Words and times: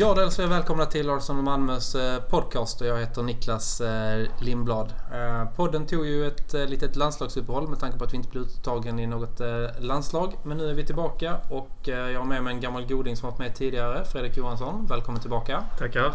Ja, 0.00 0.14
då 0.14 0.20
hälsar 0.20 0.42
vi 0.42 0.48
välkomna 0.48 0.86
till 0.86 1.10
Arsenal 1.10 1.42
Malmös 1.42 1.94
eh, 1.94 2.20
podcast 2.20 2.80
och 2.80 2.86
jag 2.86 2.98
heter 2.98 3.22
Niklas 3.22 3.80
eh, 3.80 4.26
Lindblad. 4.40 4.92
Eh, 5.12 5.44
podden 5.56 5.86
tog 5.86 6.06
ju 6.06 6.26
ett 6.26 6.52
litet 6.52 6.96
landslagsuppehåll 6.96 7.68
med 7.68 7.78
tanke 7.78 7.98
på 7.98 8.04
att 8.04 8.12
vi 8.12 8.16
inte 8.16 8.28
blev 8.28 8.42
uttagen 8.44 8.98
i 8.98 9.06
något 9.06 9.40
landslag. 9.78 10.32
Men 10.42 10.56
nu 10.56 10.70
är 10.70 10.74
vi 10.74 10.86
tillbaka 10.86 11.36
och 11.50 11.78
jag 11.82 12.18
har 12.18 12.24
med 12.24 12.42
mig 12.42 12.54
en 12.54 12.60
gammal 12.60 12.86
goding 12.86 13.16
som 13.16 13.30
varit 13.30 13.38
med 13.38 13.54
tidigare, 13.54 14.04
Fredrik 14.04 14.36
Johansson. 14.36 14.86
Välkommen 14.86 15.20
tillbaka. 15.20 15.64
Tackar. 15.78 16.14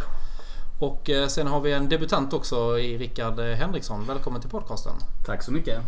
Och 0.80 1.10
sen 1.28 1.48
har 1.48 1.62
vi 1.62 1.72
en 1.72 1.90
debutant 1.90 2.34
också 2.34 2.80
i 2.80 2.98
Rickard 2.98 3.40
Henriksson. 3.40 4.06
Välkommen 4.08 4.42
till 4.42 4.50
podcasten. 4.50 4.94
Tack 5.26 5.44
så 5.44 5.52
mycket. 5.52 5.82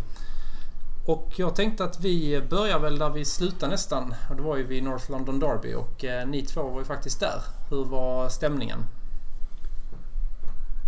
Och 1.06 1.32
jag 1.36 1.54
tänkte 1.54 1.84
att 1.84 2.00
vi 2.00 2.42
börjar 2.50 2.78
väl 2.78 2.98
där 2.98 3.10
vi 3.10 3.24
slutade 3.24 3.72
nästan. 3.72 4.14
Och 4.30 4.36
det 4.36 4.42
var 4.42 4.56
ju 4.56 4.62
vid 4.62 4.82
North 4.82 5.10
London 5.10 5.40
Derby 5.40 5.74
och 5.74 6.04
eh, 6.04 6.28
ni 6.28 6.42
två 6.42 6.62
var 6.62 6.78
ju 6.78 6.84
faktiskt 6.84 7.20
där. 7.20 7.42
Hur 7.70 7.84
var 7.84 8.28
stämningen? 8.28 8.78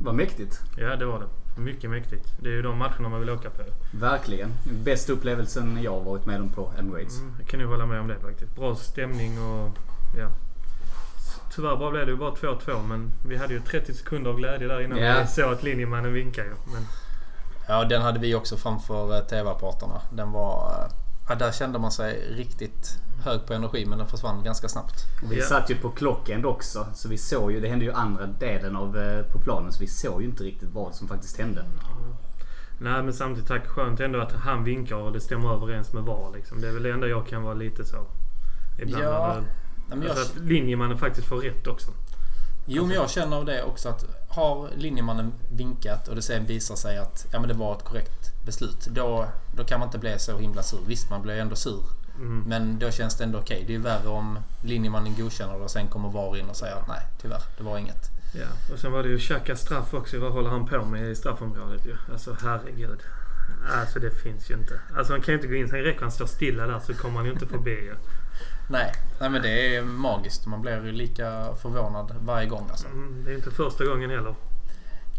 Var 0.02 0.12
mäktigt. 0.12 0.60
Ja, 0.76 0.96
det 0.96 1.06
var 1.06 1.20
det. 1.20 1.60
Mycket 1.60 1.90
mäktigt. 1.90 2.26
Det 2.40 2.48
är 2.48 2.52
ju 2.52 2.62
de 2.62 2.78
matcherna 2.78 3.08
man 3.08 3.20
vill 3.20 3.30
åka 3.30 3.50
på. 3.50 3.62
Verkligen. 3.92 4.52
Bästa 4.84 5.12
upplevelsen 5.12 5.82
jag 5.82 5.92
har 5.92 6.00
varit 6.00 6.26
med 6.26 6.40
om 6.40 6.52
på 6.52 6.72
Emirates. 6.78 7.18
Mm, 7.18 7.34
jag 7.38 7.48
kan 7.48 7.60
ju 7.60 7.66
hålla 7.66 7.86
med 7.86 8.00
om 8.00 8.08
det 8.08 8.18
faktiskt. 8.18 8.56
Bra 8.56 8.74
stämning 8.74 9.42
och 9.42 9.70
ja. 10.18 10.28
Tyvärr 11.54 11.76
bara 11.76 11.90
blev 11.90 12.06
det 12.06 12.12
ju 12.12 12.18
bara 12.18 12.34
2-2 12.34 12.82
men 12.88 13.12
vi 13.26 13.36
hade 13.36 13.54
ju 13.54 13.60
30 13.60 13.94
sekunder 13.94 14.30
av 14.30 14.36
glädje 14.36 14.68
där 14.68 14.80
innan 14.80 14.98
yeah. 14.98 15.20
vi 15.20 15.26
såg 15.26 15.52
att 15.52 15.62
linjemannen 15.62 16.12
vinkade. 16.12 16.48
Men 16.48 16.82
Ja, 17.68 17.84
den 17.84 18.02
hade 18.02 18.18
vi 18.18 18.34
också 18.34 18.56
framför 18.56 19.16
eh, 19.16 19.20
TV-apparaterna. 19.20 20.00
Den 20.10 20.32
var... 20.32 20.70
Eh, 20.70 20.92
ja, 21.28 21.34
där 21.34 21.52
kände 21.52 21.78
man 21.78 21.92
sig 21.92 22.34
riktigt 22.36 23.00
hög 23.24 23.46
på 23.46 23.54
energi 23.54 23.86
men 23.86 23.98
den 23.98 24.06
försvann 24.06 24.42
ganska 24.44 24.68
snabbt. 24.68 24.94
Vi 25.30 25.40
satt 25.40 25.70
ju 25.70 25.74
på 25.74 25.90
klockend 25.90 26.46
också 26.46 26.86
så 26.94 27.08
vi 27.08 27.18
såg 27.18 27.52
ju, 27.52 27.60
det 27.60 27.68
hände 27.68 27.84
ju 27.84 27.92
andra 27.92 28.26
delen 28.26 28.76
av 28.76 28.98
eh, 28.98 29.22
på 29.22 29.38
planen 29.38 29.72
så 29.72 29.80
vi 29.80 29.86
såg 29.86 30.22
ju 30.22 30.28
inte 30.28 30.44
riktigt 30.44 30.68
vad 30.72 30.94
som 30.94 31.08
faktiskt 31.08 31.38
hände. 31.38 31.64
Nej 32.80 33.02
men 33.02 33.12
samtidigt 33.12 33.48
tack 33.48 33.66
skönt 33.66 34.00
ändå 34.00 34.20
att 34.20 34.32
han 34.32 34.64
vinkar 34.64 34.96
och 34.96 35.12
det 35.12 35.20
stämmer 35.20 35.54
överens 35.54 35.92
med 35.92 36.02
VAR 36.02 36.32
liksom. 36.34 36.60
Det 36.60 36.68
är 36.68 36.72
väl 36.72 36.82
det 36.82 36.90
enda 36.90 37.06
jag 37.06 37.26
kan 37.26 37.42
vara 37.42 37.54
lite 37.54 37.84
så. 37.84 38.06
Ibland 38.78 39.04
ja, 39.04 39.40
när 39.88 39.96
det, 39.96 40.10
alltså 40.10 40.32
jag... 40.34 40.42
att 40.42 40.48
linjemannen 40.48 40.98
faktiskt 40.98 41.28
får 41.28 41.36
rätt 41.36 41.66
också. 41.66 41.90
Jo 42.66 42.86
men 42.86 42.94
jag 42.94 43.10
känner 43.10 43.36
av 43.36 43.44
det 43.44 43.62
också 43.62 43.88
att 43.88 44.04
har 44.28 44.68
linjemannen 44.76 45.32
vinkat 45.50 46.08
och 46.08 46.16
det 46.16 46.22
sen 46.22 46.46
visar 46.46 46.76
sig 46.76 46.98
att 46.98 47.26
ja, 47.32 47.40
men 47.40 47.48
det 47.48 47.54
var 47.54 47.76
ett 47.76 47.84
korrekt 47.84 48.44
beslut. 48.46 48.86
Då, 48.90 49.26
då 49.56 49.64
kan 49.64 49.80
man 49.80 49.88
inte 49.88 49.98
bli 49.98 50.18
så 50.18 50.38
himla 50.38 50.62
sur. 50.62 50.80
Visst, 50.86 51.10
man 51.10 51.22
blir 51.22 51.38
ändå 51.38 51.56
sur. 51.56 51.84
Mm. 52.16 52.44
Men 52.46 52.78
då 52.78 52.90
känns 52.90 53.16
det 53.16 53.24
ändå 53.24 53.38
okej. 53.38 53.56
Okay. 53.56 53.66
Det 53.66 53.74
är 53.74 53.78
värre 53.78 54.08
om 54.08 54.38
linjemannen 54.62 55.14
godkänner 55.18 55.54
det 55.54 55.64
och 55.64 55.70
sen 55.70 55.88
kommer 55.88 56.08
VAR 56.08 56.36
in 56.36 56.48
och 56.48 56.56
säger 56.56 56.76
att 56.76 56.88
nej, 56.88 57.00
tyvärr, 57.22 57.42
det 57.58 57.64
var 57.64 57.78
inget. 57.78 58.10
Ja, 58.34 58.72
och 58.72 58.78
sen 58.78 58.92
var 58.92 59.02
det 59.02 59.08
ju 59.08 59.18
Xhaka 59.18 59.56
straff 59.56 59.94
också. 59.94 60.18
Vad 60.18 60.32
håller 60.32 60.50
han 60.50 60.66
på 60.66 60.84
med 60.84 61.10
i 61.10 61.14
straffområdet 61.14 61.86
ju? 61.86 61.96
Alltså 62.12 62.36
herregud. 62.42 63.00
Alltså 63.72 63.98
det 63.98 64.10
finns 64.10 64.50
ju 64.50 64.54
inte. 64.54 64.80
Alltså 64.96 65.12
han 65.12 65.22
kan 65.22 65.32
ju 65.32 65.38
inte 65.38 65.48
gå 65.48 65.54
in. 65.54 65.68
Sen 65.68 65.82
räcker 65.82 66.00
han 66.00 66.12
stå 66.12 66.26
stilla 66.26 66.66
där 66.66 66.78
så 66.78 66.94
kommer 66.94 67.16
han 67.16 67.24
ju 67.24 67.32
inte 67.32 67.46
förbi 67.46 67.70
ju. 67.70 67.94
Nej, 68.70 68.92
nej 69.20 69.30
men 69.30 69.42
det 69.42 69.76
är 69.76 69.82
magiskt. 69.82 70.46
Man 70.46 70.62
blir 70.62 70.84
ju 70.84 70.92
lika 70.92 71.54
förvånad 71.62 72.14
varje 72.20 72.46
gång 72.46 72.68
alltså. 72.70 72.86
Mm, 72.86 73.24
det 73.24 73.30
är 73.30 73.34
inte 73.34 73.50
första 73.50 73.84
gången 73.84 74.10
heller. 74.10 74.34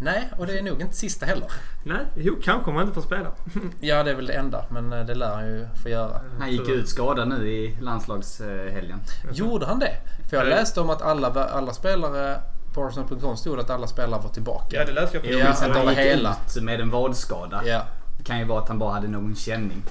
Nej, 0.02 0.30
och 0.38 0.48
det 0.48 0.60
är 0.60 0.64
nog 0.64 0.82
inte 0.82 0.96
sista 0.96 1.26
heller. 1.26 1.52
Nej, 1.84 2.06
jo 2.16 2.36
kanske 2.44 2.70
om 2.70 2.76
man 2.76 2.84
inte 2.84 2.96
får 2.96 3.02
spela. 3.02 3.32
ja, 3.80 4.04
det 4.04 4.12
är 4.12 4.16
väl 4.16 4.26
det 4.28 4.34
enda. 4.34 4.66
Men 4.70 4.94
eh, 4.94 5.06
det 5.06 5.16
lär 5.16 5.36
han 5.36 5.48
ju 5.48 5.68
få 5.84 5.90
göra. 5.90 6.22
Han 6.40 6.52
gick 6.52 6.70
ut 6.70 6.90
skadad 6.90 7.28
nu 7.28 7.50
i 7.50 7.78
landslagshelgen. 7.82 9.00
Gjorde 9.32 9.66
han 9.66 9.80
det? 9.80 9.98
För 10.30 10.38
jag 10.38 10.48
läste 10.48 10.82
om 10.82 10.90
att 10.90 11.02
alla, 11.02 11.28
alla 11.28 11.74
spelare 11.74 12.42
på 12.74 12.86
Arsenal.com 12.86 13.38
stod 13.38 13.59
att 13.59 13.70
alla 13.70 13.88
spelare 13.88 14.22
var 14.22 14.30
tillbaka. 14.30 14.78
Ja, 14.78 14.86
det 14.86 14.92
läste 14.92 15.18
jag 15.18 15.24
på. 15.24 15.32
Ja, 15.32 15.48
att 15.48 15.76
han 15.76 15.88
gick 15.88 15.98
hela. 15.98 16.36
ut 16.56 16.64
med 16.64 16.82
en 16.82 16.90
vadskada. 16.90 17.62
Ja. 17.66 17.86
Det 18.18 18.24
kan 18.24 18.40
ju 18.40 18.46
vara 18.46 18.62
att 18.62 18.68
han 18.68 18.80
bara 18.80 18.94
hade 18.94 19.08
någon 19.08 19.36
känning. 19.36 19.84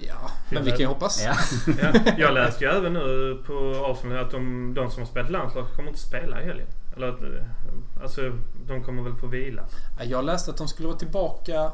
Ja, 0.00 0.30
men 0.50 0.64
vi 0.64 0.70
kan 0.70 0.80
ju 0.80 0.86
hoppas. 0.86 1.24
Ja. 1.24 1.34
ja. 1.82 2.00
Jag 2.18 2.34
läste 2.34 2.64
ju 2.64 2.70
även 2.70 2.92
nu 2.92 3.38
på 3.46 3.86
Arsenal 3.86 4.18
att 4.18 4.30
de, 4.30 4.74
de 4.74 4.90
som 4.90 5.02
har 5.02 5.06
spelat 5.06 5.30
landslag 5.30 5.66
kommer 5.76 5.88
inte 5.88 6.00
spela 6.00 6.42
i 6.42 6.44
helgen. 6.44 6.66
Eller 6.96 7.08
att, 7.08 7.20
alltså, 8.02 8.32
de 8.66 8.82
kommer 8.82 9.02
väl 9.02 9.14
få 9.14 9.26
vila. 9.26 9.62
Jag 10.02 10.24
läste 10.24 10.50
att 10.50 10.56
de 10.56 10.68
skulle 10.68 10.88
vara 10.88 10.98
tillbaka 10.98 11.72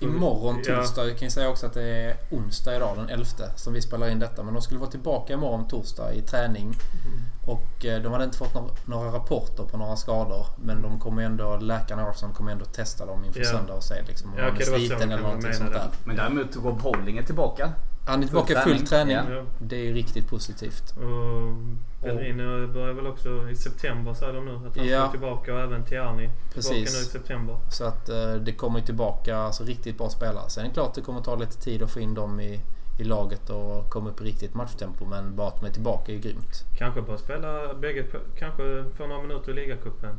imorgon 0.00 0.62
torsdag. 0.62 1.06
Jag 1.06 1.18
kan 1.18 1.26
ju 1.26 1.30
säga 1.30 1.48
också 1.48 1.66
att 1.66 1.74
det 1.74 1.82
är 1.82 2.16
onsdag 2.30 2.76
idag 2.76 2.96
den 2.96 3.08
11 3.08 3.24
som 3.56 3.72
vi 3.72 3.82
spelar 3.82 4.08
in 4.08 4.18
detta. 4.18 4.42
Men 4.42 4.54
de 4.54 4.62
skulle 4.62 4.80
vara 4.80 4.90
tillbaka 4.90 5.32
imorgon 5.32 5.68
torsdag 5.68 6.12
i 6.14 6.22
träning. 6.22 6.64
Mm. 6.66 7.22
Och 7.46 7.84
eh, 7.84 8.02
de 8.02 8.12
hade 8.12 8.24
inte 8.24 8.38
fått 8.38 8.86
några 8.86 9.12
rapporter 9.12 9.64
på 9.64 9.76
några 9.76 9.96
skador. 9.96 10.46
Men 10.56 10.82
de 10.82 11.00
kommer 11.00 11.22
ändå, 11.22 11.56
läkarna 11.56 12.02
Arsenal 12.02 12.34
kommer 12.34 12.52
ändå 12.52 12.64
testa 12.64 13.06
dem 13.06 13.24
inför 13.24 13.40
yeah. 13.40 13.52
söndag 13.52 13.74
och 13.74 13.84
se 13.84 14.02
liksom, 14.08 14.32
om 14.32 14.38
ja, 14.38 14.52
okay, 14.52 14.62
är 14.62 14.78
sliten 14.78 15.12
eller 15.12 15.22
någonting 15.22 15.52
sånt 15.52 15.72
där. 15.72 15.88
Men 16.04 16.16
däremot 16.16 16.54
Holding 16.82 17.18
är 17.18 17.22
tillbaka. 17.22 17.72
Han 18.06 18.22
är 18.22 18.26
tillbaka 18.26 18.52
i 18.52 18.56
full 18.56 18.86
träning. 18.86 19.16
Ja. 19.16 19.44
Det 19.58 19.88
är 19.88 19.92
riktigt 19.92 20.28
positivt. 20.28 20.94
Och 20.96 21.54
Bellerin 22.02 22.36
börjar 22.72 22.92
väl 22.92 23.06
också 23.06 23.48
i 23.50 23.56
september 23.56 24.14
säger 24.14 24.32
de 24.32 24.44
nu. 24.44 24.68
Att 24.68 24.76
han 24.76 24.88
ja. 24.88 25.00
ska 25.00 25.10
tillbaka 25.10 25.54
och 25.54 25.60
även 25.60 25.84
Tierney 25.84 26.30
Precis. 26.54 26.70
tillbaka 26.70 26.90
nu 26.92 26.98
i 26.98 27.04
september. 27.04 27.56
Så 27.70 27.84
att 27.84 28.10
uh, 28.10 28.34
det 28.34 28.52
kommer 28.52 28.80
tillbaka 28.80 29.36
alltså, 29.36 29.64
riktigt 29.64 29.98
bra 29.98 30.10
spelare. 30.10 30.50
Sen 30.50 30.64
är 30.64 30.68
det 30.68 30.74
klart 30.74 30.88
att 30.88 30.94
det 30.94 31.00
kommer 31.00 31.20
ta 31.20 31.36
lite 31.36 31.56
tid 31.56 31.82
att 31.82 31.90
få 31.90 32.00
in 32.00 32.14
dem 32.14 32.40
i, 32.40 32.60
i 33.00 33.04
laget 33.04 33.50
och 33.50 33.90
komma 33.90 34.10
upp 34.10 34.20
i 34.20 34.24
riktigt 34.24 34.54
matchtempo. 34.54 35.04
Men 35.04 35.36
bara 35.36 35.48
att 35.48 35.60
de 35.60 35.66
är 35.66 35.72
tillbaka 35.72 36.12
är 36.12 36.16
ju 36.16 36.20
grymt. 36.22 36.64
Kanske 36.78 37.02
bara 37.02 37.18
spela 37.18 37.74
bägge, 37.74 38.04
kanske 38.38 38.84
få 38.96 39.06
några 39.06 39.22
minuter 39.22 39.50
i 39.50 39.54
ligacupen 39.54 40.16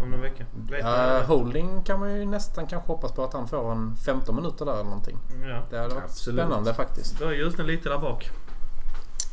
om 0.00 0.10
någon 0.10 0.20
vecka. 0.20 0.44
Ja, 0.70 1.22
holding 1.26 1.82
kan 1.82 2.00
man 2.00 2.14
ju 2.14 2.24
nästan 2.24 2.66
kanske 2.66 2.92
hoppas 2.92 3.12
på 3.12 3.24
att 3.24 3.32
han 3.32 3.48
får 3.48 3.72
en 3.72 3.96
15 3.96 4.36
minuter 4.36 4.64
där 4.64 4.72
eller 4.72 4.84
någonting. 4.84 5.18
Ja. 5.42 5.62
Det 5.70 5.78
hade 5.78 5.94
varit 5.94 6.04
Absolut. 6.04 6.40
spännande 6.40 6.74
faktiskt. 6.74 7.18
Då 7.18 7.24
är 7.24 7.32
ljusnen 7.32 7.66
lite 7.66 7.88
där 7.88 7.98
bak. 7.98 8.30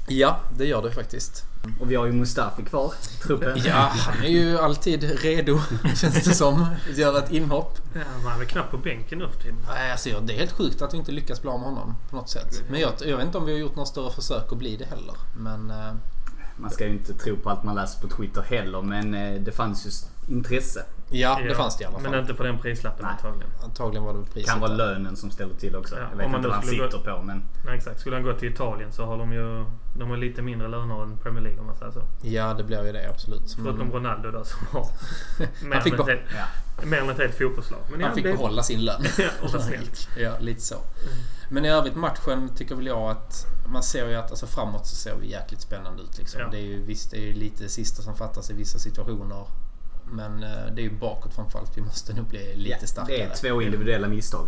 Ja, 0.07 0.39
det 0.57 0.65
gör 0.65 0.81
det 0.81 0.91
faktiskt. 0.91 1.45
Och 1.79 1.91
vi 1.91 1.95
har 1.95 2.05
ju 2.05 2.11
Mustafi 2.11 2.63
kvar 2.63 2.93
i 3.15 3.23
truppen. 3.23 3.61
Ja, 3.65 3.91
han 3.95 4.23
är 4.23 4.29
ju 4.29 4.57
alltid 4.57 5.03
redo 5.03 5.59
känns 5.95 6.23
det 6.23 6.33
som. 6.33 6.65
Att 6.91 6.97
göra 6.97 7.17
ett 7.17 7.31
inhopp. 7.31 7.77
Ja, 7.93 8.01
man 8.23 8.33
är 8.33 8.37
väl 8.37 8.47
knappt 8.47 8.71
på 8.71 8.77
bänken 8.77 9.19
nu 9.19 9.27
för 9.27 9.41
tiden. 9.41 9.57
Nej, 9.69 9.91
alltså, 9.91 10.19
det 10.19 10.33
är 10.33 10.37
helt 10.37 10.51
sjukt 10.51 10.81
att 10.81 10.93
vi 10.93 10.97
inte 10.97 11.11
lyckas 11.11 11.41
bli 11.41 11.49
av 11.49 11.59
med 11.59 11.69
honom 11.69 11.95
på 12.09 12.15
något 12.15 12.29
sätt. 12.29 12.63
Men 12.69 12.79
jag, 12.79 12.91
jag 13.05 13.17
vet 13.17 13.25
inte 13.25 13.37
om 13.37 13.45
vi 13.45 13.51
har 13.51 13.59
gjort 13.59 13.75
några 13.75 13.85
större 13.85 14.11
försök 14.11 14.51
att 14.51 14.57
bli 14.57 14.77
det 14.77 14.85
heller. 14.85 15.15
Men... 15.37 15.71
Eh, 15.71 15.93
man 16.55 16.71
ska 16.71 16.85
ju 16.85 16.93
inte 16.93 17.13
tro 17.13 17.37
på 17.37 17.49
allt 17.49 17.63
man 17.63 17.75
läser 17.75 18.07
på 18.07 18.15
Twitter 18.15 18.41
heller 18.41 18.81
men 18.81 19.13
eh, 19.13 19.41
det 19.41 19.51
fanns 19.51 19.87
ju 19.87 19.91
intresse. 20.27 20.85
Ja, 21.09 21.39
det 21.43 21.49
ja, 21.49 21.55
fanns 21.55 21.77
det 21.77 21.83
i 21.83 21.85
alla 21.85 21.99
fall. 21.99 22.11
Men 22.11 22.19
inte 22.19 22.33
på 22.33 22.43
den 22.43 22.59
prislappen 22.59 23.05
Nej. 23.05 23.11
antagligen. 23.11 23.51
Antagligen 23.63 24.03
var 24.03 24.13
det 24.13 24.25
priset. 24.33 24.49
Kan 24.49 24.59
vara 24.59 24.71
lönen 24.71 25.15
som 25.15 25.31
ställer 25.31 25.55
till 25.55 25.75
också. 25.75 25.95
Ja, 25.95 26.01
jag 26.11 26.17
vet 26.17 26.35
inte 26.35 26.47
vad 26.47 26.51
han 26.51 26.65
sitter 26.65 26.91
gå... 26.91 26.99
på 26.99 27.21
men... 27.23 27.43
Nej 27.65 27.77
exakt. 27.77 27.99
Skulle 27.99 28.15
han 28.15 28.23
gå 28.23 28.33
till 28.33 28.51
Italien 28.51 28.91
så 28.91 29.05
har 29.05 29.17
de 29.17 29.33
ju 29.33 29.65
de 29.97 30.09
har 30.09 30.17
lite 30.17 30.41
mindre 30.41 30.67
löner 30.67 31.03
än 31.03 31.17
Premier 31.17 31.43
League 31.43 31.59
om 31.59 31.65
man 31.65 31.75
säger 31.75 31.91
så. 31.91 32.01
Ja 32.21 32.53
det 32.53 32.63
blir 32.63 32.85
ju 32.85 32.91
det 32.91 33.09
absolut. 33.09 33.53
Förutom 33.55 33.81
mm. 33.81 33.93
Ronaldo 33.93 34.31
då 34.31 34.43
som 34.43 34.67
har 34.71 34.87
mer, 35.67 35.75
än 35.75 35.99
ett, 35.99 36.07
helt, 36.07 36.21
ja. 36.35 36.85
mer 36.85 36.97
än 36.97 37.09
ett 37.09 37.17
helt 37.17 37.37
fotbollslag. 37.37 37.79
Men 37.91 38.03
han 38.03 38.15
fick 38.15 38.23
det... 38.23 38.31
behålla 38.31 38.63
sin 38.63 38.85
lön. 38.85 39.01
ja, 39.17 39.29
och 39.41 39.49
ja, 40.17 40.39
lite 40.39 40.61
så. 40.61 40.75
Mm. 40.75 41.13
Men 41.49 41.65
i 41.65 41.69
övrigt 41.69 41.95
matchen 41.95 42.49
tycker 42.55 42.75
väl 42.75 42.87
jag 42.87 43.11
att 43.11 43.45
man 43.65 43.83
ser 43.83 44.09
ju 44.09 44.15
att 44.15 44.29
alltså, 44.29 44.47
framåt 44.47 44.87
så 44.87 44.95
ser 44.95 45.15
vi 45.15 45.31
jäkligt 45.31 45.61
spännande 45.61 46.03
ut. 46.03 46.17
Liksom. 46.17 46.41
Ja. 46.41 46.47
Det 46.51 46.57
är 46.57 46.65
ju 46.65 46.83
visst 46.83 47.11
det 47.11 47.29
är 47.29 47.33
lite 47.33 47.69
sista 47.69 48.01
som 48.01 48.15
fattas 48.15 48.49
i 48.49 48.53
vissa 48.53 48.79
situationer. 48.79 49.45
Men 50.05 50.43
eh, 50.43 50.49
det 50.75 50.81
är 50.81 50.83
ju 50.83 50.91
bakåt 50.91 51.33
framförallt. 51.33 51.77
Vi 51.77 51.81
måste 51.81 52.13
nog 52.13 52.25
bli 52.25 52.55
lite 52.55 52.77
ja, 52.81 52.87
starkare. 52.87 53.17
Det 53.17 53.23
är 53.23 53.29
två 53.29 53.61
individuella 53.61 54.07
misstag. 54.07 54.47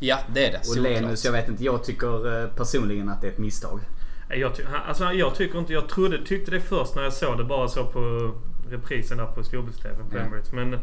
Ja, 0.00 0.18
det 0.34 0.46
är 0.46 0.52
det. 0.52 0.68
Och 0.68 0.76
Lenus, 0.76 1.24
jag 1.24 1.32
vet 1.32 1.48
inte. 1.48 1.64
Jag 1.64 1.84
tycker 1.84 2.42
eh, 2.42 2.48
personligen 2.48 3.08
att 3.08 3.20
det 3.20 3.26
är 3.26 3.32
ett 3.32 3.38
misstag. 3.38 3.80
Jag, 4.28 4.56
ty 4.56 4.62
alltså, 4.88 5.12
jag 5.12 5.34
tycker 5.34 5.58
inte... 5.58 5.72
Jag 5.72 5.88
trodde, 5.88 6.26
tyckte 6.26 6.50
det 6.50 6.60
först 6.60 6.94
när 6.94 7.02
jag 7.02 7.12
såg 7.12 7.38
det. 7.38 7.44
Bara 7.44 7.68
så 7.68 7.84
på 7.84 8.32
reprisen 8.70 9.18
där 9.18 9.26
på 9.26 9.44
storbilds-tv 9.44 9.94
på 10.10 10.16
ja. 10.16 10.22
Emirates. 10.22 10.52
Men 10.52 10.78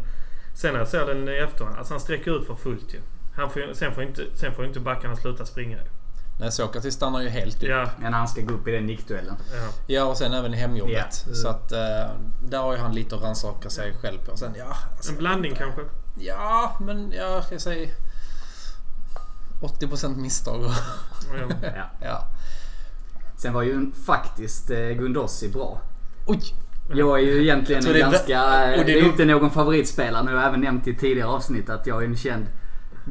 sen 0.55 0.73
när 0.73 0.79
jag 0.79 0.87
såg 0.87 1.07
den 1.07 1.29
i 1.29 1.37
efterhand. 1.37 1.77
Alltså 1.77 1.93
han 1.93 2.01
sträcker 2.01 2.39
ut 2.39 2.47
för 2.47 2.55
fullt 2.55 2.93
ju. 2.93 2.99
Han 3.35 3.49
får, 3.49 3.73
sen, 3.73 3.93
får 3.93 4.03
inte, 4.03 4.25
sen 4.33 4.53
får 4.53 4.65
inte 4.65 4.79
backarna 4.79 5.15
sluta 5.15 5.45
springa 5.45 5.77
ju. 5.77 5.83
Nej, 6.39 6.51
Sokratis 6.51 6.93
stannar 6.93 7.21
ju 7.21 7.29
helt 7.29 7.63
upp. 7.63 7.69
Ja. 7.69 7.89
Men 7.99 8.13
han 8.13 8.27
ska 8.27 8.41
gå 8.41 8.53
upp 8.53 8.67
i 8.67 8.71
den 8.71 8.85
nickduellen. 8.85 9.35
Ja. 9.53 9.69
ja, 9.87 10.03
och 10.03 10.17
sen 10.17 10.33
även 10.33 10.53
i 10.53 10.57
hemjobbet. 10.57 11.25
Ja. 11.27 11.33
Så 11.33 11.47
att 11.47 11.71
uh, 11.71 11.77
där 12.43 12.59
har 12.59 12.73
ju 12.73 12.79
han 12.79 12.95
lite 12.95 13.15
att 13.15 13.21
rannsaka 13.21 13.69
sig 13.69 13.93
själv 14.01 14.17
på. 14.19 14.37
Sen, 14.37 14.55
ja, 14.57 14.77
alltså, 14.95 15.11
en 15.11 15.17
blandning 15.17 15.51
inte, 15.51 15.63
kanske? 15.63 15.81
Ja, 16.19 16.77
men 16.79 17.11
ja, 17.11 17.43
jag 17.51 17.61
säger 17.61 17.89
80% 19.61 20.17
misstag. 20.17 20.63
ja. 20.63 21.89
ja. 22.01 22.27
Sen 23.37 23.53
var 23.53 23.61
ju 23.61 23.91
faktiskt 24.05 24.69
eh, 24.69 24.77
Gundossi 24.77 25.49
bra. 25.49 25.81
Oj! 26.25 26.41
Jag 26.93 27.19
är 27.19 27.23
ju 27.23 27.41
egentligen 27.41 27.61
Jag 27.67 27.77
en 27.77 27.83
tror 27.83 27.93
det 27.93 27.99
är 27.99 28.11
ganska... 28.11 28.83
det 28.85 28.99
är 28.99 29.05
inte 29.05 29.25
någon 29.25 29.51
favoritspelare. 29.51 30.23
Nu 30.23 30.31
har 30.31 30.37
jag 30.37 30.47
även 30.47 30.61
nämnt 30.61 30.87
i 30.87 30.95
tidigare 30.95 31.27
avsnitt 31.27 31.69
att 31.69 31.87
jag 31.87 32.03
är 32.03 32.07
en 32.07 32.17
känd 32.17 32.45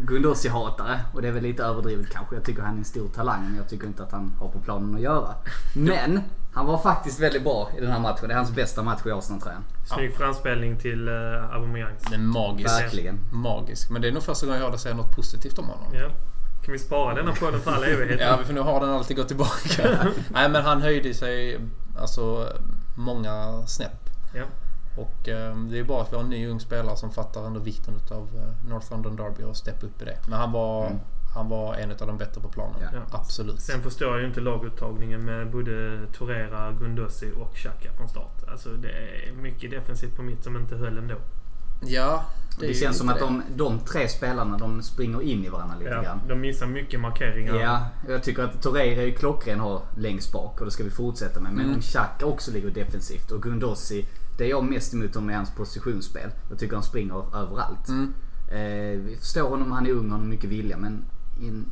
Gundossi-hatare. 0.07 1.01
Och 1.15 1.23
det 1.23 1.29
är 1.29 1.33
väl 1.33 1.43
lite 1.43 1.65
överdrivet 1.65 2.11
kanske. 2.11 2.37
Jag 2.37 2.45
tycker 2.45 2.63
han 2.63 2.75
är 2.75 2.79
en 2.79 2.85
stor 2.85 3.09
talang 3.09 3.45
men 3.45 3.57
jag 3.57 3.69
tycker 3.69 3.87
inte 3.87 4.03
att 4.03 4.13
han 4.13 4.33
har 4.41 4.49
på 4.49 4.59
planen 4.59 4.95
att 4.95 5.01
göra. 5.01 5.35
Men 5.75 6.21
han 6.53 6.67
var 6.67 6.79
faktiskt 6.79 7.21
väldigt 7.21 7.45
bra 7.45 7.71
i 7.79 7.81
den 7.81 7.91
här 7.91 8.01
matchen. 8.01 8.29
Det 8.29 8.35
är 8.35 8.37
hans 8.37 8.55
bästa 8.55 8.83
match 8.83 9.01
i 9.07 9.11
Arsenal-tröjan. 9.11 9.65
Snygg 9.85 10.15
framspelning 10.17 10.79
till 10.79 11.09
uh, 11.09 11.55
Aubameyang. 11.55 11.93
Den 12.11 12.21
är 12.21 12.27
magisk. 12.27 12.81
Verkligen. 12.81 13.19
Magisk. 13.33 13.91
Men 13.91 14.03
det 14.03 14.09
är 14.09 14.13
nog 14.13 14.23
första 14.23 14.47
gången 14.47 14.61
jag 14.61 14.67
hörde 14.67 14.79
säga 14.79 14.95
något 14.95 15.17
positivt 15.17 15.59
om 15.59 15.65
honom. 15.65 15.95
Ja. 15.95 16.09
Kan 16.65 16.73
vi 16.73 16.79
spara 16.79 17.15
denna 17.15 17.33
podden 17.33 17.61
för 17.61 17.71
all 17.73 17.85
evighet? 17.85 18.21
Ja, 18.29 18.37
vi 18.37 18.45
får 18.45 18.53
nog 18.53 18.65
ha 18.65 18.81
den 18.81 18.91
alltid 18.91 19.17
gå 19.17 19.25
tillbaka. 19.25 19.99
Nej, 20.31 20.49
men 20.49 20.65
han 20.65 20.83
höjde 20.83 21.15
sig 21.15 21.61
alltså 21.99 22.53
många 22.95 23.67
snäpp. 23.67 24.11
Ja. 24.35 24.45
Och 24.99 25.29
eh, 25.29 25.57
det 25.57 25.79
är 25.79 25.85
bra 25.85 26.03
att 26.03 26.13
vi 26.13 26.17
har 26.17 26.23
en 26.25 26.31
ny 26.31 26.47
ung 26.49 26.61
spelare 26.61 26.97
som 26.97 27.11
fattar 27.13 27.47
ändå 27.47 27.61
vikten 27.61 27.95
av 28.11 28.29
eh, 28.37 28.69
North 28.71 28.87
London 28.91 29.17
Derby 29.17 29.43
och 29.43 29.57
steppa 29.57 29.87
upp 29.87 30.03
i 30.03 30.05
det. 30.05 30.17
Men 30.29 30.39
han 30.39 30.53
var, 30.53 30.87
Mm. 30.87 30.99
han 31.35 31.49
var 31.49 31.75
en 31.75 31.91
av 31.91 31.97
de 32.07 32.19
bättre 32.19 32.41
på 32.41 32.49
planen. 32.49 32.81
Ja. 32.93 33.01
Absolut. 33.11 33.61
Sen 33.61 33.83
förstår 33.83 34.09
jag 34.09 34.21
ju 34.21 34.27
inte 34.27 34.41
laguttagningen 34.41 35.25
med 35.25 35.51
både 35.51 36.01
Torera, 36.13 36.73
Gundossi 36.73 37.33
och 37.41 37.55
Xhaka 37.57 37.93
från 37.97 38.09
start. 38.09 38.45
Alltså 38.49 38.69
det 38.69 38.89
är 38.91 39.33
mycket 39.33 39.71
defensivt 39.71 40.17
på 40.17 40.23
mitt 40.23 40.45
som 40.45 40.57
inte 40.57 40.77
höll 40.77 40.99
ändå. 40.99 41.15
Ja, 41.87 42.25
Det, 42.61 42.67
ju 42.67 42.75
känns 42.75 42.99
som 42.99 43.09
att 43.09 43.15
det. 43.19 43.25
de, 43.25 43.43
de 43.57 43.79
tre 43.81 44.09
spelarna 44.09 44.59
de 44.59 44.83
springer 44.83 45.23
in 45.23 45.45
i 45.45 45.49
varandra 45.49 45.77
lite 45.79 45.91
Ja, 45.91 46.03
grann. 46.03 46.21
de 46.29 46.41
missar 46.41 46.67
mycket 46.67 47.01
markeringar. 47.01 47.55
Ja, 47.55 47.87
jag 48.09 48.23
tycker 48.23 48.43
att 48.43 48.63
Torreira 48.63 49.03
är 49.03 49.07
ju 49.07 49.13
klockren 49.13 49.61
har 49.61 49.81
längst 49.97 50.33
bak 50.33 50.59
och 50.61 50.65
det 50.65 50.71
ska 50.71 50.85
vi 50.85 50.91
fortsätta 50.91 51.41
med. 51.41 51.53
Men 51.53 51.65
Mm. 51.67 51.81
Xhaka 51.81 52.27
också 52.27 52.51
ligger 52.51 52.71
defensivt 52.71 53.31
och 53.31 53.43
Gundossi, 53.43 54.07
det 54.39 54.45
är 54.45 54.49
jag 54.49 54.65
mest 54.65 54.95
emot 54.95 55.15
honom 55.15 55.31
är 55.31 55.35
hans 55.35 55.51
positionsspel. 55.55 56.31
Jag 56.51 56.59
tycker 56.59 56.75
han 56.75 56.83
springer 56.83 57.37
överallt. 57.37 57.89
Mm. 57.89 58.15
Eh, 58.51 59.01
vi 59.01 59.17
förstår 59.21 59.49
honom, 59.49 59.73
han 59.73 59.87
är 59.87 59.91
ung 59.91 60.13
och 60.13 60.19
har 60.19 60.25
mycket 60.25 60.51
vilja 60.51 60.77
men 60.77 61.05
i 61.41 61.49
en 61.49 61.67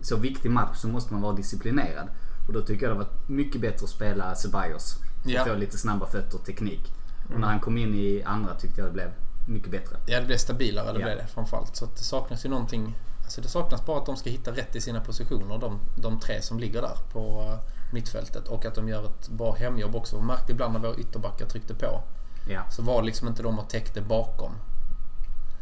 så 0.00 0.16
viktig 0.16 0.50
match 0.50 0.76
så 0.78 0.88
måste 0.88 1.12
man 1.12 1.22
vara 1.22 1.32
disciplinerad. 1.36 2.08
Och 2.46 2.52
då 2.52 2.60
tycker 2.62 2.86
jag 2.86 2.96
det 2.96 2.98
var 2.98 3.08
mycket 3.26 3.60
bättre 3.60 3.84
att 3.84 3.90
spela 3.90 4.34
Ceballos. 4.34 4.96
Ja. 5.24 5.44
Få 5.44 5.54
lite 5.54 5.78
snabba 5.78 6.06
fötter 6.06 6.38
och 6.38 6.44
teknik. 6.44 6.92
Och 7.34 7.40
när 7.40 7.48
han 7.48 7.60
kom 7.60 7.78
in 7.78 7.94
i 7.94 8.22
andra 8.22 8.54
tyckte 8.54 8.80
jag 8.80 8.88
det 8.90 8.92
blev 8.92 9.10
mycket 9.48 9.70
bättre. 9.70 9.96
Ja, 10.06 10.20
det 10.20 10.26
blev 10.26 10.36
stabilare. 10.36 10.92
Det 10.92 10.98
Ja. 11.00 11.04
blev 11.06 11.16
det 11.16 11.26
framförallt. 11.26 11.76
Så 11.76 11.86
det 11.86 12.04
saknas 12.04 12.44
ju 12.44 12.48
någonting. 12.48 12.96
Alltså 13.24 13.40
det 13.40 13.48
saknas 13.48 13.86
bara 13.86 13.98
att 13.98 14.06
de 14.06 14.16
ska 14.16 14.30
hitta 14.30 14.50
rätt 14.50 14.76
i 14.76 14.80
sina 14.80 15.00
positioner. 15.00 15.58
De, 15.58 15.78
de 15.96 16.20
tre 16.20 16.42
som 16.42 16.58
ligger 16.58 16.82
där 16.82 16.96
på 17.12 17.42
eh, 17.42 17.58
mittfältet. 17.92 18.48
Och 18.48 18.66
att 18.66 18.74
de 18.74 18.88
gör 18.88 19.04
ett 19.04 19.28
bra 19.28 19.54
hemjobb 19.54 19.96
också. 19.96 20.16
Man 20.16 20.26
märkte 20.26 20.52
ibland 20.52 20.72
när 20.72 20.80
våra 20.80 20.96
ytterbackar 20.96 21.46
tryckte 21.46 21.74
på. 21.74 22.02
Ja. 22.48 22.62
Så 22.70 22.82
var 22.82 23.02
liksom 23.02 23.28
inte 23.28 23.42
de 23.42 23.58
och 23.58 23.68
täckte 23.68 24.00
bakom. 24.00 24.52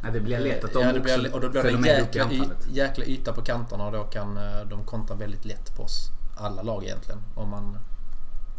Ja, 0.03 0.11
det 0.11 0.21
blir 0.21 0.39
lätt 0.39 0.65
att 0.65 0.73
de 0.73 0.83
ja, 0.83 0.93
det 0.93 1.01
blir, 1.01 1.35
Och 1.35 1.41
då 1.41 1.49
blir 1.49 1.63
det 1.63 1.71
en 1.71 1.85
jäkla, 1.85 2.33
y, 2.33 2.43
jäkla 2.71 3.05
yta 3.05 3.33
på 3.33 3.43
kanterna 3.43 3.87
och 3.87 3.93
då 3.93 4.05
kan 4.05 4.37
eh, 4.37 4.67
de 4.69 4.85
kontra 4.85 5.17
väldigt 5.17 5.45
lätt 5.45 5.77
på 5.77 5.83
oss. 5.83 6.11
Alla 6.37 6.63
lag 6.63 6.85
egentligen. 6.85 7.23
Om 7.35 7.49
man 7.49 7.79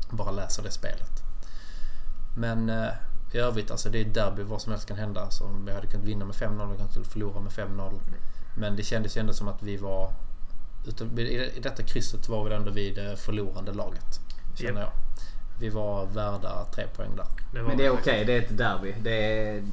bara 0.10 0.32
läser 0.32 0.64
det 0.64 0.72
spelet. 0.72 1.24
Men 2.38 2.70
eh, 2.70 2.90
i 3.32 3.38
övrigt, 3.38 3.72
alltså 3.72 3.90
det 3.90 4.02
är 4.02 4.06
derby. 4.06 4.44
Vad 4.44 4.62
som 4.62 4.72
helst 4.72 4.88
kan 4.88 4.98
hända. 4.98 5.22
Alltså, 5.22 5.50
vi 5.66 5.72
hade 5.72 5.88
kunnat 5.88 6.06
vinna 6.06 6.26
med 6.26 6.36
5-0, 6.36 6.72
vi 6.72 6.78
kunde 6.78 7.10
förlora 7.10 7.40
med 7.40 7.52
5-0. 7.52 8.00
Men 8.56 8.76
det 8.76 8.84
kändes 8.84 9.18
ju 9.18 9.20
ändå 9.20 9.34
som 9.34 9.48
att 9.48 9.64
vi 9.64 9.78
var... 9.78 10.12
utav- 10.88 11.20
I 11.20 11.52
i 11.58 11.60
detta 11.60 11.84
krysset 11.84 12.30
var 12.30 12.44
vi 12.50 12.56
ändå 12.56 12.72
vid 12.72 12.96
det 12.96 13.18
förlorande 13.18 13.74
laget. 13.74 14.20
Känner 14.56 14.82
jag. 14.82 14.92
Vi 15.60 15.70
var 15.70 16.06
värda 16.06 16.66
tre 16.76 16.88
poäng 16.96 17.16
där. 17.16 17.26
Det 17.54 17.64
Men 17.64 17.78
det 17.78 17.86
är 17.86 17.90
okej, 17.90 18.04
faktiskt- 18.04 18.28
det 18.28 18.34
är 18.34 18.42
ett 18.42 18.58
derby. 18.58 18.96
Det 19.04 19.40
är, 19.50 19.64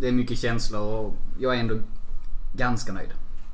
det 0.00 0.08
är 0.08 0.12
mycket 0.12 0.38
känslor 0.38 0.80
och 0.82 1.14
jag 1.38 1.54
är 1.56 1.60
ändå 1.60 1.74
ganska 2.56 2.92
nöjd. 2.92 3.10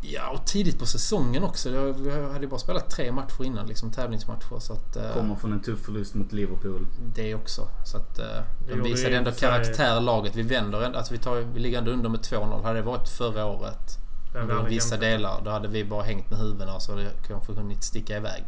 Ja, 0.06 0.28
och 0.30 0.46
tidigt 0.46 0.78
på 0.78 0.86
säsongen 0.86 1.44
också. 1.44 1.70
Vi 1.92 2.10
hade 2.32 2.40
ju 2.40 2.46
bara 2.46 2.60
spelat 2.60 2.90
tre 2.90 3.12
matcher 3.12 3.44
innan, 3.44 3.66
liksom 3.66 3.90
tävlingsmatcher. 3.90 4.58
Så 4.58 4.72
att, 4.72 4.96
eh, 4.96 5.12
Kommer 5.12 5.34
från 5.36 5.52
en 5.52 5.60
tuff 5.62 5.80
förlust 5.84 6.14
mot 6.14 6.32
Liverpool. 6.32 6.86
Det 7.14 7.34
också. 7.34 7.68
Så 7.84 7.96
att 7.96 8.18
eh, 8.18 8.26
de 8.68 8.82
visade 8.82 9.16
ändå 9.16 9.32
karaktär 9.32 10.00
laget. 10.00 10.36
Vi 10.36 10.42
vänder 10.42 10.82
ändå. 10.82 10.98
Alltså 10.98 11.12
vi, 11.12 11.18
tar, 11.18 11.36
vi 11.36 11.60
ligger 11.60 11.78
ändå 11.78 11.90
under 11.90 12.08
med 12.08 12.20
2-0. 12.20 12.62
Hade 12.62 12.78
det 12.78 12.82
varit 12.82 13.08
förra 13.08 13.46
året 13.46 13.98
under 14.34 14.62
vissa 14.62 14.96
delar. 14.96 15.40
Då 15.44 15.50
hade 15.50 15.69
vi 15.69 15.84
bara 15.84 16.02
hängt 16.02 16.31
med 16.31 16.38
huvudena 16.38 16.81
så 16.81 16.92
hade 16.92 17.04
det 17.04 17.10
kanske 17.28 17.52
hunnit 17.52 17.84
sticka 17.84 18.16
iväg. 18.16 18.42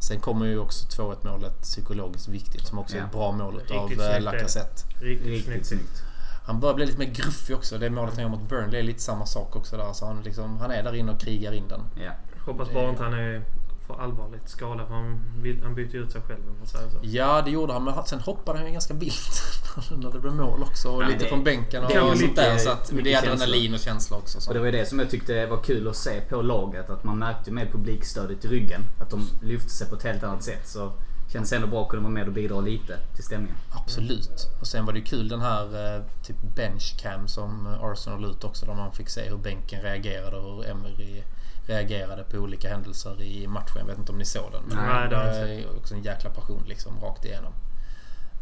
Sen 0.00 0.20
kommer 0.20 0.46
ju 0.46 0.58
också 0.58 1.02
2-1 1.02 1.16
målet 1.32 1.62
psykologiskt 1.62 2.28
viktigt 2.28 2.66
som 2.66 2.78
också 2.78 2.96
är 2.96 3.00
Ja. 3.00 3.06
ett 3.06 3.12
bra 3.12 3.32
mål 3.32 3.54
Riktigt 3.58 3.76
av 3.76 3.86
snyggt 3.86 4.00
eh, 4.02 4.14
är. 4.16 4.20
Lacazette. 4.20 4.82
Riktigt, 5.00 5.26
Riktigt 5.28 5.46
snyggt. 5.46 5.66
snyggt. 5.66 6.02
Han 6.46 6.60
börjar 6.60 6.74
bli 6.74 6.86
lite 6.86 6.98
mer 6.98 7.06
gruffig 7.06 7.56
också. 7.56 7.78
Det 7.78 7.90
målet 7.90 8.14
han 8.14 8.22
gör 8.22 8.30
mot 8.30 8.48
Burnley 8.48 8.80
är 8.80 8.84
lite 8.84 9.00
samma 9.02 9.26
sak 9.26 9.56
också 9.56 9.76
där. 9.76 9.92
Så 9.92 10.06
han, 10.06 10.22
liksom, 10.22 10.58
han 10.58 10.70
är 10.70 10.82
där 10.82 10.94
inne 10.94 11.12
och 11.12 11.20
krigar 11.20 11.52
in 11.52 11.68
den. 11.68 11.80
Ja. 12.04 12.10
Hoppas 12.46 12.72
bara 12.72 12.90
inte 12.90 13.02
han 13.02 13.14
är 13.14 13.42
för 13.86 14.00
allvarligt 14.02 14.48
skadad 14.48 14.86
han, 14.88 15.20
han 15.62 15.74
byter 15.74 15.96
ut 15.96 16.12
sig 16.12 16.20
själv 16.20 16.40
om 16.50 16.56
man 16.58 16.66
säger 16.66 16.90
så. 16.90 16.98
Ja, 17.02 17.42
det 17.44 17.50
gjorde 17.50 17.72
han. 17.72 17.84
Men 17.84 18.04
sen 18.06 18.20
hoppade 18.20 18.58
han 18.58 18.66
ju 18.66 18.72
ganska 18.72 18.94
vilt 18.94 19.42
när 19.96 20.10
det 20.12 20.18
blev 20.18 20.34
mål 20.34 20.62
också. 20.62 20.88
Och 20.88 21.02
Ja, 21.02 21.06
lite 21.06 21.18
det- 21.18 21.28
från 21.28 21.44
bänken 21.44 21.84
och 21.84 21.90
det 21.90 22.00
var 22.00 22.14
sånt 22.14 22.36
där. 22.36 22.56
Så 22.58 22.70
att 22.70 22.92
det 23.04 23.12
är 23.12 23.18
adrenalin 23.18 23.74
och 23.74 23.80
känsla 23.80 24.16
också. 24.16 24.40
Så. 24.40 24.50
Och 24.50 24.54
det 24.54 24.60
var 24.60 24.66
ju 24.66 24.72
det 24.72 24.86
som 24.86 24.98
jag 24.98 25.10
tyckte 25.10 25.46
var 25.46 25.62
kul 25.62 25.88
att 25.88 25.96
se 25.96 26.20
på 26.20 26.42
laget. 26.42 26.90
Att 26.90 27.04
man 27.04 27.18
märkte 27.18 27.50
med 27.50 27.72
publikstödet 27.72 28.44
i 28.44 28.48
ryggen. 28.48 28.82
Att 29.00 29.10
de 29.10 29.28
lyfte 29.42 29.70
sig 29.70 29.88
på 29.88 29.94
ett 29.94 30.02
helt 30.02 30.22
annat 30.22 30.42
sätt. 30.42 30.68
Så 30.68 30.92
kändes 31.32 31.52
ändå 31.52 31.66
bra 31.66 31.82
att 31.82 31.88
kunna 31.88 32.02
vara 32.02 32.12
med 32.12 32.26
och 32.26 32.32
bidra 32.32 32.60
lite 32.60 32.98
till 33.14 33.24
stämningen. 33.24 33.56
Absolut. 33.74 34.48
Och 34.60 34.66
sen 34.66 34.86
var 34.86 34.92
det 34.92 34.98
ju 34.98 35.04
kul 35.04 35.28
den 35.28 35.40
här 35.40 35.94
eh, 35.96 36.02
typ 36.26 36.36
benchcam 36.56 37.28
som 37.28 37.66
Arsenal 37.82 38.24
ut 38.24 38.44
också. 38.44 38.66
Där 38.66 38.74
man 38.74 38.92
fick 38.92 39.08
se 39.08 39.28
hur 39.30 39.36
bänken 39.36 39.82
reagerade 39.82 40.36
och 40.36 40.56
hur 40.56 40.70
Emery 40.70 41.22
reagerade 41.66 42.24
på 42.24 42.36
olika 42.36 42.68
händelser 42.68 43.22
i 43.22 43.46
matchen. 43.46 43.76
Jag 43.78 43.84
vet 43.84 43.98
inte 43.98 44.12
om 44.12 44.18
ni 44.18 44.24
såg 44.24 44.52
den. 44.52 44.62
Men 44.66 44.76
Nej, 44.76 45.08
det 45.08 45.16
är 45.16 45.76
också 45.76 45.94
en 45.94 46.02
jäkla 46.02 46.30
passion 46.30 46.62
liksom 46.66 47.00
rakt 47.00 47.24
igenom. 47.24 47.52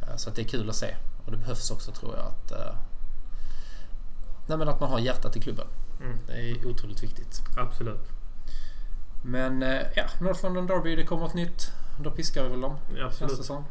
Eh, 0.03 0.17
Så 0.17 0.31
det 0.31 0.41
är 0.43 0.45
kul 0.45 0.71
att 0.71 0.77
se. 0.77 0.95
Och 1.25 1.31
det 1.33 1.37
behövs 1.39 1.71
också 1.71 1.93
tror 1.93 2.17
jag 2.17 2.27
att... 2.27 2.53
eh, 2.53 2.75
Nej 4.47 4.59
men 4.59 4.69
att 4.69 4.81
man 4.81 4.91
har 4.91 4.99
hjärtat 4.99 5.37
i 5.37 5.41
klubben. 5.41 5.67
Mm, 6.01 6.19
Det 6.27 6.33
är 6.51 6.67
otroligt 6.67 7.03
viktigt. 7.03 7.41
absolut. 7.57 8.09
Men 9.25 9.63
eh, 9.63 9.81
ja, 9.95 10.05
North 10.21 10.43
London 10.45 10.67
Derby, 10.67 10.97
det 10.97 11.05
kommer 11.05 11.27
ett 11.27 11.35
nytt. 11.35 11.73
Då 12.01 12.11
piskar 12.11 12.43
vi 12.43 12.49
väl 12.49 12.61
dem. 12.61 12.77
Absolut. 13.07 13.45
som. 13.45 13.65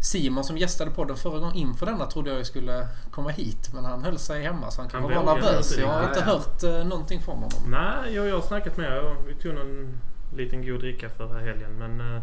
Simon 0.00 0.44
som 0.44 0.58
gästade 0.58 0.90
podden 0.90 1.16
förra 1.16 1.38
gången 1.38 1.56
inför 1.56 1.86
denna 1.86 2.06
trodde 2.06 2.30
jag 2.30 2.46
skulle 2.46 2.88
komma 3.10 3.28
hit. 3.30 3.70
Men 3.74 3.84
han 3.84 4.04
höll 4.04 4.18
sig 4.18 4.42
hemma 4.42 4.70
så 4.70 4.80
han 4.82 4.90
Han 4.92 5.02
kanske 5.02 5.18
var 5.18 5.34
vågade 5.34 5.40
nervös. 5.40 5.78
Jag 5.78 5.88
har 5.88 6.08
inte 6.08 6.20
hört 6.20 6.62
eh, 6.62 6.84
någonting 6.84 7.22
från 7.22 7.36
honom. 7.36 7.62
Nej, 7.66 8.14
jag, 8.14 8.28
jag 8.28 8.34
har 8.34 8.42
snackat 8.42 8.76
med 8.76 9.02
honom. 9.02 9.16
Vi 9.26 9.34
tog 9.34 9.54
någon 9.54 10.00
liten 10.36 10.66
god 10.66 10.80
dricka 10.80 11.08
förra 11.08 11.38
helgen. 11.38 11.70
Men 11.78 12.00
eh, 12.16 12.22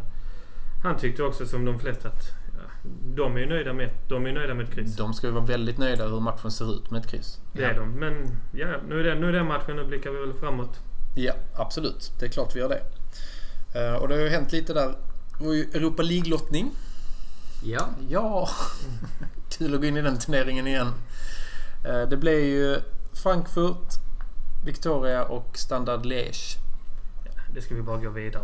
han 0.84 0.98
tyckte 0.98 1.24
också 1.24 1.46
som 1.46 1.65
de 1.65 1.79
flesta 1.79 2.08
att 2.08 2.24
ja, 2.53 2.89
de 3.15 3.36
är 3.36 3.39
ju 3.39 3.46
nöjda 3.46 3.74
med, 3.74 3.89
de 4.10 4.25
är 4.25 4.34
nöjda 4.34 4.53
med 4.53 4.67
ett 4.67 4.74
kryss. 4.74 4.96
De 4.96 5.13
ska 5.13 5.27
ju 5.27 5.34
vara 5.34 5.46
väldigt 5.46 5.77
nöjda 5.77 6.08
hur 6.08 6.20
matchen 6.20 6.51
ser 6.51 6.75
ut 6.75 6.91
med 6.91 7.01
ett 7.01 7.08
kryss. 7.08 7.39
Det 7.53 7.63
är 7.63 7.74
de. 7.74 7.89
Men 7.91 8.38
ja, 8.51 8.67
nu 8.89 9.00
är 9.00 9.03
det, 9.03 9.15
nu 9.15 9.27
är 9.27 9.34
det 9.34 9.44
matchen. 9.44 9.75
Nu 9.75 9.86
blickar 9.86 10.12
vi 10.12 10.20
väl 10.20 10.34
framåt. 10.34 10.79
Ja, 11.15 11.34
absolut. 11.55 12.12
Det 12.20 12.25
är 12.25 12.29
klart 12.29 12.55
vi 12.55 12.60
gör 12.60 12.70
det. 12.70 12.82
Eh, 13.79 13.94
och 13.96 14.08
det 14.08 14.15
har 14.15 14.22
ju 14.22 14.29
hänt 14.29 14.51
lite 14.51 14.74
där. 14.74 14.96
Det 15.39 15.46
var 15.46 15.53
ju 15.53 15.62
Europa 15.62 16.03
League-lottning. 16.03 16.72
Ja. 17.65 17.89
Ja, 18.10 18.50
kul 19.57 19.74
att 19.75 19.81
gå 19.81 19.88
in 19.88 19.98
i 19.98 20.01
den 20.01 20.17
turneringen 20.19 20.67
igen. 20.67 20.88
Eh, 21.86 22.01
Det 22.10 22.17
blev 22.17 22.39
ju 22.39 22.79
Frankfurt, 23.24 23.93
Victoria 24.65 25.24
och 25.24 25.57
Standard 25.57 26.05
Liège. 26.05 26.57
Ja, 27.25 27.31
det 27.53 27.62
ska 27.62 27.75
vi 27.75 27.81
bara 27.81 27.98
gå 27.98 28.10
vidare. 28.10 28.43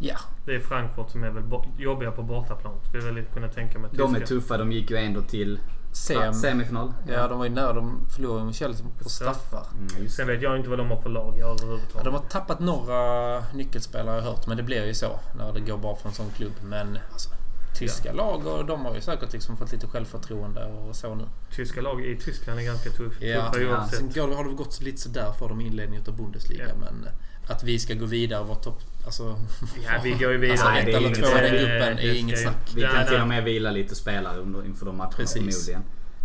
Ja, 0.00 0.16
Det 0.46 0.54
är 0.54 0.60
Frankfurt 0.60 1.10
som 1.10 1.24
är 1.24 1.30
väl 1.30 1.44
jobbiga 1.78 2.10
på 2.10 2.22
bortaplan. 2.22 2.74
Skulle 2.88 3.04
jag 3.06 3.12
väl 3.14 3.24
kunna 3.24 3.48
tänka 3.48 3.78
mig. 3.78 3.90
De 3.92 4.14
är 4.14 4.20
tuffa. 4.26 4.56
De 4.58 4.72
gick 4.72 4.90
ju 4.90 4.96
ändå 4.96 5.22
till 5.22 5.60
Sem. 5.92 6.34
semifinal. 6.34 6.92
Ja, 7.08 7.28
de 7.28 7.38
var 7.38 7.44
ju 7.44 7.50
nära. 7.50 7.72
De 7.72 8.06
förlorade 8.14 8.44
med 8.44 8.54
Chelsea 8.54 8.86
på 9.02 9.08
straffar. 9.08 9.66
Mm, 9.96 10.08
Sen 10.08 10.26
vet 10.26 10.42
jag 10.42 10.56
inte 10.56 10.68
vad 10.70 10.78
de 10.78 10.90
har 10.90 11.00
för 11.02 11.10
lag 11.10 11.34
Ja, 11.38 11.46
överhuvudtaget. 11.46 12.04
de 12.04 12.14
har 12.14 12.20
tappat 12.20 12.60
några 12.60 13.40
nyckelspelare 13.54 14.08
har 14.10 14.16
jag 14.16 14.22
hört, 14.24 14.46
men 14.46 14.56
det 14.56 14.62
blir 14.62 14.84
ju 14.86 14.94
så 14.94 15.20
när 15.38 15.52
det 15.52 15.60
går 15.60 15.78
bra 15.78 15.96
för 15.96 16.08
en 16.08 16.14
sån 16.14 16.30
klubb. 16.30 16.52
Men 16.62 16.98
alltså, 17.12 17.30
tyska 17.74 18.12
lag 18.12 18.46
och 18.46 18.64
de 18.66 18.84
har 18.84 18.94
ju 18.94 19.00
säkert 19.00 19.32
liksom 19.32 19.56
fått 19.56 19.72
lite 19.72 19.86
självförtroende 19.86 20.64
och 20.64 20.96
så 20.96 21.14
nu. 21.14 21.24
Tyska 21.56 21.80
lag 21.80 22.04
i 22.06 22.16
Tyskland 22.16 22.60
är 22.60 22.64
ganska 22.64 22.90
tuff, 22.90 23.22
Ja, 23.22 23.52
tuffa 23.52 23.64
ja. 23.64 23.86
Sen 23.88 24.10
går, 24.14 24.34
har 24.34 24.44
det 24.44 24.50
gått 24.54 24.80
lite 24.80 25.00
sådär 25.00 25.32
för 25.38 25.48
dem 25.48 25.60
i 25.60 25.66
inledningen 25.66 26.04
av 26.08 26.16
Bundesliga, 26.16 26.68
Ja. 26.68 26.74
men 26.80 27.08
att 27.46 27.62
vi 27.64 27.78
ska 27.78 27.94
gå 27.94 28.04
vidare 28.06 28.40
och 28.40 28.46
vara 28.48 28.58
topp... 28.58 28.80
Alltså, 29.04 29.36
Ja, 29.84 29.90
vi 30.04 30.10
går 30.10 30.32
ju 30.32 30.38
vidare. 30.38 30.52
Alltså, 30.52 30.68
Nej, 30.70 30.80
ett 30.90 30.96
eller 30.96 31.14
två 31.14 31.38
i 31.38 31.40
den 31.40 31.50
gruppen 31.50 31.98
är 31.98 32.14
inget 32.14 32.42
snack. 32.42 32.72
Vi 32.74 32.82
kan 32.82 33.06
till 33.06 33.20
och 33.20 33.28
med 33.28 33.44
vila 33.44 33.70
lite 33.70 33.94
spelare 33.94 34.38
under, 34.38 34.64
inför 34.64 34.86
de 34.86 34.96
matcherna 34.96 35.12
Precis. 35.16 35.34
förmodligen. 35.66 35.82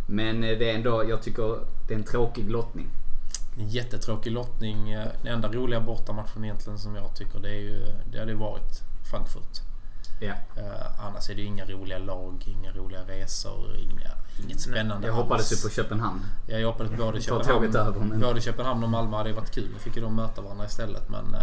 Men 0.08 0.44
eh, 0.44 0.58
det 0.58 0.72
är 0.72 0.76
ändå, 0.76 1.10
jag 1.10 1.22
tycker 1.24 1.60
det 1.88 1.94
är 1.94 1.98
en 1.98 2.04
tråkig 2.04 2.50
lottning. 2.52 2.88
En 3.60 3.68
jättetråkig 3.70 4.32
lottning. 4.32 4.92
Eh, 4.92 5.08
Den 5.24 5.34
enda 5.34 5.52
roliga 5.52 5.80
bortamatchen 5.82 6.44
egentligen 6.44 6.80
som 6.80 6.96
jag 6.96 7.16
tycker 7.16 7.40
det 7.40 7.50
är 7.50 7.60
ju... 7.60 7.86
Det 8.12 8.20
hade 8.20 8.32
ju 8.32 8.38
varit 8.38 8.82
Frankfurt. 9.12 9.62
Ja. 10.20 10.34
Eh, 10.56 11.06
annars 11.08 11.30
är 11.30 11.36
det 11.36 11.42
ju 11.42 11.48
inga 11.48 11.66
roliga 11.66 11.98
lag, 11.98 12.44
inga 12.48 12.72
roliga 12.72 13.02
resor, 13.02 13.76
inga, 13.78 14.10
inget 14.44 14.62
spännande 14.62 15.08
Jag 15.08 15.14
hoppades 15.14 15.52
ju 15.52 15.56
på 15.70 15.70
Köpenhamn. 15.76 16.22
Ja, 16.48 16.58
jag 16.58 16.68
hoppades 16.68 16.92
både 16.98 17.22
tåget 17.22 17.52
över, 17.76 17.86
Köpenhamn, 17.86 18.10
men- 18.10 18.20
både 18.20 18.42
Köpenhamn 18.42 18.84
och 18.84 18.90
Malmö 18.90 19.18
hade 19.18 19.30
ju 19.30 19.36
varit 19.36 19.52
kul. 19.52 19.70
Då 19.74 19.80
fick 19.80 19.96
ju 19.96 20.02
de 20.02 20.16
möta 20.16 20.42
varandra 20.42 20.66
istället. 20.66 21.10
Men 21.10 21.34
eh, 21.36 21.42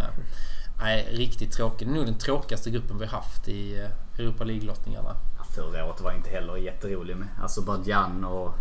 nej, 0.81 1.07
riktigt 1.11 1.51
tråkigt. 1.51 1.87
Nog 1.87 2.05
den 2.05 2.17
tråkigaste 2.17 2.69
gruppen 2.69 2.97
vi 2.97 3.05
haft 3.05 3.47
i 3.47 3.79
eh, 3.79 4.19
Europa 4.21 4.43
League-lottningarna. 4.43 5.15
Ja, 5.37 5.43
Förra 5.55 5.85
året 5.85 6.01
var 6.01 6.11
inte 6.11 6.29
heller 6.29 6.55
jätterolig 6.57 7.15
med 7.17 7.27
Azerbajdzjan 7.43 8.23
och 8.25 8.53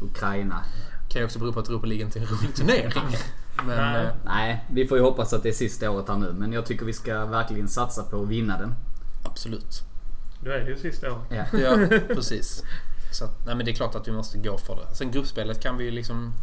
Ukraina. 0.00 0.64
Kan 1.08 1.20
ju 1.20 1.24
också 1.26 1.38
bero 1.38 1.52
på 1.52 1.60
att 1.60 1.68
Europa 1.68 1.86
League 1.86 2.04
inte 2.04 2.18
är 2.18 2.22
en 2.22 2.28
rolig 2.28 2.54
turnering. 2.54 3.16
Men 3.66 3.66
Nej. 3.92 4.04
eh, 4.06 4.10
Nej, 4.24 4.64
vi 4.70 4.86
får 4.86 4.98
ju 4.98 5.04
hoppas 5.04 5.32
att 5.32 5.42
det 5.42 5.48
är 5.48 5.52
sista 5.52 5.90
året 5.90 6.08
här 6.08 6.16
nu. 6.16 6.32
Men 6.32 6.52
jag 6.52 6.66
tycker 6.66 6.84
vi 6.86 6.92
ska 6.92 7.24
verkligen 7.26 7.68
satsa 7.68 8.02
på 8.02 8.22
att 8.22 8.28
vinna 8.28 8.58
den. 8.58 8.74
Absolut. 9.32 9.82
Då 10.44 10.50
är 10.50 10.58
det 10.60 10.70
ju 10.70 10.76
sista 10.76 11.12
året. 11.12 11.22
Ja. 11.30 11.58
Ja, 11.58 11.88
precis. 12.14 12.62
Så 13.12 13.24
att, 13.24 13.46
nej, 13.46 13.54
men 13.54 13.66
det 13.66 13.72
är 13.72 13.74
klart 13.74 13.94
att 13.94 14.08
vi 14.08 14.12
måste 14.12 14.38
gå 14.38 14.58
för 14.58 14.76
det. 14.76 14.94
Sen 14.94 15.10
gruppspelet 15.10 15.62
kan 15.62 15.76
vi 15.76 15.84
ju 15.84 15.90
liksom 15.90 16.34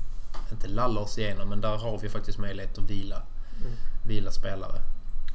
inte 0.51 0.67
lalla 0.67 0.99
oss 1.01 1.17
igenom 1.17 1.49
men 1.49 1.61
där 1.61 1.77
har 1.77 1.97
vi 1.99 2.09
faktiskt 2.09 2.37
möjlighet 2.37 2.77
att 2.77 2.89
vila, 2.89 3.21
vila 4.07 4.31
spelare. 4.31 4.81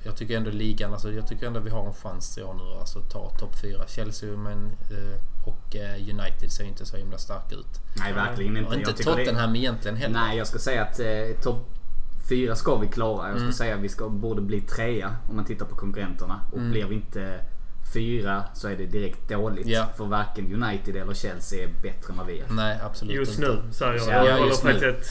Jag 0.07 0.17
tycker 0.17 0.37
ändå 0.37 0.51
ligan, 0.51 0.93
alltså, 0.93 1.13
jag 1.13 1.27
tycker 1.27 1.47
ändå 1.47 1.61
vi 1.61 1.71
har 1.71 1.87
en 1.87 1.95
chans 1.95 2.39
i 2.39 2.43
år 2.43 2.55
nu 2.55 2.79
alltså, 2.81 2.99
att 2.99 3.11
ta 3.11 3.31
topp 3.31 3.55
4. 3.63 3.85
Chelsea 3.89 4.37
men, 4.37 4.67
eh, 4.67 5.47
och 5.49 5.77
eh, 5.77 5.95
United 5.95 6.51
ser 6.53 6.65
inte 6.65 6.87
så 6.87 6.97
himla 6.97 7.19
starka 7.19 7.55
ut. 7.55 7.81
Nej, 7.99 8.13
verkligen 8.13 8.57
inte. 8.57 8.69
Och 8.69 8.75
inte 8.75 8.93
tycker 8.93 9.11
det- 9.17 9.25
Tottenham 9.25 9.57
egentligen 9.57 9.97
heller. 9.97 10.21
Nej, 10.21 10.39
jag 10.39 10.47
ska 10.47 10.59
säga 10.59 10.83
att 10.85 11.01
eh, 11.01 11.43
topp 11.43 11.69
fyra 12.29 12.55
ska 12.55 12.77
vi 12.79 12.87
klara. 12.89 13.27
Jag 13.29 13.37
ska 13.37 13.43
Mm. 13.45 13.53
säga 13.53 13.75
att 13.75 13.81
vi 13.81 13.89
ska, 13.89 14.09
borde 14.09 14.41
bli 14.43 14.61
trea 14.61 15.17
om 15.29 15.37
man 15.37 15.45
tittar 15.45 15.67
på 15.67 15.77
konkurrenterna. 15.77 16.41
Och 16.53 16.59
Mm. 16.59 16.71
blir 16.71 16.87
vi 16.87 16.95
inte 16.95 17.39
fyra 17.95 18.45
så 18.55 18.69
är 18.69 18.77
det 18.77 18.87
direkt 18.87 19.29
dåligt. 19.29 19.67
Ja. 19.67 19.87
För 19.97 20.05
varken 20.05 20.63
United 20.63 20.97
eller 20.97 21.15
Chelsea 21.15 21.65
är 21.65 21.69
bättre 21.83 22.13
än 22.13 22.17
vad 22.19 22.27
vi 22.27 22.41
är. 22.41 22.47
Nej, 22.51 22.79
absolut 22.85 23.15
Just 23.15 23.39
inte. 23.39 23.51
nu 23.67 23.73
säger 23.73 24.13
jag. 24.13 24.27
Ja, 24.27 24.47
just 24.47 24.65
nu. 24.65 24.71
ett... 24.89 25.07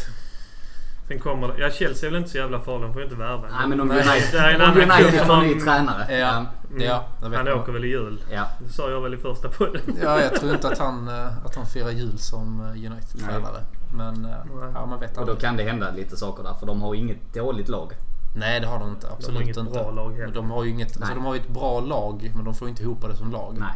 Sen 1.08 1.20
kommer 1.20 1.48
det... 1.48 1.54
Ja, 1.58 1.70
Chelsea 1.70 2.08
är 2.08 2.12
väl 2.12 2.18
inte 2.20 2.32
så 2.32 2.38
jävla 2.38 2.60
farlig. 2.60 2.82
De 2.88 2.94
får 2.94 3.02
ju 3.02 3.08
inte 3.08 3.20
värva. 3.20 3.42
Nej 3.60 3.68
men 3.68 3.82
om 3.82 3.92
United, 3.92 4.62
om 4.62 5.26
får 5.28 5.42
ny 5.42 5.60
tränare. 5.60 6.18
Ja, 6.20 6.46
Ja. 6.78 7.06
ja, 7.22 7.30
vet 7.30 7.38
Han 7.38 7.46
man. 7.46 7.54
åker 7.54 7.72
väl 7.72 7.86
i 7.86 7.88
jul. 7.88 8.22
ja. 8.32 8.48
Det 8.68 8.74
sa 8.74 8.90
jag 8.90 9.02
väl 9.02 9.14
i 9.14 9.18
första 9.18 9.50
podden. 9.50 9.82
Ja, 10.04 10.22
jag 10.22 10.36
tror 10.40 10.54
inte 10.54 10.68
att 10.68 10.78
han, 10.78 11.08
eh, 11.08 11.46
att 11.46 11.56
han 11.56 11.66
firar 11.66 11.90
jul 11.92 12.18
som 12.18 12.60
eh, 12.62 12.92
United-tränare. 12.92 13.62
Men 13.94 14.26
eh, 14.26 14.32
ja, 14.74 14.86
man 14.86 15.00
vet 15.00 15.18
Och 15.18 15.26
då 15.26 15.36
kan 15.36 15.58
det 15.58 15.64
hända 15.64 15.92
lite 15.92 16.18
saker 16.18 16.44
där. 16.44 16.54
För 16.54 16.66
de 16.66 16.82
har 16.82 16.96
inget 16.96 17.34
dåligt 17.34 17.70
lag. 17.70 17.94
Nej, 18.36 18.60
det 18.60 18.68
har 18.68 18.80
de 18.80 18.90
inte. 18.90 19.12
Absolut 19.12 19.42
inget 19.42 19.58
inte. 19.58 19.72
bra 19.72 19.92
lag 19.92 20.12
heller. 20.12 20.34
De 20.34 20.52
har 20.52 20.64
ju 20.64 20.70
inget, 20.70 20.98
alltså, 20.98 21.16
de 21.16 21.26
har 21.26 21.36
ju 21.36 21.42
ett 21.42 21.50
bra 21.50 21.80
lag, 21.80 22.32
men 22.36 22.46
de 22.46 22.54
får 22.54 22.70
inte 22.70 22.84
ihop 22.84 23.02
det 23.02 23.16
som 23.16 23.32
lag. 23.32 23.56
Nej. 23.60 23.70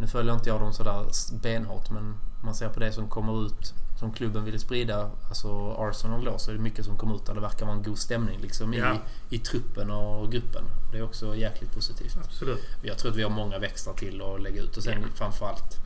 Nu 0.00 0.06
följer 0.06 0.34
inte 0.34 0.48
jag 0.48 0.60
dem 0.60 0.72
sådär 0.72 1.04
benhårt, 1.42 1.90
men 1.90 2.14
man 2.44 2.54
ser 2.54 2.68
på 2.68 2.80
det 2.80 2.92
som 2.92 3.08
kommer 3.08 3.46
ut, 3.46 3.74
som 3.98 4.12
klubben 4.12 4.44
ville 4.44 4.58
sprida, 4.58 5.10
alltså 5.28 5.70
Arsenal 5.78 6.24
då, 6.24 6.38
så 6.38 6.50
är 6.50 6.54
det 6.54 6.60
mycket 6.60 6.84
som 6.84 6.96
kommer 6.96 7.14
ut 7.16 7.26
där 7.26 7.34
det 7.34 7.40
verkar 7.40 7.66
vara 7.66 7.76
en 7.76 7.82
god 7.82 7.98
stämning 7.98 8.38
liksom 8.40 8.74
Ja. 8.74 8.94
i, 9.30 9.36
i 9.36 9.38
truppen 9.38 9.90
och 9.90 10.32
gruppen. 10.32 10.62
Det 10.92 10.98
är 10.98 11.02
också 11.04 11.36
jäkligt 11.36 11.74
positivt. 11.74 12.16
Absolut. 12.24 12.58
Jag 12.82 12.98
tror 12.98 13.10
att 13.10 13.16
vi 13.16 13.22
har 13.22 13.30
många 13.30 13.58
växlar 13.58 13.94
till 13.94 14.22
att 14.22 14.40
lägga 14.42 14.62
ut 14.62 14.76
och 14.76 14.82
sen 14.82 15.02
Ja. 15.02 15.08
framförallt 15.14 15.76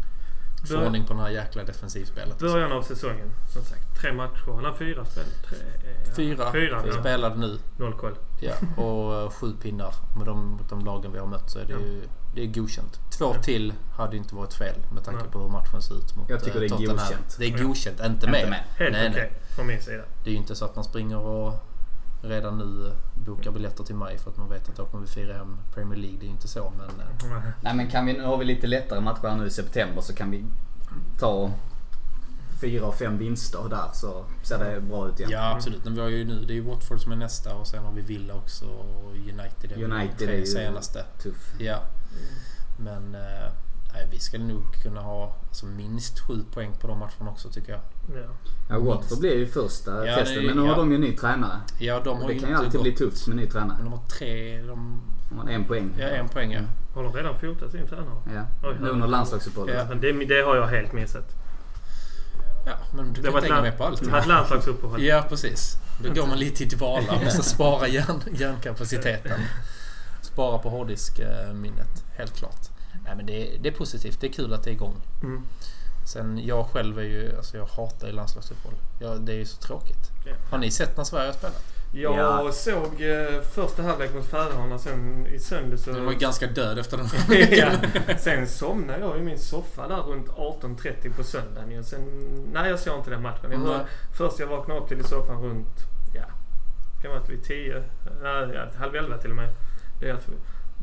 få 0.64 0.74
Bör- 0.74 0.86
ordning 0.86 1.06
på 1.06 1.12
den 1.12 1.22
här 1.22 1.30
jäkla 1.30 1.64
defensivspelet. 1.64 2.38
Början 2.38 2.72
av 2.72 2.82
säsongen, 2.82 3.30
som 3.52 3.64
sagt. 3.64 4.00
Tre 4.00 4.12
matcher. 4.12 4.52
Han 4.54 4.64
har 4.64 4.74
fyra 4.74 5.04
spel. 5.04 5.24
Tre, 5.48 5.58
ja. 6.06 6.12
Fyra, 6.16 6.52
Fyra, 6.52 6.82
ja. 6.86 6.92
spelade 7.00 7.36
nu. 7.36 7.58
Noll 7.76 7.92
koll. 7.92 8.14
Ja, 8.40 8.52
och 8.82 9.14
eh, 9.22 9.30
sju 9.30 9.52
pinnar. 9.62 9.94
Med 10.16 10.26
de, 10.26 10.58
de 10.70 10.84
lagen 10.84 11.12
vi 11.12 11.18
har 11.18 11.26
mött 11.26 11.50
så 11.50 11.58
är 11.58 11.64
det 11.64 11.72
Ja. 11.72 11.78
ju 11.78 12.02
det 12.34 12.42
är 12.42 12.46
godkänt. 12.46 13.00
Två 13.18 13.34
Ja. 13.36 13.42
till 13.42 13.72
hade 13.96 14.16
inte 14.16 14.34
varit 14.34 14.54
fel 14.54 14.74
med 14.94 15.04
tanke 15.04 15.22
Nej. 15.22 15.32
på 15.32 15.38
hur 15.38 15.48
matchen 15.48 15.82
ser 15.82 15.94
ut 15.98 16.16
mot 16.16 16.28
Jag 16.28 16.44
tycker 16.44 16.56
eh, 16.56 16.60
det 16.60 16.66
är 16.66 16.68
Tottenham. 16.70 16.96
godkänt. 16.96 17.36
Det 17.38 17.44
är 17.44 17.50
Ja. 17.58 17.64
godkänt, 17.66 18.00
inte 18.00 18.06
Inte 18.12 18.26
mer. 18.30 18.46
med. 18.50 18.64
Helt 18.78 18.92
Nej, 18.92 19.08
okej. 19.10 19.30
nej. 19.30 19.40
Från 19.56 19.66
min 19.66 19.82
sida. 19.82 20.02
Det 20.24 20.30
är 20.30 20.32
ju 20.32 20.38
inte 20.38 20.54
så 20.54 20.64
att 20.64 20.76
man 20.76 20.84
springer 20.84 21.18
och 21.18 21.54
redan 22.22 22.58
nu 22.58 22.92
bokar 23.14 23.50
biljetter 23.50 23.84
till 23.84 23.94
maj 23.94 24.18
för 24.18 24.30
att 24.30 24.36
man 24.36 24.48
vet 24.48 24.68
att 24.68 24.76
då 24.76 24.84
kommer 24.84 25.06
vi 25.06 25.10
fira 25.10 25.34
hem 25.34 25.58
Premier 25.74 25.98
League. 25.98 26.18
Det 26.18 26.24
är 26.24 26.26
ju 26.26 26.32
inte 26.32 26.48
så 26.48 26.72
men... 26.78 26.88
eh, 26.88 27.42
Nej. 27.60 27.74
Men 27.74 27.90
kan 27.90 28.06
vi, 28.06 28.12
nu 28.12 28.22
har 28.24 28.36
vi 28.36 28.44
lite 28.44 28.66
lättare 28.66 29.00
matcher 29.00 29.28
här 29.28 29.36
nu 29.36 29.46
i 29.46 29.50
september 29.50 30.00
så 30.02 30.14
kan 30.14 30.30
vi 30.30 30.44
ta 31.18 31.50
fyra 32.60 32.86
och 32.86 32.94
fem 32.94 33.18
vinster 33.18 33.68
där 33.70 33.90
så 33.92 34.24
ser 34.42 34.58
det 34.58 34.80
bra 34.80 35.08
ut 35.08 35.18
igen. 35.18 35.30
Ja 35.32 35.54
absolut. 35.54 35.84
Men 35.84 35.94
vi 35.94 36.00
har 36.00 36.08
ju 36.08 36.24
nu, 36.24 36.44
det 36.44 36.52
är 36.52 36.54
ju 36.54 36.60
Watford 36.60 37.00
som 37.00 37.12
är 37.12 37.16
nästa 37.16 37.54
och 37.54 37.66
sen 37.66 37.84
har 37.84 37.92
vi 37.92 38.00
Villa 38.02 38.34
också 38.34 38.64
och 38.66 39.10
United 39.12 39.72
United 39.92 40.28
är 40.28 40.34
ju 40.38 40.46
senaste. 40.46 41.04
tuff. 41.22 41.52
Ja. 41.58 41.82
Men 42.78 43.14
eh, 43.14 43.52
nej, 43.92 44.08
vi 44.10 44.18
ska 44.18 44.38
nog 44.38 44.62
kunna 44.82 45.00
ha 45.00 45.36
alltså, 45.48 45.66
minst 45.66 46.20
sju 46.20 46.44
poäng 46.54 46.72
på 46.80 46.86
de 46.86 46.98
matcherna 46.98 47.30
också 47.30 47.48
tycker 47.50 47.72
jag. 47.72 47.80
Ja. 48.14 48.28
Ja, 48.70 48.78
Watford 48.78 49.18
blir 49.20 49.36
ju 49.36 49.46
första 49.46 50.06
Ja, 50.06 50.16
testet 50.16 50.44
men 50.44 50.56
nu 50.56 50.62
har 50.62 50.68
ja. 50.68 50.74
de 50.76 50.92
ju 50.92 50.98
ny 50.98 51.16
tränare. 51.16 51.60
Ja, 51.78 52.00
de 52.04 52.18
har 52.20 52.28
Det 52.28 52.34
ju 52.34 52.40
kan 52.40 52.48
ju 52.48 52.54
alltid 52.56 52.72
gått. 52.72 52.82
bli 52.82 52.92
tufft 52.92 53.26
med 53.26 53.36
ny 53.36 53.46
tränare. 53.46 53.76
Men 53.76 53.84
de 53.84 53.92
har 53.92 54.06
tre, 54.08 54.62
de, 54.62 55.02
har 55.38 55.48
en 55.50 55.64
poäng. 55.64 55.94
ja, 55.98 56.06
en 56.06 56.28
poäng 56.28 56.52
ja. 56.52 56.60
Har 56.94 57.02
de 57.02 57.12
redan 57.12 57.38
fotat 57.40 57.72
sin 57.72 57.86
tränare? 57.88 58.16
Ja. 58.34 58.68
Oj, 58.68 58.76
Nu 58.80 58.88
under 58.88 59.06
landslagsuppehållet. 59.06 59.86
Ja. 59.88 59.94
Det, 59.94 60.12
det 60.12 60.42
har 60.42 60.56
jag 60.56 60.66
helt 60.66 60.92
missat. 60.92 61.24
Ja, 62.66 62.72
men 62.96 63.12
du 63.12 63.20
Det 63.22 63.28
kan 63.28 63.36
inte 63.36 63.48
hänga 63.52 63.62
med 63.62 63.78
på 63.78 63.84
allt. 63.84 64.04
det 64.04 64.10
var 64.10 64.18
ett 64.18 64.26
landslagsuppehåll. 64.26 65.02
Ja, 65.02 65.24
precis. 65.28 65.76
Då 66.02 66.12
går 66.20 66.26
man 66.26 66.38
lite 66.38 66.62
i 66.62 66.66
dvala. 66.66 67.20
Måste 67.24 67.42
spara 67.42 67.88
hjärn, 67.88 68.20
hjärnkapaciteten. 68.32 69.40
Spara 70.22 70.58
på 70.58 70.68
hårddiskminnet, 70.70 72.04
helt 72.16 72.34
klart. 72.36 72.68
Nej, 73.04 73.16
men 73.16 73.26
det 73.26 73.32
är, 73.54 73.58
det 73.58 73.68
är 73.68 73.72
positivt. 73.72 74.20
Det 74.20 74.26
är 74.26 74.32
kul 74.32 74.52
att 74.52 74.62
det 74.62 74.70
är 74.70 74.72
igång. 74.72 74.96
Mm. 75.22 75.42
Sen 76.06 76.40
jag 76.46 76.66
själv 76.66 76.98
är 76.98 77.02
ju, 77.02 77.36
alltså 77.36 77.56
jag 77.56 77.66
hatar 77.66 78.06
ju 78.06 78.12
landslagsuppehåll. 78.12 78.74
Ja, 79.00 79.08
det 79.14 79.32
är 79.32 79.36
ju 79.36 79.44
så 79.44 79.56
tråkigt. 79.56 80.10
Ja. 80.26 80.32
Har 80.50 80.58
ni 80.58 80.70
sett 80.70 80.96
när 80.96 81.04
Sverige 81.04 81.26
har 81.28 81.32
spelat? 81.32 81.64
Jag 81.94 82.18
Ja. 82.18 82.52
såg 82.52 83.00
eh, 83.02 83.40
första 83.42 83.82
halvlek 83.82 84.14
mot 84.14 84.26
Färöarna 84.26 84.78
sen 84.78 85.26
i 85.26 85.38
söndags 85.38 85.82
så... 85.84 85.92
Den 85.92 86.04
var 86.04 86.12
ju 86.12 86.18
ganska 86.18 86.46
död 86.46 86.78
efter 86.78 86.96
den. 86.96 87.06
ja. 87.58 87.70
Sen 88.18 88.48
somnade 88.48 88.98
jag 89.00 89.18
i 89.18 89.20
min 89.22 89.38
soffa 89.38 89.88
där 89.88 89.96
runt 90.02 90.28
18.30 90.28 91.16
på 91.16 91.24
söndagen. 91.24 91.84
Sen, 91.84 92.00
nej, 92.52 92.70
jag 92.70 92.78
såg 92.78 92.98
inte 92.98 93.10
den 93.10 93.22
matchen. 93.22 93.50
Jag 93.52 93.58
hör, 93.58 93.76
Nej. 93.76 93.86
först 94.16 94.38
jag 94.38 94.46
vaknade 94.46 94.80
upp 94.80 94.88
till 94.88 95.00
i 95.00 95.02
soffan 95.04 95.42
runt, 95.42 95.76
ja, 96.14 96.24
kan 97.02 97.10
vara 97.10 97.22
vid 97.28 97.44
10, 97.44 97.82
nej, 98.22 98.50
ja, 98.54 98.66
halv 98.78 98.96
11 98.96 99.18
till 99.18 99.30
och 99.30 99.36
med. 99.36 99.48
Det, 100.00 100.08
är 100.08 100.14
att, 100.14 100.26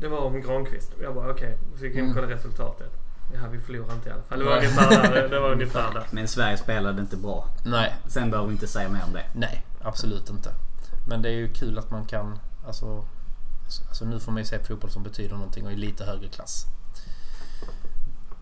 det 0.00 0.08
var 0.08 0.18
om 0.18 0.40
Granqvist. 0.40 0.92
Jag 1.02 1.14
bara 1.14 1.30
okej, 1.30 1.48
okay. 1.48 1.78
så 1.78 1.84
gick 1.84 1.96
jag 1.96 2.02
in 2.02 2.08
och 2.08 2.14
kollade 2.14 2.34
resultatet. 2.34 2.92
Ja, 3.34 3.48
vi 3.52 3.60
förlorade 3.60 3.94
inte 3.94 4.08
i 4.08 4.12
alla 4.12 4.22
fall. 4.22 4.38
Det 4.38 4.44
var 4.44 4.56
Nej. 4.56 4.66
ungefär 4.66 5.12
där. 5.12 5.28
Det 5.28 5.40
var 5.40 5.52
ungefär 5.52 5.94
där. 5.94 6.06
Men 6.10 6.28
Sverige 6.28 6.56
spelade 6.56 7.00
inte 7.00 7.16
bra. 7.16 7.48
Nej, 7.64 7.94
Sen 8.06 8.30
behöver 8.30 8.48
vi 8.48 8.54
inte 8.54 8.66
säga 8.66 8.88
mer 8.88 9.04
om 9.06 9.12
det. 9.12 9.24
nej, 9.34 9.66
absolut 9.82 10.30
inte. 10.30 10.50
Men 11.08 11.22
det 11.22 11.28
är 11.28 11.32
ju 11.32 11.48
kul 11.52 11.78
att 11.78 11.90
man 11.90 12.04
kan, 12.06 12.38
alltså, 12.66 13.04
alltså 13.88 14.04
nu 14.04 14.20
får 14.20 14.32
man 14.32 14.42
ju 14.42 14.44
se 14.44 14.58
fotboll 14.58 14.90
som 14.90 15.02
betyder 15.02 15.34
någonting 15.34 15.66
och 15.66 15.72
i 15.72 15.76
lite 15.76 16.04
högre 16.04 16.28
klass. 16.28 16.66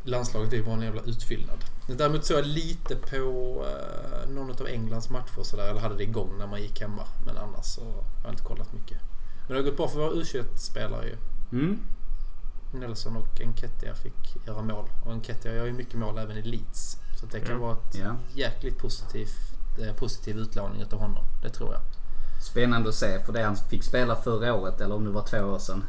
Landslaget 0.03 0.53
är 0.53 0.57
ju 0.57 0.65
bara 0.65 0.75
en 0.75 0.83
jävla 0.83 1.03
utfyllnad. 1.03 1.65
Däremot 1.87 2.25
såg 2.25 2.39
jag 2.39 2.47
lite 2.47 2.97
på 2.97 3.17
eh, 3.67 4.31
någon 4.31 4.51
av 4.51 4.67
Englands 4.67 5.11
matcher 5.11 5.43
sådär, 5.43 5.71
eller 5.71 5.81
hade 5.81 5.97
det 5.97 6.03
igång 6.03 6.39
när 6.39 6.47
man 6.47 6.63
gick 6.63 6.81
hemma. 6.81 7.03
Men 7.27 7.37
annars 7.37 7.65
så 7.65 7.85
har 7.85 8.05
jag 8.25 8.33
inte 8.33 8.43
kollat 8.43 8.73
mycket. 8.73 8.99
Men 9.47 9.57
det 9.57 9.63
har 9.63 9.71
gått 9.71 9.77
bra 9.77 9.89
för 9.89 9.99
våra 9.99 10.11
U21-spelare 10.11 11.07
ju. 11.07 11.17
Mm. 11.53 11.79
Nelson 12.73 13.17
och 13.17 13.41
Enketia 13.41 13.95
fick 13.95 14.47
göra 14.47 14.63
mål. 14.63 14.85
Och 15.05 15.13
Enketia 15.13 15.55
gör 15.55 15.67
ju 15.67 15.73
mycket 15.73 15.95
mål 15.95 16.19
även 16.19 16.37
i 16.37 16.43
Leeds. 16.43 16.97
Så 17.21 17.27
det 17.27 17.41
kan 17.41 17.51
Ja. 17.55 17.59
vara 17.59 17.73
ett 17.73 17.95
Ja. 17.99 18.17
jäkligt 18.35 18.79
positiv, 18.79 19.29
eh, 19.81 19.95
positiv 19.95 20.37
utlåning 20.37 20.83
utav 20.83 21.01
honom. 21.01 21.25
Det 21.43 21.51
tror 21.51 21.73
jag. 21.73 21.81
Spännande 22.43 22.89
att 22.89 22.95
se 22.95 23.25
för 23.25 23.33
det 23.33 23.43
han 23.43 23.57
fick 23.57 23.83
spela 23.85 24.17
förra 24.17 24.55
året 24.55 24.81
eller 24.81 24.95
om 24.95 25.05
det 25.05 25.11
var 25.11 25.23
två 25.27 25.39
år 25.39 25.59
sedan. 25.59 25.85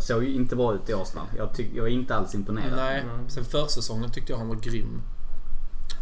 Såg 0.00 0.24
ju 0.24 0.34
inte 0.34 0.56
bra 0.56 0.74
ut 0.74 0.88
i 0.88 0.94
Arsenal. 0.94 1.26
Jag, 1.36 1.54
tyck, 1.54 1.70
jag 1.74 1.86
är 1.86 1.90
inte 1.90 2.16
alls 2.16 2.34
imponerad. 2.34 2.76
Nej, 2.76 3.00
Mm. 3.00 3.28
sen 3.30 3.44
försäsongen 3.44 4.10
tyckte 4.10 4.32
jag 4.32 4.38
han 4.38 4.48
var 4.48 4.56
grym. 4.56 5.02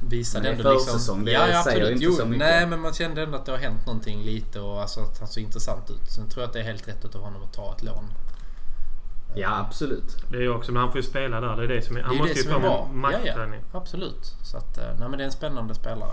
Visade 0.09 0.43
Nej, 0.45 0.53
ändå 0.59 0.73
liksom... 0.73 0.93
försäsong, 0.93 1.25
det 1.25 1.31
ja, 1.33 1.49
ja, 1.49 1.63
säger 1.65 1.77
absolut. 1.81 1.91
inte 1.91 2.05
jo, 2.05 2.13
så 2.13 2.25
mycket. 2.27 2.39
Nej, 2.39 2.67
men 2.67 2.81
man 2.81 2.93
kände 2.93 3.23
ändå 3.23 3.37
att 3.39 3.47
det 3.47 3.53
har 3.53 3.59
hänt 3.59 3.87
någonting 3.87 4.23
lite 4.23 4.61
och 4.61 4.81
alltså 4.83 5.01
att 5.01 5.19
han 5.19 5.29
såg 5.29 5.43
intressant 5.43 5.91
ut. 5.91 6.11
Sen 6.11 6.29
tror 6.29 6.43
jag 6.43 6.49
att 6.49 6.53
det 6.53 6.61
är 6.61 6.65
helt 6.65 6.89
rätt 6.89 7.05
utav 7.05 7.23
honom 7.23 7.43
att 7.43 7.53
ta 7.53 7.75
ett 7.77 7.83
lån. 7.83 8.05
Ja 9.35 9.59
absolut. 9.59 10.17
Det 10.31 10.37
är 10.37 10.41
ju 10.41 10.51
också, 10.55 10.73
men 10.73 10.83
han 10.83 10.93
får 10.93 11.01
ju 11.01 11.07
spela 11.07 11.41
där. 11.41 11.57
Det 11.57 11.65
är 11.65 11.69
det 11.69 11.83
som 11.83 11.97
är, 11.97 12.03
han 12.03 12.11
det 12.11 12.17
är 12.17 12.19
måste 12.19 12.35
det 12.35 12.39
ju 12.41 12.45
som 12.45 12.53
få 12.53 12.59
med 12.61 12.71
Ja, 12.71 12.87
ja, 12.91 12.93
matchträning. 12.95 13.61
absolut. 13.73 14.35
Så 14.43 14.57
att, 14.57 14.79
eh, 14.79 14.85
nej 14.85 15.09
men 15.09 15.13
det 15.13 15.25
är 15.25 15.27
en 15.27 15.33
spännande 15.33 15.75
spelare 15.75 16.13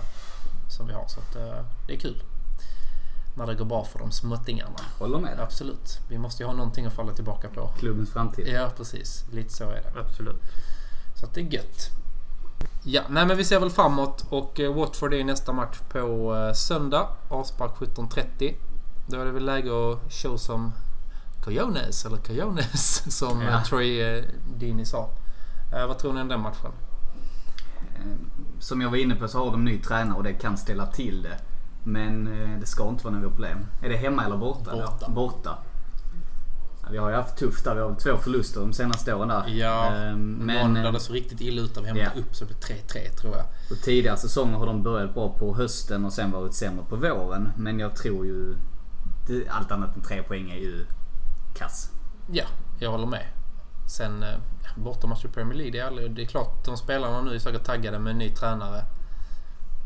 som 0.70 0.88
vi 0.88 0.94
har. 0.94 1.08
Så 1.08 1.20
att, 1.20 1.36
eh, 1.36 1.66
det 1.88 1.94
är 1.94 2.00
kul. 2.00 2.24
När 3.36 3.48
det 3.48 3.56
går 3.56 3.66
bra 3.66 3.84
för 3.86 4.00
de 4.00 4.12
småttingarna. 4.12 4.80
Håller 5.00 5.20
med. 5.20 5.40
Absolut. 5.40 6.00
Vi 6.10 6.18
måste 6.18 6.44
ju 6.44 6.48
ha 6.48 6.54
någonting 6.54 6.86
att 6.86 6.94
falla 6.94 7.12
tillbaka 7.14 7.48
på. 7.50 7.72
Klubbens 7.80 8.10
framtid. 8.14 8.48
Ja, 8.48 8.72
precis. 8.78 9.26
Lite 9.32 9.54
så 9.54 9.64
är 9.64 9.82
det. 9.94 10.00
Absolut. 10.00 10.42
Så 11.16 11.26
att 11.26 11.34
det 11.34 11.42
är 11.42 11.54
gött. 11.54 11.90
Ja, 12.84 13.02
nej 13.10 13.26
men 13.26 13.38
vi 13.38 13.44
ser 13.46 13.60
väl 13.60 13.70
framåt 13.70 14.26
och 14.30 14.60
eh, 14.60 14.74
Watford 14.74 15.14
är 15.14 15.24
nästa 15.24 15.54
match 15.54 15.78
på 15.90 16.34
söndag. 16.56 17.08
Avspark 17.30 17.72
17.30. 17.72 18.56
Då 19.08 19.20
är 19.20 19.26
det 19.26 19.32
väl 19.32 19.46
läge 19.46 19.70
att 19.92 20.14
show 20.14 20.38
some 20.38 20.72
Coyones, 21.48 22.06
eller 22.06 22.18
Coyones 22.18 23.04
som 23.18 23.42
Ja. 23.42 23.48
eh, 23.50 23.63
Troy 23.63 24.01
eh, 24.01 24.24
Deeney 24.60 24.86
sa. 24.86 25.10
Eh, 25.74 25.88
vad 25.88 25.98
tror 25.98 26.13
ni 26.13 26.22
om 26.22 26.27
den 26.27 26.42
matchen? 26.42 26.72
Som 28.60 28.82
jag 28.82 28.89
var 28.89 28.98
inne 28.98 29.16
på 29.16 29.27
så 29.27 29.44
har 29.46 29.51
de 29.51 29.63
ny 29.66 29.80
tränare 29.82 30.18
och 30.18 30.24
det 30.24 30.34
kan 30.34 30.58
ställa 30.58 30.86
till 30.86 31.22
det. 31.22 31.38
Men 31.84 32.25
det 32.60 32.66
ska 32.66 32.89
inte 32.89 33.04
vara 33.04 33.16
några 33.16 33.30
problem. 33.30 33.58
Är 33.84 33.89
det 33.89 33.98
hemma 33.98 34.25
eller 34.25 34.38
borta? 34.38 34.72
Borta. 34.72 34.98
Där? 35.08 35.13
Borta. 35.13 35.58
Ja, 36.84 36.88
vi 36.92 36.98
har 36.98 37.10
ju 37.10 37.16
haft 37.16 37.38
tufft 37.38 37.63
där. 37.63 37.75
Vi 37.75 37.82
har 37.82 37.96
två 37.96 38.18
förluster 38.18 38.60
de 38.60 38.74
senaste 38.74 39.13
åren 39.13 39.27
där. 39.27 39.44
Ja, 39.48 39.86
Ehm, 39.94 40.32
men, 40.32 40.46
men 40.46 40.74
där 40.84 40.92
det 40.92 41.00
såg 41.00 41.16
riktigt 41.16 41.42
illa 41.42 41.62
ut 41.62 41.74
där 41.75 41.82
vi 41.82 41.88
hämtade 41.88 42.12
Ja. 42.16 42.22
upp 42.22 42.36
så 42.36 42.46
det 42.46 42.48
blev 42.68 42.77
3-3 42.77 43.10
tror 43.22 43.36
jag. 43.36 43.46
och 43.72 43.84
tidigare 43.84 44.18
säsonger 44.18 44.58
har 44.58 44.66
de 44.66 44.84
börjat 44.84 45.13
bra 45.13 45.30
på 45.39 45.56
hösten 45.56 46.06
och 46.06 46.13
sen 46.13 46.32
varit 46.32 46.54
sämre 46.54 46.86
på 46.89 46.96
våren. 46.96 47.51
Men 47.58 47.80
jag 47.80 47.96
tror 47.96 48.25
ju... 48.25 48.56
Allt 49.50 49.72
annat 49.72 49.96
än 49.96 50.01
tre 50.01 50.24
poäng 50.24 50.50
är 50.51 50.58
ju 50.58 50.86
kass. 51.58 51.92
Ja, 52.32 52.46
jag 52.80 52.92
håller 52.92 53.08
med. 53.08 53.26
Sen 53.88 54.24
eh, 54.24 54.36
bortamatch 54.76 55.26
i 55.26 55.28
Premier 55.28 55.58
League, 55.58 55.72
det 55.72 55.80
är, 55.80 55.88
aldrig, 55.88 56.12
det 56.12 56.22
är 56.22 56.26
klart 56.26 56.66
de 56.66 56.78
spelarna 56.78 57.22
nu 57.22 57.36
är 57.36 57.40
säkert 57.40 57.64
taggade 57.64 58.00
med 58.00 58.12
en 58.12 58.18
ny 58.18 58.30
tränare. 58.30 58.84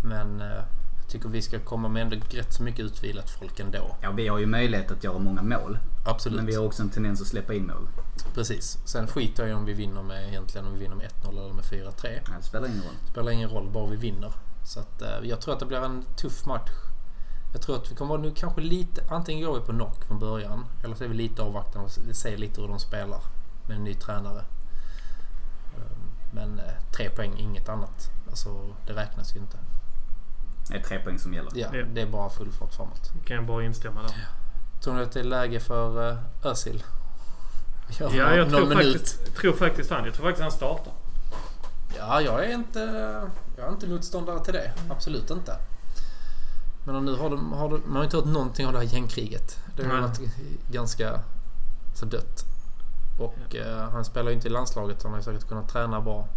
Men 0.04 0.42
eh, 0.42 0.64
jag 1.02 1.08
tycker 1.10 1.30
vi 1.30 1.42
ska 1.42 1.60
komma 1.60 1.88
med 1.88 2.02
ändå 2.02 2.18
rätt 2.30 2.54
så 2.54 2.64
mycket 2.64 2.86
utvilat 2.86 3.30
folk 3.30 3.60
ändå. 3.60 3.96
Ja, 4.02 4.12
vi 4.12 4.28
har 4.28 4.40
ju 4.40 4.46
möjlighet 4.46 4.92
att 4.92 5.04
göra 5.04 5.20
många 5.20 5.42
mål. 5.42 5.80
Absolut. 6.06 6.38
Men 6.38 6.46
vi 6.46 6.56
har 6.56 6.66
också 6.66 6.84
en 6.84 6.90
tendens 6.90 7.22
att 7.22 7.28
släppa 7.28 7.54
in 7.54 7.68
mål. 7.68 7.88
Precis. 8.34 8.78
Sen 8.86 9.08
skiter 9.08 9.48
jag 9.48 9.58
om 9.58 9.66
vi 9.66 9.74
vinner 9.74 10.04
med 10.04 10.28
egentligen 10.28 10.68
om 10.68 10.74
vi 10.74 10.80
vinner 10.80 10.96
med 10.96 11.12
1-0 11.24 11.30
eller 11.30 11.54
med 11.54 11.64
4-3. 11.64 12.20
Ja, 12.28 12.34
det 12.38 12.44
spelar 12.44 12.68
ingen 12.68 12.84
roll. 12.84 12.96
Spelar 13.12 13.32
ingen 13.32 13.50
roll, 13.50 13.70
bara 13.74 13.86
vi 13.86 13.96
vinner. 13.96 14.32
Så 14.64 14.80
att, 14.80 15.02
eh, 15.02 15.10
jag 15.24 15.42
tror 15.42 15.54
att 15.54 15.60
det 15.60 15.66
blir 15.66 15.86
en 15.86 16.06
tuff 16.16 16.46
match. 16.46 16.72
Jag 17.54 17.62
tror 17.62 17.76
att 17.76 17.92
vi 17.92 17.96
kommer 17.96 18.10
vara 18.10 18.22
nu 18.22 18.32
kanske 18.36 18.62
lite, 18.62 19.04
antingen 19.10 19.46
går 19.48 19.60
vi 19.60 19.66
på 19.66 19.72
knock 19.72 20.06
från 20.06 20.20
början 20.20 20.66
eller 20.84 20.96
så 20.96 21.04
är 21.04 21.08
vi 21.08 21.14
lite 21.16 21.42
avvaktande 21.42 21.86
och 22.10 22.16
ser 22.16 22.38
lite 22.38 22.62
hur 22.62 22.68
de 22.68 22.80
spelar 22.80 23.20
med 23.68 23.78
en 23.78 23.84
ny 23.84 23.94
tränare. 23.94 24.40
Eh, 25.78 25.84
Men 26.34 26.60
eh, 26.60 26.66
tre 26.96 27.10
poäng, 27.10 27.38
inget 27.38 27.70
annat. 27.70 28.10
Alltså 28.30 28.74
det 28.88 28.94
räknas 28.94 29.36
ju 29.36 29.40
inte. 29.40 29.58
Det 30.70 30.78
är 30.78 30.84
tre 30.84 31.00
poäng 31.00 31.20
som 31.20 31.34
gäller. 31.34 31.52
Ja, 31.56 31.68
Ja. 31.74 31.84
det 31.94 32.02
är 32.02 32.06
bara 32.08 32.30
full 32.30 32.52
fart 32.52 32.74
framåt. 32.74 33.12
kan 33.26 33.36
jag 33.36 33.46
bara 33.46 33.64
instämma 33.64 34.02
där. 34.02 34.28
Tror 34.84 34.94
ni 34.94 35.02
att 35.02 35.12
det 35.12 35.20
är 35.20 35.24
läge 35.24 35.60
för 35.60 36.12
uh, 36.12 36.18
Özil? 36.44 36.84
Göra 38.00 38.16
Ja, 38.16 38.36
jag 38.36 38.50
tror 38.50 38.68
minut? 38.68 38.78
faktiskt, 38.94 39.36
tror 39.36 39.54
faktiskt 39.54 39.90
han. 39.92 40.06
Jag 40.06 40.14
tror 40.14 40.26
faktiskt 40.26 40.44
han 40.44 40.52
startar. 40.52 40.94
Ja, 41.98 42.22
jag 42.22 42.46
är 42.46 42.54
inte, 42.54 42.80
jag 43.58 43.68
är 43.68 43.72
inte 43.72 43.88
motståndare 43.88 44.44
till 44.44 44.54
det. 44.54 44.72
Absolut 44.90 45.30
inte. 45.30 45.56
Men 46.84 47.06
nu 47.06 47.16
har, 47.16 47.30
de, 47.30 47.54
har 47.54 47.70
de, 47.70 47.82
man 47.86 47.96
har 47.96 48.04
inte 48.04 48.18
hört 48.18 48.26
någonting 48.26 48.68
av 48.68 48.74
det 48.74 48.80
här 48.80 48.86
gängkriget. 48.86 49.60
Det 49.78 49.84
har 49.86 50.02
varit 50.02 50.20
ganska 50.72 51.20
så 51.96 52.06
dött. 52.06 52.46
Och 53.20 53.56
eh, 53.56 53.90
han 53.90 54.06
spelar 54.06 54.30
ju 54.30 54.36
inte 54.36 54.48
i 54.48 54.52
landslaget 54.52 55.02
så 55.02 55.08
han 55.08 55.14
har 55.14 55.20
ju 55.20 55.24
säkert 55.24 55.48
kunnat 55.50 55.70
träna 55.70 56.02
bra. 56.02 56.28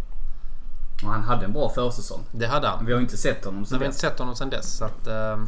Och 1.03 1.09
han 1.09 1.23
hade 1.23 1.45
en 1.45 1.53
bra 1.53 1.69
försäsong. 1.69 2.23
Det 2.31 2.47
hade 2.47 2.67
Men 2.67 2.77
han. 2.77 2.85
vi 2.85 2.93
har 2.93 3.01
inte 3.01 3.17
sett 3.17 3.45
honom 3.45 3.65
sen 3.65 3.79
vi 3.79 3.85
har 3.85 3.89
inte 3.91 3.95
dess. 3.95 4.01
sett 4.01 4.19
honom 4.19 4.35
sedan 4.35 4.49
dess. 4.49 4.77
Så 4.77 4.85
att, 4.85 5.07
eh, 5.07 5.43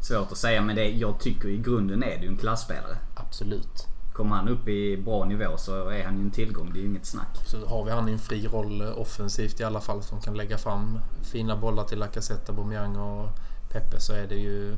Svårt 0.00 0.32
att 0.32 0.38
säga 0.38 0.62
men 0.62 0.76
det, 0.76 0.88
jag 0.90 1.18
tycker 1.20 1.48
i 1.48 1.58
grunden 1.58 2.02
är 2.02 2.18
det 2.18 2.22
ju 2.22 2.28
en 2.28 2.36
klassspelare. 2.36 2.96
absolut. 3.14 3.86
Kommer 4.12 4.36
han 4.36 4.48
upp 4.48 4.68
i 4.68 4.96
bra 4.96 5.24
nivå 5.24 5.56
så 5.56 5.88
är 5.88 6.04
han 6.04 6.16
ju 6.18 6.22
en 6.24 6.30
tillgång. 6.30 6.70
Det 6.72 6.78
är 6.78 6.82
ju 6.82 6.88
inget 6.88 7.06
snack. 7.06 7.38
Så 7.46 7.66
har 7.66 7.84
vi 7.84 7.90
han 7.90 8.08
i 8.08 8.12
en 8.12 8.18
fri 8.18 8.46
roll 8.48 8.80
eh, 8.80 8.98
offensivt 8.98 9.60
i 9.60 9.64
alla 9.64 9.80
fall 9.80 10.02
som 10.02 10.20
kan 10.20 10.34
lägga 10.36 10.58
fram 10.58 10.98
fina 11.22 11.56
bollar 11.56 11.84
till 11.84 11.98
Lacazette, 11.98 12.52
Aubameyang 12.52 12.96
och 12.96 13.28
Pepe 13.72 14.00
så 14.00 14.12
är 14.12 14.26
det 14.26 14.34
ju... 14.34 14.76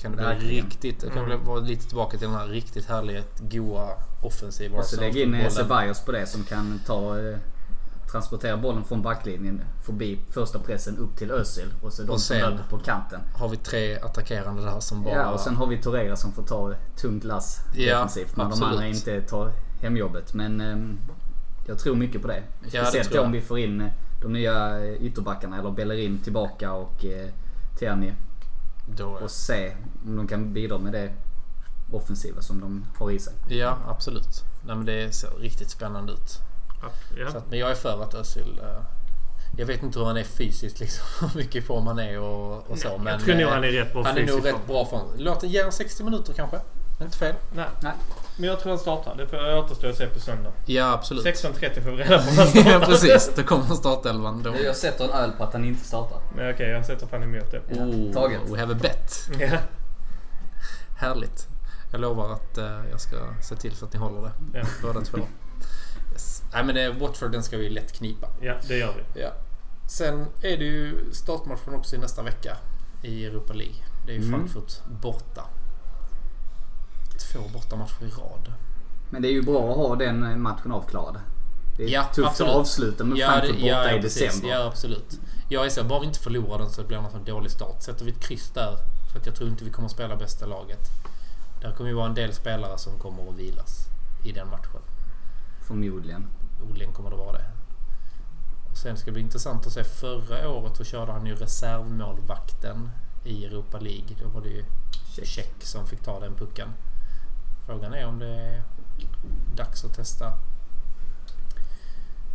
Kan 0.00 0.10
det 0.10 0.16
bli 0.16 0.26
Verkligen. 0.26 0.64
riktigt... 0.66 1.00
Det 1.00 1.06
kan 1.10 1.18
Mm. 1.24 1.26
bli, 1.38 1.48
vara 1.48 1.60
lite 1.60 1.86
tillbaka 1.86 2.18
till 2.18 2.28
den 2.28 2.36
här 2.36 2.46
riktigt 2.46 2.86
härliga, 2.86 3.22
goa 3.40 3.88
offensiva 4.22 4.78
Och 4.78 4.84
så 4.84 5.00
lägg 5.00 5.16
in 5.16 5.34
eh. 5.34 5.48
Ceballos 5.48 6.00
på 6.04 6.12
det 6.12 6.26
som 6.26 6.44
kan 6.44 6.80
ta 6.86 7.18
eh, 7.18 7.36
transportera 8.10 8.56
bollen 8.56 8.84
från 8.84 9.02
backlinjen 9.02 9.60
förbi 9.86 10.18
första 10.30 10.58
pressen 10.58 10.98
upp 10.98 11.16
till 11.16 11.30
Özil 11.30 11.68
och 11.82 11.92
så 11.92 12.02
de 12.02 12.10
Och 12.10 12.20
som 12.20 12.36
sen- 12.36 12.50
löper 12.50 12.64
på 12.70 12.78
kanten. 12.78 13.20
Har 13.36 13.48
vi 13.48 13.56
tre 13.56 13.96
attackerande 13.98 14.62
där 14.62 14.80
som 14.80 15.02
bara... 15.04 15.14
Ja 15.14 15.30
och 15.32 15.40
sen 15.40 15.56
har 15.56 15.66
vi 15.66 15.82
Torreira 15.82 16.16
som 16.16 16.32
får 16.32 16.42
ta 16.42 16.74
tungt 16.96 17.24
lass 17.24 17.60
Ja, 17.74 17.94
defensivt 17.94 18.36
när 18.36 18.44
de 18.44 18.50
absolut. 18.52 18.72
andra 18.74 18.86
inte 18.86 19.20
tar 19.20 19.52
hemjobbet. 19.80 20.34
Men 20.34 20.60
ehm, 20.60 20.98
jag 21.66 21.78
tror 21.78 21.94
mycket 21.96 22.22
på 22.22 22.28
det. 22.28 22.42
det 22.62 22.68
Speciellt 22.70 23.08
tror 23.08 23.16
jag. 23.16 23.26
om 23.26 23.32
vi 23.32 23.40
får 23.40 23.58
in 23.58 23.80
eh, 23.80 23.86
de 24.22 24.32
nya 24.32 24.78
eh, 24.84 24.92
ytterbackarna 25.06 25.58
eller 25.58 25.70
Bellerin 25.70 26.18
tillbaka 26.18 26.72
och 26.72 27.04
eh, 27.04 27.28
Tierney. 27.78 28.12
Då, 28.86 29.06
Och 29.08 29.30
se 29.30 29.72
om 30.06 30.16
de 30.16 30.28
kan 30.28 30.52
bidra 30.52 30.78
med 30.78 30.92
det 30.92 31.12
offensiva 31.92 32.42
som 32.42 32.60
de 32.60 32.84
har 32.98 33.10
i 33.10 33.18
sig. 33.18 33.32
ja, 33.48 33.78
absolut. 33.88 34.44
Nej, 34.66 34.76
men 34.76 34.86
det 34.86 35.14
ser 35.14 35.30
riktigt 35.30 35.70
spännande 35.70 36.12
ut. 36.12 36.38
Ja. 37.18 37.30
Så 37.30 37.38
att, 37.38 37.50
men 37.50 37.58
jag 37.58 37.70
är 37.70 37.74
för 37.74 38.02
att 38.02 38.14
Özil... 38.14 38.60
eh, 38.62 38.82
Jag 39.56 39.66
vet 39.66 39.82
inte 39.82 39.98
hur 39.98 40.06
han 40.06 40.16
är 40.16 40.24
fysiskt 40.24 40.80
liksom. 40.80 41.04
Hur 41.20 41.36
mycket 41.38 41.54
i 41.54 41.62
form 41.62 41.86
han 41.86 41.98
är 41.98 42.20
och, 42.20 42.70
och 42.70 42.78
så. 42.78 42.88
jag 42.88 43.00
men, 43.00 43.20
tror 43.20 43.34
nog 43.34 43.42
eh, 43.42 43.48
han 43.48 43.64
är 43.64 43.68
rätt 43.68 43.92
bra 43.92 44.02
Han 44.04 44.16
är 44.16 44.20
nog 44.20 44.28
fysiskt 44.28 44.46
rätt 44.46 44.54
form. 44.54 44.66
bra 44.66 44.86
från... 44.86 45.00
Låt 45.16 45.42
ge 45.42 45.58
honom 45.60 45.72
60 45.72 46.04
minuter 46.04 46.32
kanske. 46.32 46.60
Inte 47.00 47.18
fel. 47.18 47.34
Nej, 47.54 47.66
Nej. 47.82 47.92
Men 48.38 48.48
jag 48.48 48.60
tror 48.60 48.70
han 48.70 48.78
startar. 48.78 49.14
Det 49.16 49.26
får 49.26 49.56
återstå 49.56 49.88
att 49.88 49.96
se 49.96 50.06
på 50.06 50.20
söndag. 50.20 50.52
Ja, 50.66 50.92
absolut. 50.92 51.24
16.30 51.26 51.80
får 51.84 51.90
vi 51.90 51.96
reda 51.96 52.18
på 52.18 52.30
han 52.30 52.48
ja, 52.80 52.86
precis. 52.86 53.30
Då 53.36 53.42
kommer 53.42 53.74
startelvan. 53.74 54.42
Då. 54.42 54.54
Jag 54.64 54.76
sätter 54.76 55.04
en 55.04 55.10
öl 55.10 55.32
på 55.32 55.44
att 55.44 55.52
han 55.52 55.64
inte 55.64 55.84
startar. 55.84 56.18
Men 56.36 56.54
okej, 56.54 56.68
jag 56.70 56.86
sätter 56.86 57.06
fan 57.06 57.22
emot 57.22 57.50
det. 57.50 57.58
Oh, 57.58 58.12
taget. 58.12 58.40
we 58.46 58.58
have 58.60 58.72
a 58.74 58.78
bet. 58.82 59.30
Härligt. 60.98 61.46
Jag 61.92 62.00
lovar 62.00 62.32
att 62.32 62.58
eh, 62.58 62.80
jag 62.90 63.00
ska 63.00 63.16
se 63.42 63.56
till 63.56 63.76
så 63.76 63.84
att 63.84 63.92
ni 63.92 63.98
håller 63.98 64.20
det. 64.22 64.32
Ja. 64.58 64.64
Båda 64.82 65.00
två. 65.00 65.18
Yes. 66.12 66.42
Nej 66.52 66.64
men 66.64 66.74
det, 66.74 66.90
Watford 66.90 67.32
den 67.32 67.42
ska 67.42 67.56
vi 67.56 67.68
lätt 67.68 67.92
knipa. 67.92 68.28
ja, 68.40 68.54
det 68.68 68.76
gör 68.78 68.94
vi. 69.14 69.20
Ja. 69.20 69.28
Sen 69.88 70.26
är 70.42 70.56
det 70.56 70.64
ju 70.64 71.12
startmatchen 71.12 71.74
också 71.74 71.96
i 71.96 71.98
nästa 71.98 72.22
vecka 72.22 72.56
i 73.02 73.26
Europa 73.26 73.52
League. 73.52 73.76
Det 74.06 74.12
är 74.12 74.16
ju 74.16 74.22
Mm. 74.22 74.38
Frankfurt 74.40 74.72
borta. 75.02 75.44
Två 77.18 77.38
bortamatcher 77.52 78.02
i 78.04 78.10
rad. 78.10 78.52
Men 79.10 79.22
det 79.22 79.28
är 79.28 79.32
ju 79.32 79.42
bra 79.42 79.70
att 79.70 79.76
ha 79.76 79.96
den 79.96 80.22
eh, 80.30 80.36
matchen 80.36 80.72
avklarad. 80.72 81.20
Det 81.76 81.84
är 81.84 81.88
Ja, 81.88 82.04
tufft 82.14 82.28
absolut. 82.28 82.50
att 82.50 82.56
avsluta 82.56 83.04
med 83.04 83.18
Frankfurt 83.18 83.54
borta 83.54 83.66
ja, 83.66 83.92
i 83.92 84.00
precis. 84.00 84.22
december. 84.22 84.48
Ja, 84.48 84.66
absolut. 84.66 85.20
Jag 85.48 85.66
är 85.66 85.70
så, 85.70 85.84
bara 85.84 86.00
vi 86.00 86.06
inte 86.06 86.18
förlorar 86.18 86.58
den 86.58 86.70
så 86.70 86.84
blir 86.84 86.96
det 86.96 87.02
någon 87.02 87.24
dålig 87.24 87.50
start. 87.50 87.82
Sätter 87.82 88.04
vi 88.04 88.10
ett 88.10 88.20
kryss 88.20 88.50
där, 88.50 88.76
för 89.12 89.20
att 89.20 89.26
jag 89.26 89.34
tror 89.34 89.48
inte 89.48 89.64
vi 89.64 89.70
kommer 89.70 89.86
att 89.86 89.92
spela 89.92 90.16
bästa 90.16 90.46
laget. 90.46 90.88
Där 91.60 91.72
kommer 91.74 91.90
ju 91.90 91.96
vara 91.96 92.06
en 92.06 92.14
del 92.14 92.32
spelare 92.32 92.78
som 92.78 92.98
kommer 92.98 93.28
att 93.28 93.38
vilas 93.38 93.88
i 94.24 94.32
den 94.32 94.48
matchen. 94.48 94.80
Förmodligen. 95.66 96.26
Odligen 96.70 96.92
kommer 96.92 97.10
det 97.10 97.16
vara 97.16 97.32
det. 97.32 97.44
Och 98.70 98.76
sen 98.76 98.96
ska 98.96 99.06
det 99.06 99.12
bli 99.12 99.22
intressant 99.22 99.66
att 99.66 99.72
se. 99.72 99.84
Förra 99.84 100.48
året 100.48 100.76
så 100.76 100.84
körde 100.84 101.12
han 101.12 101.26
ju 101.26 101.34
reservmålvakten 101.34 102.90
i 103.24 103.44
Europa 103.44 103.78
League. 103.78 104.16
Då 104.22 104.28
var 104.28 104.40
det 104.40 104.48
ju 104.48 104.64
Check 105.24 105.54
som 105.60 105.86
fick 105.86 106.02
ta 106.02 106.20
den 106.20 106.34
pucken. 106.34 106.68
Frågan 107.68 107.94
är 107.94 108.06
om 108.06 108.18
det 108.18 108.26
är 108.26 108.62
dags 109.56 109.84
att 109.84 109.94
testa. 109.94 110.24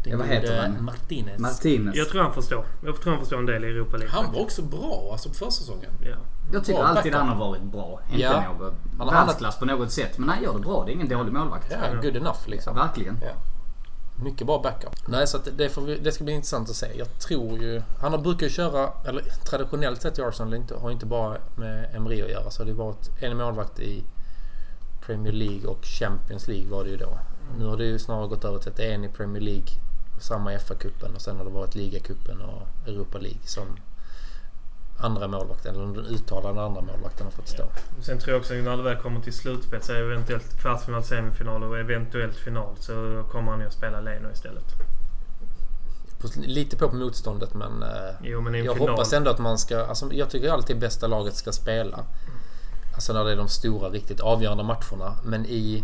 Den 0.04 0.12
Ja, 0.12 0.18
vad 0.18 0.28
heter 0.28 0.62
han? 0.62 0.84
Martinez. 0.84 1.40
Martinez. 1.40 1.96
Jag 1.96 2.10
tror 2.10 2.22
han 2.24 2.34
förstår. 2.34 2.66
Jag 2.86 3.02
tror 3.02 3.12
han 3.12 3.20
förstår 3.20 3.38
en 3.38 3.46
del 3.46 3.64
i 3.64 3.68
Europa 3.68 3.98
League. 3.98 4.16
han 4.16 4.34
var 4.34 4.42
också 4.42 4.62
bra 4.62 5.10
alltså 5.12 5.30
på 5.30 5.36
försäsongen. 5.36 5.92
Ja. 6.02 6.16
Jag 6.54 6.66
tycker 6.66 6.80
Bra 6.80 6.88
alltid 6.88 7.12
backup. 7.12 7.28
han 7.28 7.38
har 7.38 7.48
varit 7.50 7.64
bra. 7.64 8.00
Inte 8.10 8.22
Ja. 8.24 8.44
något 8.60 8.74
Han 8.98 9.08
har 9.08 9.26
världsklass 9.26 9.60
på 9.60 9.66
något 9.66 9.92
sätt. 9.92 10.18
Men 10.18 10.30
han 10.30 10.44
gör 10.44 10.54
det 10.54 10.60
bra. 10.60 10.84
Det 10.86 10.92
är 10.92 10.94
ingen 10.94 11.10
dålig 11.10 11.34
målvakt. 11.34 11.72
Ja, 11.72 12.02
good 12.02 12.16
enough 12.16 12.40
liksom. 12.46 12.76
Verkligen. 12.76 13.20
Ja. 13.22 13.32
Mycket 14.24 14.48
bra 14.48 14.62
backup. 14.62 15.08
Nej, 15.08 15.28
så 15.28 15.38
att 15.38 15.48
det, 15.58 15.70
får 15.70 15.82
vi, 15.82 15.98
det 15.98 16.12
ska 16.12 16.24
bli 16.24 16.34
intressant 16.34 16.70
att 16.70 16.76
se. 16.76 16.88
Jag 16.98 17.20
tror 17.20 17.58
ju... 17.60 17.82
Han 18.02 18.12
har 18.12 18.20
brukar 18.20 18.46
ju 18.46 18.50
köra, 18.52 18.90
eller 19.06 19.22
traditionellt 19.22 20.02
sett 20.02 20.20
i 20.20 20.22
Arsenal 20.22 20.54
inte, 20.54 20.76
har 20.76 20.92
inte 20.92 21.06
bara 21.06 21.38
med 21.56 21.96
Emery 21.96 22.22
att 22.22 22.30
göra. 22.30 22.50
Så 22.50 22.64
det 22.64 22.72
har 22.72 22.78
varit 22.78 23.10
en 23.24 23.38
målvakt 23.38 23.80
i 23.80 24.04
Premier 25.06 25.34
League 25.34 25.68
och 25.68 25.86
Champions 25.86 26.48
League 26.48 26.70
var 26.70 26.84
det 26.84 26.90
ju 26.90 26.98
då. 26.98 27.20
Nu 27.58 27.66
har 27.66 27.78
det 27.78 27.86
ju 27.86 28.00
snarare 28.00 28.28
gått 28.28 28.46
över 28.46 28.60
till 28.60 28.70
att 28.70 28.78
det 28.78 28.86
är 28.86 28.94
en 28.96 29.04
i 29.04 29.10
Premier 29.10 29.42
League, 29.44 29.68
samma 30.22 30.54
i 30.54 30.58
FA-cupen 30.58 31.16
och 31.16 31.22
sen 31.22 31.38
har 31.38 31.46
det 31.46 31.52
varit 31.52 31.76
ligacupen 31.76 32.42
och 32.42 32.88
Europa 32.88 33.18
League 33.18 33.42
som 33.46 33.68
andra 34.98 35.28
målvakten, 35.28 35.76
eller 35.76 35.86
den 35.86 36.06
uttalade 36.06 36.62
andra 36.62 36.82
målvakten 36.82 37.26
har 37.26 37.32
fått 37.32 37.48
stå. 37.48 37.64
Sen 38.02 38.20
tror 38.20 38.34
jag 38.34 38.40
också 38.40 38.54
när 38.54 38.78
det 38.78 38.84
väl 38.84 38.98
kommer 38.98 39.22
till 39.22 39.34
slutspel, 39.34 39.82
så 39.82 39.94
eventuellt 39.94 40.62
kvartsfinal, 40.62 41.04
semifinal 41.04 41.64
och 41.64 41.80
eventuellt 41.80 42.36
final 42.36 42.76
så 42.80 43.24
kommer 43.32 43.52
han 43.52 43.60
ju 43.62 43.68
att 43.68 43.74
spela 43.74 44.02
Leno 44.02 44.32
istället. 44.32 44.66
Lite 46.36 46.78
på 46.78 46.90
på 46.90 46.96
motståndet 46.96 47.54
men... 47.54 47.84
eh, 47.84 47.90
Jo 48.24 48.42
men 48.42 48.54
Jag 48.54 48.76
final. 48.76 48.90
hoppas 48.90 49.14
ändå 49.14 49.32
att 49.32 49.40
man 49.40 49.58
ska... 49.58 49.86
Alltså, 49.86 50.14
jag 50.14 50.30
tycker 50.30 50.50
alltid 50.50 50.80
bästa 50.80 51.08
laget 51.08 51.36
ska 51.36 51.52
spela. 51.52 52.06
Alltså 52.94 53.14
när 53.14 53.24
det 53.24 53.32
är 53.32 53.36
de 53.36 53.50
stora, 53.50 53.90
riktigt 53.90 54.20
avgörande 54.20 54.64
matcherna. 54.64 55.16
Men 55.24 55.46
i 55.46 55.84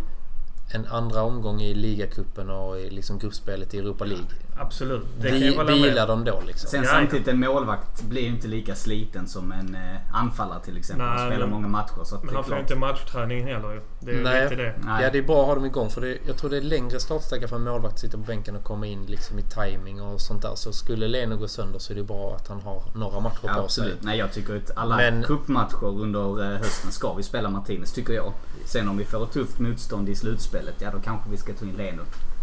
en 0.71 0.85
andra 0.85 1.23
omgång 1.23 1.61
i 1.61 1.73
ligacupen 1.73 2.49
och 2.49 2.79
i 2.79 2.89
liksom 2.89 3.19
gruppspelet 3.19 3.73
i 3.73 3.77
Europa 3.77 4.05
League. 4.05 4.27
Absolut. 4.61 5.05
Det 5.21 5.31
Vi, 5.31 5.55
hålla 5.55 5.71
med 5.71 5.81
vilar 5.81 6.09
om. 6.11 6.23
de 6.23 6.31
då 6.31 6.41
liksom? 6.47 6.69
Sen 6.69 6.83
Ja, 6.83 6.89
samtidigt, 6.89 7.27
en 7.27 7.39
målvakt 7.39 8.01
blir 8.03 8.21
ju 8.21 8.27
inte 8.27 8.47
lika 8.47 8.75
sliten 8.75 9.27
som 9.27 9.51
en 9.51 9.75
eh, 9.75 10.15
anfallare 10.15 10.59
till 10.63 10.77
exempel. 10.77 11.05
Nej, 11.07 11.15
och 11.15 11.31
spelar 11.31 11.45
men- 11.47 11.49
många 11.55 11.67
matcher. 11.67 12.03
Så 12.03 12.15
att 12.15 12.23
Men 12.23 12.35
han 12.35 12.43
får 12.43 12.59
inte 12.59 12.75
matchträning 12.75 13.43
heller 13.45 13.71
ju. 13.73 13.81
Det 13.99 14.11
är 14.11 14.15
ju 14.15 14.23
Nej. 14.23 14.43
lite 14.43 14.55
det. 14.55 14.73
Nej. 14.85 15.03
Ja, 15.03 15.09
det 15.11 15.17
är 15.17 15.21
bra 15.23 15.41
att 15.41 15.47
ha 15.47 15.55
dem 15.55 15.65
igång 15.65 15.89
för 15.89 16.01
det, 16.01 16.17
jag 16.27 16.37
tror 16.37 16.49
det 16.49 16.57
är 16.57 16.61
längre 16.61 16.99
startsträcka 16.99 17.47
för 17.47 17.55
en 17.55 17.63
målvakt 17.63 17.93
att 17.93 17.99
sitta 17.99 18.17
på 18.17 18.23
bänken 18.23 18.55
och 18.55 18.63
komma 18.63 18.85
in 18.85 19.05
liksom 19.05 19.39
i 19.39 19.41
timing 19.41 20.01
och 20.01 20.21
sånt 20.21 20.41
där. 20.41 20.55
Så 20.55 20.73
skulle 20.73 21.07
Leno 21.07 21.37
gå 21.37 21.47
sönder 21.47 21.79
så 21.79 21.93
är 21.93 21.97
det 21.97 22.03
bra 22.03 22.35
att 22.35 22.47
han 22.47 22.61
har 22.61 22.83
några 22.95 23.19
matcher 23.19 23.39
Ja, 23.43 23.47
på 23.47 23.53
sig. 23.53 23.63
absolut. 23.83 24.03
Nej, 24.03 24.17
jag 24.19 24.33
tycker 24.33 24.55
att 24.57 24.71
alla 24.77 24.95
Men- 24.97 25.23
cupmatcher 25.23 25.83
under 25.85 26.43
eh, 26.53 26.57
hösten 26.57 26.91
ska 26.91 27.13
vi 27.13 27.23
spela 27.23 27.49
Martinez, 27.49 27.91
tycker 27.93 28.13
jag. 28.13 28.33
Sen 28.65 28.89
om 28.89 28.97
vi 28.97 29.05
får 29.05 29.23
ett 29.23 29.31
tufft 29.31 29.59
motstånd 29.59 30.09
i 30.09 30.15
slutspelet, 30.15 30.75
ja 30.79 30.91
då 30.91 30.99
kanske 30.99 31.29
vi 31.29 31.37
ska 31.37 31.53
ta 31.53 31.65
in 31.65 31.73
Leno. 31.77 32.01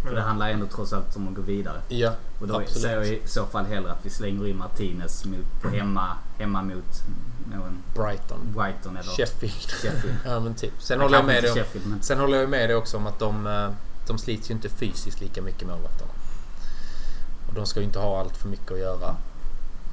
För 0.08 0.14
det 0.14 0.22
handlar 0.22 0.48
ändå 0.48 0.66
trots 0.66 0.92
allt 0.92 1.16
om 1.16 1.28
att 1.28 1.34
gå 1.34 1.42
vidare. 1.42 1.80
Ja, 1.88 2.12
Och 2.40 2.48
då 2.48 2.54
absolut. 2.54 2.82
ser 2.82 2.96
jag 2.96 3.06
i 3.06 3.20
så 3.26 3.46
fall 3.46 3.64
hellre 3.64 3.92
att 3.92 4.06
vi 4.06 4.10
slänger 4.10 4.46
in 4.48 4.56
Martinez 4.56 5.24
mot, 5.24 5.62
på 5.62 5.68
hemma, 5.68 6.16
hemma 6.38 6.62
mot 6.62 7.02
någon 7.54 7.82
Brighton. 7.94 8.38
Brighton 8.56 8.96
eller 8.96 9.10
Sheffield. 9.10 9.54
Sheffield. 9.54 10.16
ja 10.24 10.40
men 10.40 10.54
typ. 10.54 10.72
Sen 10.78 11.00
håller 11.00 11.18
jag 11.18 11.26
med 11.26 11.42
dig 11.42 11.50
om, 11.50 11.56
Sheffield, 11.56 11.86
men... 11.86 12.02
Sen 12.02 12.18
håller 12.18 12.38
jag 12.38 12.48
med 12.50 12.68
dig 12.68 12.76
också 12.76 12.96
om 12.96 13.06
att 13.06 13.18
de, 13.18 13.46
eh, 13.46 13.70
de 14.06 14.18
slits 14.18 14.50
ju 14.50 14.54
inte 14.54 14.68
fysiskt 14.68 15.20
lika 15.20 15.42
mycket 15.42 15.68
målvakterna. 15.68 16.10
Och 17.48 17.54
de 17.54 17.66
ska 17.66 17.80
ju 17.80 17.86
inte 17.86 17.98
ha 17.98 18.20
allt 18.20 18.36
för 18.36 18.48
mycket 18.48 18.72
att 18.72 18.78
göra 18.78 19.16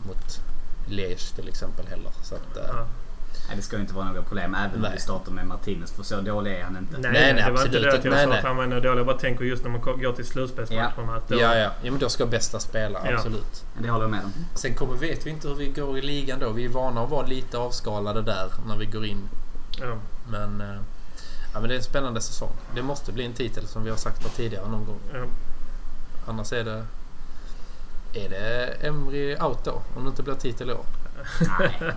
mot 0.08 0.40
Liège 0.88 1.36
till 1.36 1.48
exempel 1.48 1.88
heller. 1.88 2.12
Så 2.24 2.36
att, 2.36 2.58
eh, 2.58 2.64
Ja. 2.68 2.86
Nej, 3.48 3.56
det 3.58 3.62
ska 3.62 3.76
ju 3.76 3.82
inte 3.82 3.94
vara 3.94 4.06
några 4.06 4.22
problem 4.22 4.56
även 4.56 4.76
om 4.76 4.82
Nej. 4.82 4.92
vi 4.94 5.00
startar 5.00 5.32
med 5.32 5.48
Martinez. 5.48 5.92
För 5.92 6.04
så 6.04 6.22
dålig 6.22 6.54
är 6.54 6.64
han 6.64 6.78
inte. 6.78 6.98
Nej, 6.98 7.12
Nej, 7.12 7.34
nej, 7.34 7.44
det 7.44 7.52
var 7.52 7.52
absolut 7.52 7.76
inte 7.76 7.80
det 7.88 7.90
att 7.90 7.96
inte. 7.96 8.08
jag 8.08 8.16
Nej, 8.16 8.26
sa 8.28 8.34
att 8.34 8.44
han 8.44 8.58
var 8.58 8.68
dålig. 8.82 9.00
Jag 9.00 9.06
bara 9.06 9.18
tänker 9.18 9.46
just 9.46 9.64
när 9.64 9.70
man 9.72 9.82
går 9.82 10.14
till 10.14 10.26
slutspelsmatcherna. 10.26 11.16
Att 11.16 11.28
då, 11.28 11.36
ja, 11.36 11.56
ja. 11.56 11.72
ja, 11.82 11.92
men 11.92 12.00
då 12.00 12.10
ska 12.10 12.26
bästa 12.26 12.60
spela. 12.60 13.00
Ja. 13.06 13.16
Absolut. 13.18 13.66
Det 13.82 13.90
håller 13.90 14.04
jag 14.04 14.12
med 14.12 14.24
om. 14.24 14.32
Sen 14.56 14.74
kommer, 14.74 14.96
vet 14.96 15.26
vi 15.26 15.30
inte 15.30 15.48
hur 15.48 15.56
vi 15.56 15.68
går 15.68 15.98
i 15.98 16.02
ligan 16.02 16.40
då. 16.40 16.50
Vi 16.50 16.66
är 16.66 16.70
vana 16.70 17.04
att 17.04 17.10
vara 17.10 17.26
lite 17.26 17.58
avskalade 17.58 18.22
där 18.22 18.52
när 18.68 18.78
vi 18.78 18.86
går 18.86 19.06
in. 19.06 19.30
ja. 19.80 19.98
Men, 20.32 20.62
eh, 20.62 20.82
ja, 21.54 21.60
men 21.60 21.70
det 21.70 21.76
är 21.76 21.78
en 21.78 21.84
spännande 21.84 22.22
säsong. 22.22 22.52
Det 22.76 22.82
måste 22.82 23.12
bli 23.12 23.26
en 23.26 23.34
titel 23.34 23.68
som 23.68 23.84
vi 23.84 23.90
har 23.90 23.98
sagt 23.98 24.24
här 24.24 24.30
tidigare 24.30 24.68
någon 24.70 24.86
gång. 24.86 25.00
Ja. 25.14 25.26
Annars 26.28 26.54
är 26.54 26.64
det... 26.64 26.86
Är 28.14 28.30
det 28.30 28.66
Emry 28.88 29.36
out 29.36 29.64
då? 29.64 29.82
Om 29.96 30.04
det 30.04 30.10
inte 30.10 30.24
blir 30.24 30.34
titel 30.34 30.70
i 30.70 30.74
år? 30.74 30.86
Nej. 31.60 31.94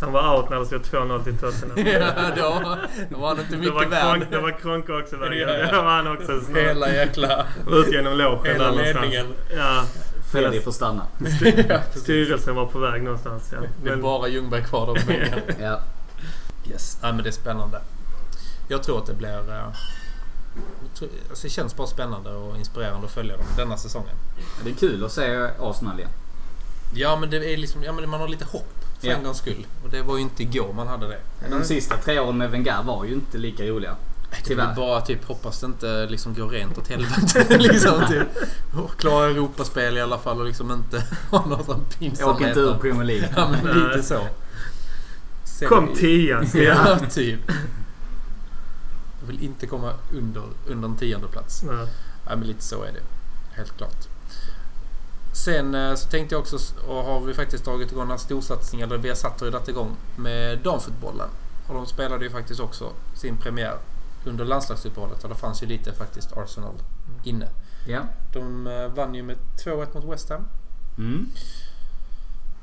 Han 0.00 0.12
var 0.12 0.36
out 0.36 0.50
när 0.50 0.58
det 0.58 0.66
stod 0.66 0.80
2-0 0.82 1.24
till 1.24 1.38
Tottenham. 1.38 1.86
ja, 1.86 2.30
då, 2.36 2.76
då 3.10 3.18
var 3.18 3.28
han 3.28 3.40
inte 3.40 3.56
mycket 3.56 3.88
värd. 3.92 4.26
Det 4.30 4.38
var 4.38 4.60
Kronk 4.60 4.88
också 4.88 5.16
väg. 5.16 5.38
Ja, 5.40 5.48
ja. 5.50 5.66
Det 5.66 5.76
var 5.82 5.90
han 5.90 6.06
också. 6.06 6.40
snart. 6.40 6.56
Hela 6.58 6.92
jäkla... 6.92 7.46
Ut 7.70 7.92
genom 7.92 8.18
logen 8.18 8.52
Hela 8.52 8.70
ledningen. 8.70 9.26
Ja. 9.56 9.84
Fredrik 10.32 10.64
får 10.64 10.72
stanna. 10.72 11.06
ja. 11.68 11.80
Styrelsen 11.94 12.54
var 12.54 12.66
på 12.66 12.78
väg 12.78 13.02
någonstans. 13.02 13.50
Ja. 13.52 13.58
Det 13.82 13.88
är 13.88 13.92
Men, 13.92 14.02
bara 14.02 14.28
Ljungberg 14.28 14.64
kvar 14.64 14.86
där 14.94 15.00
på 15.00 15.06
bänken. 15.06 15.40
Ja. 15.60 15.80
Yes. 16.70 16.98
Nej, 17.02 17.12
men 17.12 17.22
det 17.22 17.30
är 17.30 17.32
spännande. 17.32 17.80
Jag 18.68 18.82
tror 18.82 18.98
att 18.98 19.06
det 19.06 19.14
blir... 19.14 19.50
eh, 19.52 19.64
tror- 20.98 21.08
Alltså 21.30 21.42
det 21.46 21.50
känns 21.50 21.76
bara 21.76 21.86
spännande 21.86 22.30
och 22.30 22.56
inspirerande 22.56 23.06
att 23.06 23.12
följa 23.12 23.36
dem 23.36 23.46
denna 23.56 23.76
säsongen. 23.76 24.16
Det 24.64 24.70
är 24.70 24.74
kul 24.74 25.04
att 25.04 25.12
se 25.12 25.48
Arsenal 25.60 25.98
igen. 25.98 26.10
Ja, 26.94 27.16
men 27.16 27.30
det 27.30 27.36
är 27.52 27.56
liksom... 27.56 27.82
Ja, 27.82 27.92
men 27.92 28.10
man 28.10 28.20
har 28.20 28.28
lite 28.28 28.44
hopp 28.44 28.84
för 29.00 29.08
Ja. 29.08 29.14
en 29.16 29.24
gångs 29.24 29.38
skull. 29.38 29.66
Och 29.84 29.90
det 29.90 30.02
var 30.02 30.16
ju 30.16 30.22
inte 30.22 30.42
igår 30.42 30.72
man 30.72 30.88
hade 30.88 31.08
det. 31.08 31.18
De 31.50 31.64
sista 31.64 31.96
tre 31.96 32.18
åren 32.20 32.36
med 32.38 32.50
Wenger 32.50 32.82
var 32.82 33.04
ju 33.04 33.12
inte 33.14 33.38
lika 33.38 33.64
roliga. 33.64 33.96
Det 34.30 34.36
är 34.36 34.42
Tyvärr. 34.44 34.74
bara 34.76 35.00
typ 35.00 35.24
hoppas 35.24 35.60
det 35.60 35.66
inte 35.66 36.06
liksom 36.06 36.34
går 36.34 36.48
rent 36.48 36.78
åt 36.78 36.88
helvete. 36.88 37.46
liksom, 37.58 38.02
typ. 38.08 38.28
Klara 38.98 39.26
Europaspel 39.30 39.96
i 39.96 40.00
alla 40.00 40.18
fall 40.18 40.40
och 40.40 40.46
liksom 40.46 40.70
inte 40.72 41.02
ha 41.30 41.46
någon 41.46 41.64
sån 41.64 41.84
Jag 41.98 42.28
åker 42.28 42.48
inte 42.48 42.60
ur 42.60 42.64
pinsamhet. 42.66 42.80
Premier 42.80 43.04
League. 43.04 43.28
Ja, 43.36 43.48
men 43.62 43.78
lite 43.88 44.02
så. 44.02 44.26
Sen- 45.44 45.68
kom 45.68 45.94
tia. 45.96 46.44
Ja, 46.54 46.98
typ. 47.10 47.40
Jag 49.20 49.26
vill 49.26 49.44
inte 49.44 49.66
komma 49.66 49.92
under, 50.12 50.42
under 50.68 50.88
en 50.88 50.96
tionde 50.96 51.28
plats. 51.28 51.62
Nej. 51.62 51.86
Ja, 52.28 52.36
men 52.36 52.46
lite 52.48 52.62
så 52.64 52.82
är 52.82 52.92
det. 52.92 53.02
Helt 53.56 53.76
klart. 53.76 54.08
Sen 55.44 55.74
eh, 55.74 55.94
så 55.94 56.08
tänkte 56.08 56.34
jag 56.34 56.40
också, 56.42 56.56
och 56.88 56.94
har 57.04 57.20
vi 57.20 57.34
faktiskt 57.34 57.64
dragit 57.64 57.92
igång 57.92 58.10
en 58.10 58.18
storsatsning, 58.18 58.80
eller 58.80 58.98
vi 58.98 59.08
har 59.08 59.16
satt 59.16 59.42
och 59.42 59.50
dragit 59.50 59.68
igång 59.68 59.96
med 60.16 60.58
damfotbollen. 60.58 61.28
Och 61.68 61.74
de 61.74 61.86
spelade 61.86 62.24
ju 62.24 62.30
faktiskt 62.30 62.60
också 62.60 62.92
sin 63.14 63.36
premiär 63.36 63.76
under 64.24 64.44
landslagsuppehållet 64.44 65.22
och 65.24 65.28
det 65.28 65.34
fanns 65.34 65.62
ju 65.62 65.66
lite 65.66 65.92
faktiskt 65.92 66.32
Arsenal 66.36 66.74
inne. 67.24 67.48
Ja. 67.86 68.00
De 68.32 68.66
eh, 68.66 68.86
vann 68.88 69.14
ju 69.14 69.22
med 69.22 69.36
2-1 69.64 69.94
mot 69.94 70.04
West 70.04 70.28
Ham. 70.30 70.42
Mm. 70.98 71.28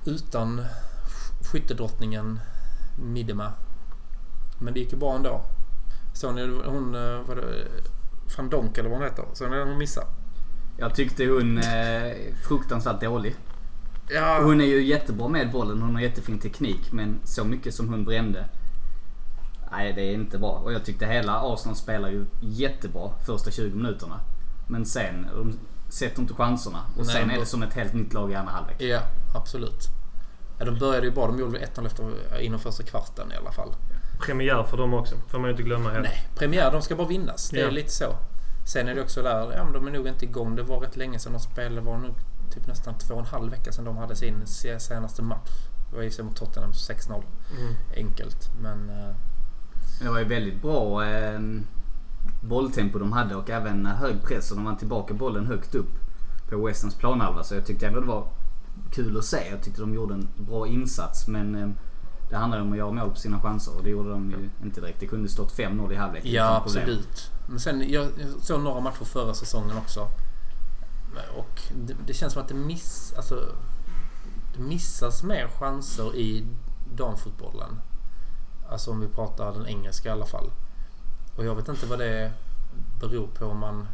Utan 0.06 0.60
sk- 1.06 1.52
skyttedrottningen 1.52 2.40
Midema. 3.00 3.52
Men 4.60 4.74
det 4.74 4.80
gick 4.80 4.92
ju 4.92 4.98
bra 4.98 5.16
ändå. 5.16 5.42
Såg 6.14 6.34
ni 6.36 6.62
hon, 6.66 6.96
eh, 6.96 7.22
vad 7.28 7.38
det, 7.38 7.68
van 8.38 8.50
Donk 8.50 8.78
eller 8.78 8.90
vad 8.90 8.98
hon 9.00 9.08
heter? 9.08 9.26
Såg 9.34 9.52
ni 9.52 9.60
hon 9.60 9.78
missade? 9.78 10.08
Jag 10.78 10.96
tyckte 10.96 11.26
hon 11.26 11.58
eh, 11.58 12.14
fruktansvärt 12.48 13.02
dålig. 13.02 13.36
Ja, 14.10 14.40
Hon 14.44 14.62
är 14.62 14.66
ju 14.66 14.84
jättebra 14.86 15.28
med 15.28 15.52
bollen. 15.52 15.82
Hon 15.82 15.96
har 15.96 16.02
jättefin 16.02 16.40
teknik. 16.40 16.92
Men 16.92 17.20
så 17.24 17.44
mycket 17.44 17.74
som 17.74 17.90
hon 17.90 18.06
brände. 18.06 18.46
Nej, 19.72 19.94
det 19.94 20.02
är 20.02 20.14
inte 20.14 20.38
bra. 20.38 20.52
Och 20.52 20.74
jag 20.74 20.86
tyckte 20.86 21.06
hela 21.06 21.40
Arsenal 21.54 21.76
spelar 21.76 22.10
ju 22.10 22.26
jättebra 22.42 23.10
första 23.26 23.52
20 23.52 23.76
minuterna. 23.76 24.20
Men 24.68 24.86
sen, 24.86 25.28
de 25.36 25.54
sätter 25.90 26.22
inte 26.22 26.34
chanserna. 26.34 26.80
Och 26.98 27.06
Nej, 27.06 27.16
sen 27.16 27.32
är 27.32 27.40
det 27.40 27.46
som 27.46 27.64
ett 27.64 27.74
helt 27.74 27.94
nytt 27.94 28.14
lag 28.14 28.32
i 28.32 28.36
andra 28.36 28.52
halvlek. 28.54 28.82
Ja, 28.82 29.00
absolut. 29.36 29.88
Ja, 30.60 30.66
de 30.66 30.80
började 30.80 31.08
ju 31.08 31.14
bra. 31.14 31.28
De 31.28 31.40
gjorde 31.40 31.52
väl 31.60 31.68
1-0 31.76 31.86
efter, 31.86 32.12
inom 32.40 32.60
första 32.60 32.84
kvarten 32.84 33.32
i 33.32 33.36
alla 33.36 33.52
fall. 33.52 33.70
Premiär 34.26 34.64
för 34.64 34.78
dem 34.78 34.94
också. 34.94 35.16
Får 35.28 35.40
man 35.40 35.48
ju 35.48 35.52
inte 35.52 35.64
glömma 35.64 35.90
heller. 35.90 36.02
Nej, 36.10 36.28
premiär. 36.36 36.72
De 36.72 36.82
ska 36.82 36.96
bara 36.96 37.08
vinnas. 37.08 37.50
Det 37.50 37.60
är 37.60 37.66
Ja. 37.66 37.70
lite 37.72 37.92
så. 37.92 38.16
Sen 38.68 38.88
är 38.88 38.96
det 38.96 39.02
också 39.02 39.22
där, 39.24 39.52
ja 39.56 39.64
men 39.64 39.74
de 39.74 39.88
är 39.88 39.92
nog 39.92 40.08
inte 40.08 40.26
igång. 40.26 40.56
Det 40.56 40.64
var 40.64 40.80
rätt 40.80 40.96
länge 40.98 41.20
sedan 41.20 41.34
de 41.34 41.40
spelade. 41.40 41.76
Det 41.76 41.82
var 41.82 41.98
nog 41.98 42.14
typ 42.54 42.68
nästan 42.68 42.98
två 42.98 43.14
och 43.14 43.20
en 43.20 43.26
halv 43.26 43.52
vecka 43.52 43.72
sedan 43.72 43.86
de 43.86 43.98
hade 43.98 44.16
sin 44.16 44.48
se- 44.48 44.80
senaste 44.80 45.22
match. 45.22 45.50
Det 45.90 45.96
var 45.96 46.04
ju 46.04 46.12
så 46.12 46.24
mot 46.24 46.36
Tottenham 46.36 46.72
6-0. 46.72 47.24
Mm. 47.60 47.74
Enkelt, 47.96 48.50
men... 48.62 48.90
eh, 48.90 49.16
Det 50.02 50.10
var 50.10 50.20
ju 50.20 50.26
väldigt 50.26 50.62
bra 50.62 51.06
eh, 51.06 51.40
bolltempo 52.44 53.00
de 53.00 53.12
hade 53.12 53.36
och 53.36 53.50
även 53.50 53.86
hög 53.86 54.22
press. 54.24 54.52
Och 54.52 54.58
de 54.58 54.66
vann 54.66 54.78
tillbaka 54.78 55.14
bollen 55.14 55.46
högt 55.48 55.76
upp 55.76 55.90
på 56.50 56.66
Westens 56.66 56.96
planhalva. 56.96 57.44
Så 57.44 57.56
jag 57.56 57.66
tyckte 57.66 57.88
ändå 57.88 58.00
det 58.00 58.08
var 58.08 58.28
kul 58.92 59.18
att 59.18 59.26
se. 59.26 59.50
Jag 59.52 59.62
tyckte 59.64 59.82
de 59.82 59.94
gjorde 59.94 60.14
en 60.14 60.28
bra 60.38 60.68
insats. 60.68 61.28
Men 61.28 61.56
eh, 61.56 61.70
det 62.30 62.36
handlade 62.36 62.64
om 62.64 62.72
att 62.72 62.78
göra 62.78 62.92
mål 62.92 63.10
på 63.10 63.16
sina 63.16 63.42
chanser 63.42 63.78
och 63.78 63.84
det 63.84 63.90
gjorde 63.90 64.10
de 64.10 64.32
ju 64.32 64.50
inte 64.64 64.82
direkt. 64.82 65.00
Det 65.00 65.08
kunde 65.08 65.30
stått 65.30 65.58
5-0 65.58 65.94
i 65.94 65.96
halvlek. 65.96 66.26
Ja, 66.26 66.56
absolut. 66.56 67.32
Men 67.48 67.60
sen, 67.60 67.90
jag 67.90 68.04
jag 68.04 68.42
såg 68.42 68.62
några 68.62 68.80
matcher 68.80 69.06
förra 69.06 69.34
säsongen 69.34 69.78
också. 69.78 70.08
Och 71.38 71.62
det, 71.76 71.96
det 72.08 72.14
känns 72.14 72.34
som 72.34 72.42
att 72.42 72.48
det 72.48 72.54
miss... 72.54 73.14
Alltså, 73.18 73.46
det 74.56 74.64
missas 74.64 75.24
mer 75.24 75.48
chanser 75.48 76.16
i 76.16 76.46
damfotbollen. 76.96 77.82
Alltså 78.70 78.92
om 78.92 79.00
vi 79.00 79.08
pratar 79.08 79.54
den 79.54 79.68
engelska 79.68 80.10
i 80.10 80.12
alla 80.12 80.26
fall. 80.26 80.52
Och 81.38 81.46
jag 81.46 81.56
vet 81.56 81.68
inte 81.68 81.86
vad 81.86 82.00
det 82.00 82.32
beror 83.00 83.28
på 83.28 83.46
om 83.46 83.58
man 83.58 83.88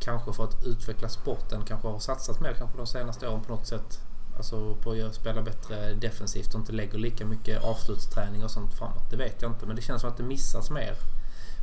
kanske 0.00 0.32
för 0.32 0.44
att 0.44 0.64
utveckla 0.64 1.08
sporten 1.08 1.62
kanske 1.64 1.88
har 1.88 1.98
satsat 1.98 2.40
mer 2.40 2.52
kanske 2.52 2.76
de 2.76 2.86
senaste 2.86 3.28
åren 3.28 3.40
på 3.40 3.52
något 3.52 3.66
sätt. 3.66 4.00
Alltså 4.38 4.74
på 4.74 4.92
att 4.92 5.14
spela 5.14 5.42
bättre 5.42 5.94
defensivt 5.94 6.54
och 6.54 6.60
inte 6.60 6.72
lägger 6.72 6.98
lika 6.98 7.26
mycket 7.26 7.64
avslutsträning 7.64 8.44
och 8.44 8.50
sånt 8.50 8.74
framåt. 8.74 9.10
Det 9.10 9.16
vet 9.16 9.42
jag 9.42 9.50
inte 9.50 9.66
men 9.66 9.76
det 9.76 9.82
känns 9.82 10.00
som 10.00 10.10
att 10.10 10.16
det 10.16 10.22
missas 10.22 10.70
mer. 10.70 10.94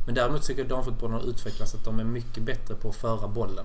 Men 0.06 0.14
däremot 0.14 0.42
tycker 0.42 0.60
jag 0.60 0.64
att 0.64 0.70
damfotbollen 0.70 1.20
har 1.20 1.28
utvecklats 1.28 1.74
att 1.74 1.84
de 1.84 2.00
är 2.00 2.04
mycket 2.04 2.42
bättre 2.42 2.74
på 2.74 2.88
att 2.88 2.94
föra 2.96 3.28
bollen. 3.28 3.64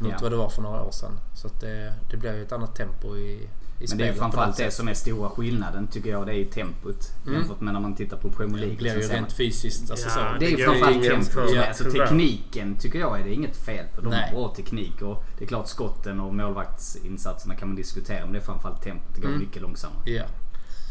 Mot 0.00 0.10
Ja. 0.12 0.18
vad 0.22 0.32
det 0.32 0.36
var 0.36 0.48
för 0.48 0.62
några 0.62 0.82
år 0.82 0.90
sedan. 0.90 1.20
Så 1.34 1.46
att 1.46 1.60
det, 1.60 1.94
det 2.10 2.16
blir 2.16 2.34
ju 2.34 2.42
ett 2.42 2.52
annat 2.52 2.74
tempo 2.76 3.16
i 3.16 3.48
Men 3.88 3.98
det 3.98 4.08
är 4.08 4.12
framförallt 4.12 4.56
det 4.56 4.70
som 4.70 4.88
är 4.88 4.94
stora 4.94 5.28
skillnaden 5.30 5.86
tycker 5.86 6.10
jag. 6.10 6.26
Det 6.26 6.34
är 6.34 6.44
tempot. 6.44 7.12
Mm. 7.26 7.34
Jämfört 7.38 7.60
med 7.60 7.74
när 7.74 7.80
man 7.80 7.94
tittar 7.94 8.16
på 8.16 8.30
Premier 8.30 8.56
League. 8.56 8.74
Det 8.76 8.82
blir 8.82 8.94
ju 8.94 9.00
rent 9.08 9.32
fysiskt. 9.32 9.90
Alltså 9.90 10.06
Ja, 10.08 10.14
så. 10.14 10.38
Det 10.40 10.46
är 10.46 10.50
ju 10.50 10.64
framförallt 10.64 11.02
tempot. 11.02 11.54
är- 11.54 11.68
Alltså 11.68 11.90
tekniken 11.90 12.76
tycker 12.76 12.98
jag 12.98 13.20
är 13.20 13.24
det 13.24 13.32
inget 13.34 13.56
fel 13.56 13.86
på. 13.94 14.00
De 14.00 14.10
Nej. 14.10 14.20
har 14.30 14.38
bra 14.40 14.54
teknik 14.56 15.02
och 15.02 15.24
det 15.38 15.44
är 15.44 15.48
klart 15.48 15.68
skotten 15.68 16.20
och 16.20 16.34
målvaktsinsatserna 16.34 17.54
kan 17.54 17.68
man 17.68 17.76
diskutera. 17.76 18.24
Men 18.24 18.32
det 18.32 18.38
är 18.38 18.42
framförallt 18.42 18.82
tempot. 18.82 19.14
Det 19.14 19.20
går 19.20 19.28
Mm. 19.28 19.40
mycket 19.40 19.62
långsammare. 19.62 20.10
Ja. 20.10 20.24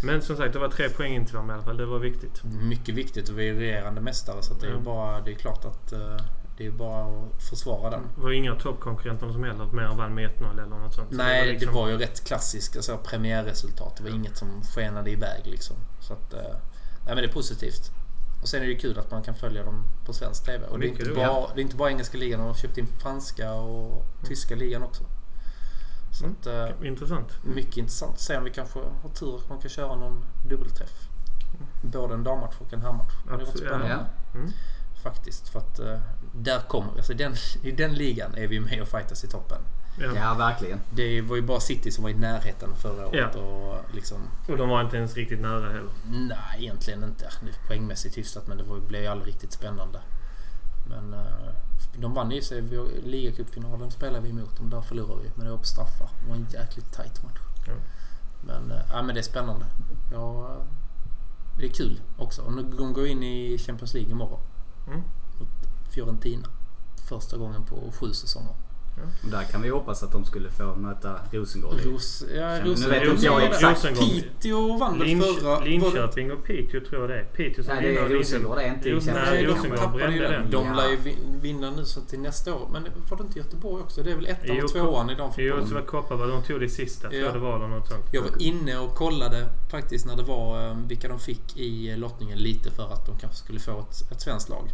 Men 0.03 0.21
som 0.21 0.37
sagt, 0.37 0.53
det 0.53 0.59
var 0.59 0.67
tre 0.69 0.89
poäng 0.89 1.13
in 1.15 1.25
till 1.25 1.35
dem 1.35 1.49
i 1.49 1.53
alla 1.53 1.63
fall. 1.63 1.77
Det 1.77 1.85
var 1.85 1.99
viktigt. 1.99 2.43
Mycket 2.43 2.95
viktigt 2.95 3.29
och 3.29 3.39
vi 3.39 3.49
är 3.49 3.53
regerande 3.53 4.01
mästare 4.01 4.43
så 4.43 4.53
att 4.53 4.59
det 4.61 4.67
är 4.67 4.71
Ja. 4.71 4.79
bara, 4.79 5.21
det 5.21 5.31
är 5.31 5.35
klart 5.35 5.65
att 5.65 5.91
eh, 5.93 6.17
det 6.57 6.65
är 6.65 6.71
bara 6.71 7.05
att 7.05 7.43
försvara 7.43 7.89
den. 7.89 8.01
Det 8.15 8.21
var 8.21 8.31
inga 8.31 8.55
toppkonkurrenter 8.55 9.31
som 9.31 9.43
heller 9.43 9.65
mer 9.65 9.95
vann 9.95 10.13
med 10.15 10.29
1-0 10.29 10.51
eller 10.53 10.65
något 10.77 10.93
sånt. 10.93 11.09
Så 11.09 11.15
Nej, 11.17 11.51
liksom- 11.51 11.73
det 11.73 11.79
var 11.79 11.89
ju 11.89 11.97
rätt 11.97 12.23
klassiskt 12.27 12.75
alltså, 12.75 12.97
premiärresultat. 12.97 13.95
Det 13.97 14.03
var 14.03 14.09
inget 14.09 14.37
som 14.37 14.61
skenade 14.63 15.11
iväg 15.11 15.41
liksom. 15.45 15.75
Så 15.99 16.13
att, 16.13 16.33
eh, 16.33 16.41
nej 16.41 17.15
men 17.15 17.15
det 17.17 17.23
är 17.25 17.33
positivt. 17.33 17.91
Och 18.41 18.47
sen 18.47 18.63
är 18.63 18.67
det 18.67 18.75
kul 18.75 18.99
att 18.99 19.11
man 19.11 19.23
kan 19.23 19.35
följa 19.35 19.63
dem 19.63 19.83
på 20.05 20.13
svensk 20.13 20.45
TV. 20.45 20.67
Och 20.67 20.79
det 20.79 20.85
är, 20.85 20.89
inte 20.89 21.09
bara, 21.15 21.53
det 21.55 21.59
är 21.59 21.63
inte 21.63 21.75
bara 21.75 21.89
engelska 21.89 22.17
ligan. 22.17 22.39
De 22.39 22.47
har 22.47 22.53
köpt 22.53 22.77
in 22.77 22.87
franska 22.87 23.53
och 23.53 24.05
tyska 24.25 24.55
ligan 24.55 24.83
också. 24.83 25.03
Så 26.11 26.25
Mm. 26.25 26.35
att, 26.39 26.47
eh, 26.47 26.87
Intressant. 26.87 27.43
mycket 27.43 27.77
intressant 27.77 28.29
om 28.37 28.43
vi 28.43 28.49
kanske 28.51 28.79
har 28.79 29.09
tur 29.09 29.35
att 29.37 29.49
man 29.49 29.57
kan 29.59 29.69
köra 29.69 29.95
någon 29.95 30.25
dubbelträff. 30.49 31.09
Både 31.81 32.13
en 32.13 32.23
dammatch 32.23 32.55
och 32.59 32.73
en 32.73 32.81
herrmatch. 32.81 33.13
Det 33.25 33.31
hade 33.31 33.43
varit 33.45 33.61
ja. 33.61 33.67
spännande. 33.67 34.05
Ja. 34.33 34.39
Mm. 34.39 34.51
Faktiskt. 35.05 35.49
För 35.49 35.59
att 35.59 35.79
eh, 35.79 35.99
där 36.35 36.59
kommer, 36.67 36.91
alltså 36.97 37.11
i 37.13 37.15
den, 37.15 37.33
i 37.63 37.71
den 37.71 37.93
ligan 37.93 38.35
är 38.35 38.47
vi 38.47 38.59
med 38.59 38.81
och 38.81 38.87
fightas 38.87 39.23
i 39.23 39.27
toppen. 39.27 39.61
Ja. 39.99 40.11
ja, 40.15 40.33
verkligen. 40.33 40.79
Det 40.91 41.21
var 41.21 41.35
ju 41.35 41.41
bara 41.41 41.59
City 41.59 41.91
som 41.91 42.03
var 42.03 42.11
i 42.11 42.13
närheten 42.13 42.75
förra 42.75 43.07
året. 43.07 43.29
Ja. 43.35 43.39
Och 43.41 43.95
liksom, 43.95 44.17
Och 44.49 44.57
de 44.57 44.69
var 44.69 44.81
inte 44.81 44.97
ens 44.97 45.15
riktigt 45.15 45.39
nära 45.41 45.67
heller. 45.67 45.89
nej, 46.05 46.37
egentligen 46.57 47.03
inte. 47.03 47.29
Nu, 47.43 47.51
Poängmässigt 47.67 48.17
hyfsat 48.17 48.47
men 48.47 48.57
det 48.57 48.63
var, 48.63 48.79
blev 48.79 49.01
ju 49.01 49.07
aldrig 49.07 49.33
riktigt 49.33 49.53
spännande. 49.53 49.99
Men 50.89 51.13
eh, 51.13 51.19
de 51.99 52.13
vann 52.13 52.31
ju 52.31 52.41
sig. 52.41 52.61
vi- 52.61 53.01
Ligacupfinalen 53.03 53.91
spelade 53.91 54.23
vi 54.23 54.29
emot 54.29 54.57
dem. 54.57 54.69
Där 54.69 54.81
förlorade 54.81 55.23
vi. 55.23 55.29
Men 55.35 55.45
det 55.45 55.51
var 55.51 55.57
på 55.57 55.63
straffar. 55.65 56.09
Det 56.23 56.29
var 56.29 56.35
en 56.35 56.47
jäkligt 56.53 56.91
tight 56.93 57.23
match. 57.23 57.39
Ja. 57.67 57.73
Men, 58.41 58.71
eh, 58.71 58.77
ja, 58.91 59.01
men 59.01 59.15
det 59.15 59.21
är 59.21 59.23
spännande. 59.23 59.65
Ja, 60.11 60.55
det 61.59 61.65
är 61.65 61.69
kul 61.69 62.01
också. 62.17 62.41
Och 62.41 62.53
nu 62.53 62.63
de 62.77 62.93
går 62.93 63.07
in 63.07 63.23
i 63.23 63.57
Champions 63.57 63.93
League 63.93 64.11
imorgon. 64.11 64.39
Mm. 64.87 65.01
Mot 65.39 65.49
Fiorentina. 65.89 66.47
Första 67.09 67.37
gången 67.37 67.65
på 67.65 67.91
sju 67.91 68.13
säsonger. 68.13 68.53
Och 69.23 69.29
där 69.31 69.43
kan 69.43 69.61
vi 69.61 69.69
hoppas 69.69 70.03
att 70.03 70.11
de 70.11 70.25
skulle 70.25 70.51
få 70.51 70.75
möta 70.75 71.19
Rosengård. 71.31 71.73
Ros, 71.85 72.23
ja, 72.35 72.49
Nu 72.63 72.71
Rosengård. 72.71 72.99
vet 72.99 73.09
inte 73.11 73.25
jag 73.25 73.43
exakt. 73.43 73.83
Piteå 73.99 74.77
vann 74.77 74.99
väl 74.99 75.07
Linch, 75.07 75.39
förra... 75.39 75.59
det- 75.59 75.65
Linköping 75.65 76.31
och 76.31 76.43
Piteå 76.43 76.81
tror 76.89 77.01
jag 77.01 77.09
det 77.09 77.19
är. 77.19 77.23
Piteå 77.25 77.63
som 77.63 77.75
Nej, 77.75 77.83
det 77.83 77.97
är 77.99 78.09
Rosengård. 78.09 78.57
Det 78.57 78.63
är 78.63 78.73
inte 78.73 78.89
i 78.89 78.93
Ros- 78.93 79.05
Champions 79.05 79.27
Nej, 79.29 79.43
League. 79.43 79.47
de 79.47 79.55
Rosengård 79.57 79.77
tappade 79.79 80.03
ju 80.13 80.19
brände 80.19 80.27
den. 80.37 80.41
den. 80.41 80.51
De 80.51 80.65
Ja. 80.67 80.73
lär 80.73 80.89
ju 80.89 80.95
vin- 80.95 81.39
vinna 81.41 81.71
nu 81.71 81.85
så 81.85 82.01
till 82.01 82.19
nästa 82.19 82.55
år. 82.55 82.69
Men 82.71 82.83
var 83.09 83.17
det 83.17 83.23
inte 83.23 83.39
Göteborg 83.39 83.83
också? 83.83 84.03
Det 84.03 84.11
är 84.11 84.15
väl 84.15 84.25
ettan 84.27 84.63
och 84.63 84.69
tvåan 84.71 85.09
i 85.09 85.15
de 85.15 85.31
Jo, 85.37 85.53
så 85.53 85.55
var 85.55 85.61
fotbollen. 85.61 85.85
Kopparberg. 85.85 86.29
De 86.29 86.43
tog 86.43 86.59
det 86.59 86.69
sista 86.69 87.09
tror 87.09 87.21
Ja. 87.21 87.31
det 87.31 87.39
var 87.39 87.67
något 87.67 87.87
sånt. 87.87 88.05
Jag 88.11 88.21
var 88.21 88.31
inne 88.41 88.77
och 88.77 88.95
kollade 88.95 89.47
faktiskt 89.71 90.05
när 90.05 90.15
det 90.15 90.23
var 90.23 90.67
eh, 90.69 90.77
vilka 90.87 91.07
de 91.07 91.19
fick 91.19 91.57
i 91.57 91.95
lottningen 91.95 92.37
lite 92.37 92.71
för 92.71 92.93
att 92.93 93.05
de 93.05 93.17
kanske 93.19 93.37
skulle 93.37 93.59
få 93.59 93.79
ett, 93.79 94.11
ett 94.11 94.21
svenskt 94.21 94.49
lag. 94.49 94.69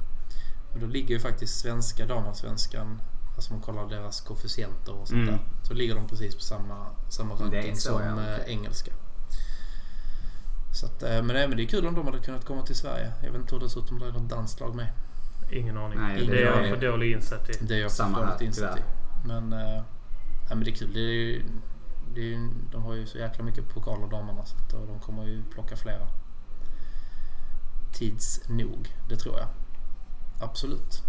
Men 0.72 0.82
då 0.82 0.88
ligger 0.88 1.10
ju 1.16 1.20
faktiskt 1.20 1.60
svenska 1.60 2.06
damallsvenskan, 2.06 3.02
alltså 3.42 3.54
man 3.54 3.62
kollar 3.62 3.90
deras 3.90 4.22
koefficienter 4.22 4.94
och 4.94 5.08
sånt 5.08 5.22
Mm. 5.22 5.26
där. 5.34 5.40
Så 5.64 5.74
ligger 5.74 5.96
de 5.96 6.08
precis 6.08 6.36
på 6.36 6.42
samma, 6.42 6.86
samma 7.10 7.34
ranking 7.36 7.76
så, 7.76 7.90
som 7.90 8.02
ja, 8.02 8.08
eh, 8.08 8.14
okej. 8.42 8.54
engelska. 8.54 8.92
Så 10.74 10.86
att, 10.86 11.04
eh, 11.04 11.10
men, 11.10 11.28
nej, 11.28 11.48
men 11.48 11.58
det 11.58 11.64
är 11.64 11.68
kul 11.68 11.88
om 11.88 11.96
de 11.96 12.06
hade 12.06 12.20
kunnat 12.20 12.46
komma 12.46 12.62
till 12.62 12.76
Sverige. 12.76 13.12
Jag 13.24 13.32
vet 13.32 13.42
inte 13.42 13.56
hur 13.56 13.60
det 13.62 13.70
ser 13.70 13.80
ut 13.80 13.92
om 13.92 14.00
det 14.00 14.08
är 14.08 14.12
något 14.12 14.30
danskt 14.30 14.60
lag 14.60 14.76
med. 14.76 14.88
Ingen 15.52 15.78
aning. 15.78 16.00
Nej, 16.00 16.16
det 16.16 16.22
är 16.44 16.52
ingen 16.54 16.64
jag 16.72 16.80
för 16.80 16.88
dålig 16.92 17.12
insatt 17.12 17.50
i. 17.50 17.54
Det 17.66 17.76
är 17.76 17.80
jag 17.80 17.90
här, 18.16 18.32
lite 18.32 18.46
insatt 18.46 18.78
i. 18.78 18.82
Men, 19.28 19.54
eh, 19.54 19.84
ja, 20.50 20.56
men 20.56 20.64
det 20.64 20.70
är 20.72 20.76
kul. 20.76 20.94
Det 20.94 21.00
är, 21.00 21.14
ju- 21.14 21.44
det 22.16 22.22
är, 22.22 22.26
ju- 22.26 22.50
de 22.72 22.84
har 22.84 22.94
ju 22.96 23.06
så 23.08 23.18
jäkla 23.18 23.44
mycket 23.44 23.70
pokaler 23.74 24.08
damerna 24.08 24.46
så 24.46 24.56
att, 24.58 24.74
och 24.74 24.88
de 24.88 25.00
kommer 25.00 25.24
ju 25.26 25.44
plocka 25.44 25.76
flera. 25.76 26.08
Tids 27.94 28.42
nog, 28.50 28.96
det 29.10 29.16
tror 29.16 29.36
jag. 29.40 29.48
Absolut. 30.40 31.04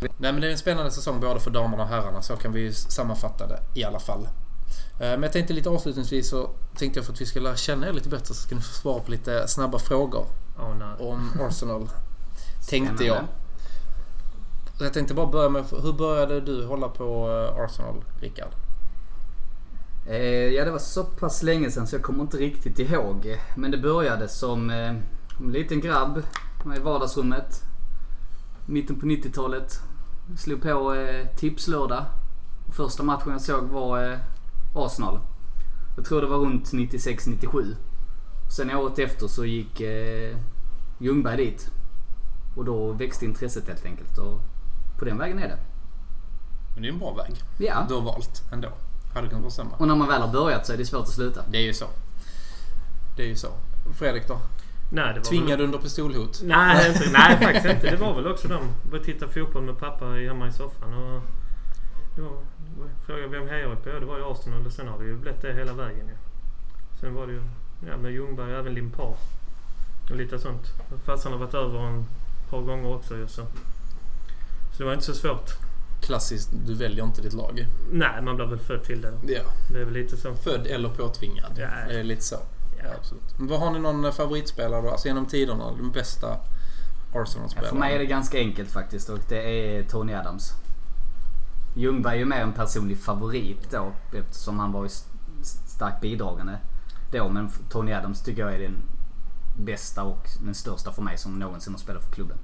Nej 0.00 0.32
men 0.32 0.40
det 0.40 0.46
är 0.46 0.52
en 0.52 0.58
spännande 0.58 0.90
säsong 0.90 1.20
både 1.20 1.40
för 1.40 1.50
damerna 1.50 1.82
och 1.82 1.88
herrarna. 1.88 2.22
Så 2.22 2.36
kan 2.36 2.52
vi 2.52 2.60
ju 2.60 2.72
sammanfatta 2.72 3.46
det 3.46 3.60
i 3.74 3.84
alla 3.84 3.98
fall. 4.00 4.22
Eh, 5.00 5.10
Men 5.10 5.22
jag 5.22 5.32
tänkte 5.32 5.52
lite 5.52 5.68
avslutningsvis 5.70 6.28
så 6.30 6.50
tänkte 6.76 6.98
jag 6.98 7.06
för 7.06 7.12
att 7.12 7.20
vi 7.20 7.26
ska 7.26 7.40
lära 7.40 7.56
känna 7.56 7.88
er 7.88 7.92
lite 7.92 8.08
bättre 8.08 8.26
så 8.26 8.34
ska 8.34 8.54
ni 8.54 8.60
få 8.60 8.72
svara 8.74 9.00
på 9.00 9.10
lite 9.10 9.48
snabba 9.48 9.78
frågor 9.78 10.26
Oh, 10.58 10.74
nej. 10.78 11.06
om 11.08 11.30
Arsenal. 11.40 11.90
tänkte 12.68 13.04
jag. 13.04 13.24
Jag 14.80 14.92
tänkte 14.92 15.14
bara 15.14 15.26
börja 15.26 15.48
med, 15.48 15.64
hur 15.82 15.92
började 15.92 16.40
du 16.40 16.66
hålla 16.66 16.88
på 16.88 17.28
eh, 17.30 17.64
Arsenal, 17.64 18.04
Rickard? 18.20 18.52
Eh, 20.06 20.16
ja, 20.48 20.64
det 20.64 20.70
var 20.70 20.78
så 20.78 21.04
pass 21.04 21.42
länge 21.42 21.70
sedan 21.70 21.86
så 21.86 21.94
jag 21.96 22.02
kommer 22.02 22.22
inte 22.22 22.36
riktigt 22.36 22.78
ihåg. 22.78 23.38
Men 23.56 23.70
det 23.70 23.78
började 23.78 24.28
som 24.28 24.70
eh, 24.70 24.88
en 25.40 25.52
liten 25.52 25.80
grabb 25.80 26.22
i 26.76 26.80
vardagsrummet. 26.80 27.62
Mitten 28.66 29.00
på 29.00 29.06
90-talet. 29.06 29.80
Slog 30.36 30.62
på 30.62 30.94
eh, 30.94 31.26
Tipslördag. 31.36 32.04
Första 32.76 33.02
matchen 33.02 33.32
jag 33.32 33.40
såg 33.40 33.64
var 33.64 34.12
eh, 34.12 34.18
Arsenal. 34.74 35.20
Jag 35.96 36.04
tror 36.04 36.20
det 36.20 36.26
var 36.26 36.38
runt 36.38 36.72
96-97. 36.72 37.74
Sen 38.56 38.70
året 38.70 38.98
efter 38.98 39.26
så 39.28 39.44
gick 39.44 39.80
eh, 39.80 40.36
Ljungberg 40.98 41.36
dit. 41.36 41.70
Och 42.56 42.64
då 42.64 42.92
växte 42.92 43.24
intresset 43.24 43.68
helt 43.68 43.84
enkelt. 43.84 44.18
Och 44.18 44.40
på 44.98 45.04
den 45.04 45.18
vägen 45.18 45.38
är 45.38 45.48
det. 45.48 45.58
Men 46.74 46.82
det 46.82 46.88
är 46.88 46.92
en 46.92 46.98
bra 46.98 47.14
väg 47.14 47.34
Ja. 47.58 47.84
du 47.88 47.94
har 47.94 48.00
valt 48.00 48.42
ändå. 48.52 48.68
Hade 49.14 49.28
kunnat 49.28 49.42
vara 49.42 49.52
sämre. 49.52 49.74
Och 49.78 49.88
när 49.88 49.96
man 49.96 50.08
väl 50.08 50.20
har 50.22 50.32
börjat 50.32 50.66
så 50.66 50.72
är 50.72 50.76
det 50.76 50.86
svårt 50.86 51.02
att 51.02 51.08
sluta. 51.08 51.42
Det 51.50 51.58
är 51.58 51.62
ju 51.62 51.74
så. 51.74 51.86
Det 53.16 53.22
är 53.22 53.26
ju 53.26 53.36
så. 53.36 53.48
Fredrik 53.98 54.28
då? 54.28 54.40
Nej, 54.90 55.14
det 55.14 55.20
var 55.20 55.24
Tvingad 55.24 55.58
väl... 55.58 55.60
under 55.60 55.78
pistolhot? 55.78 56.40
Nej, 56.44 56.88
inte, 56.92 57.10
nej, 57.12 57.38
faktiskt 57.38 57.66
inte. 57.66 57.90
Det 57.90 57.96
var 57.96 58.14
väl 58.14 58.26
också 58.26 58.48
de. 58.48 58.60
Började 58.90 59.04
titta 59.04 59.28
fotboll 59.28 59.62
med 59.62 59.78
pappa 59.78 60.04
hemma 60.04 60.48
i 60.48 60.52
soffan. 60.52 60.94
Och 60.94 61.22
var, 62.22 62.32
frågade 63.06 63.28
vem 63.28 63.48
hejar 63.48 63.74
på? 63.74 63.90
Ja, 63.90 64.00
det 64.00 64.06
var 64.06 64.18
ju 64.18 64.24
Arsenal 64.24 64.66
och 64.66 64.72
sen 64.72 64.88
har 64.88 64.98
det 64.98 65.04
ju 65.04 65.16
blivit 65.16 65.42
det 65.42 65.52
hela 65.52 65.72
vägen 65.72 66.06
ju. 66.08 66.16
Sen 67.00 67.14
var 67.14 67.26
det 67.26 67.32
ju 67.32 67.42
ja, 67.86 67.96
med 67.96 68.12
Ljungberg 68.12 68.52
och 68.52 68.58
även 68.58 68.74
Limpar. 68.74 69.16
Och 70.10 70.16
lite 70.16 70.38
sånt. 70.38 70.66
Farsan 71.04 71.32
har 71.32 71.38
varit 71.38 71.54
över 71.54 71.78
en 71.78 72.04
par 72.50 72.60
gånger 72.60 72.94
också 72.94 73.16
ju 73.16 73.28
så. 73.28 73.46
Så 74.72 74.78
det 74.78 74.84
var 74.84 74.92
inte 74.92 75.04
så 75.04 75.14
svårt. 75.14 75.50
Klassiskt, 76.02 76.50
du 76.66 76.74
väljer 76.74 77.04
inte 77.04 77.22
ditt 77.22 77.32
lag. 77.32 77.66
Nej, 77.90 78.22
man 78.22 78.36
blir 78.36 78.46
väl 78.46 78.58
född 78.58 78.84
till 78.84 79.00
det. 79.00 79.12
Ja. 79.26 79.42
Det 79.72 79.80
är 79.80 79.84
väl 79.84 79.94
lite 79.94 80.16
så. 80.16 80.34
Född 80.34 80.66
eller 80.66 80.88
påtvingad. 80.88 81.52
Ja. 81.56 81.68
Det 81.88 82.00
är 82.00 82.04
lite 82.04 82.22
så. 82.22 82.36
Ja, 82.84 82.90
absolut. 82.98 83.38
Men 83.38 83.48
vad 83.48 83.60
har 83.60 83.70
ni 83.70 83.78
någon 83.78 84.12
favoritspelare 84.12 84.82
då? 84.82 84.90
Alltså 84.90 85.08
genom 85.08 85.26
tiderna, 85.26 85.72
den 85.72 85.90
bästa 85.90 86.36
Ja, 87.12 87.20
Arsenal-spelaren? 87.22 87.70
för 87.70 87.76
mig 87.80 87.94
är 87.94 87.98
det 87.98 88.06
ganska 88.06 88.38
enkelt 88.38 88.70
faktiskt 88.70 89.08
och 89.08 89.18
det 89.28 89.42
är 89.78 89.82
Tony 89.82 90.14
Adams. 90.14 90.52
Ljungberg 91.74 92.14
är 92.14 92.18
ju 92.18 92.24
mer 92.24 92.40
en 92.40 92.52
personlig 92.52 92.98
favorit 92.98 93.70
då 93.70 93.92
eftersom 94.18 94.58
han 94.58 94.72
var 94.72 94.82
ju 94.82 94.86
st- 94.86 95.08
starkt 95.66 96.00
bidragande 96.00 96.58
då. 97.12 97.28
Men 97.28 97.50
Tony 97.70 97.92
Adams 97.92 98.22
tycker 98.22 98.42
jag 98.42 98.54
är 98.54 98.58
den 98.58 98.76
bästa 99.58 100.02
och 100.04 100.26
den 100.44 100.54
största 100.54 100.92
för 100.92 101.02
mig 101.02 101.18
som 101.18 101.38
någonsin 101.38 101.72
har 101.72 101.78
spelat 101.78 102.04
för 102.04 102.12
klubben. 102.12 102.36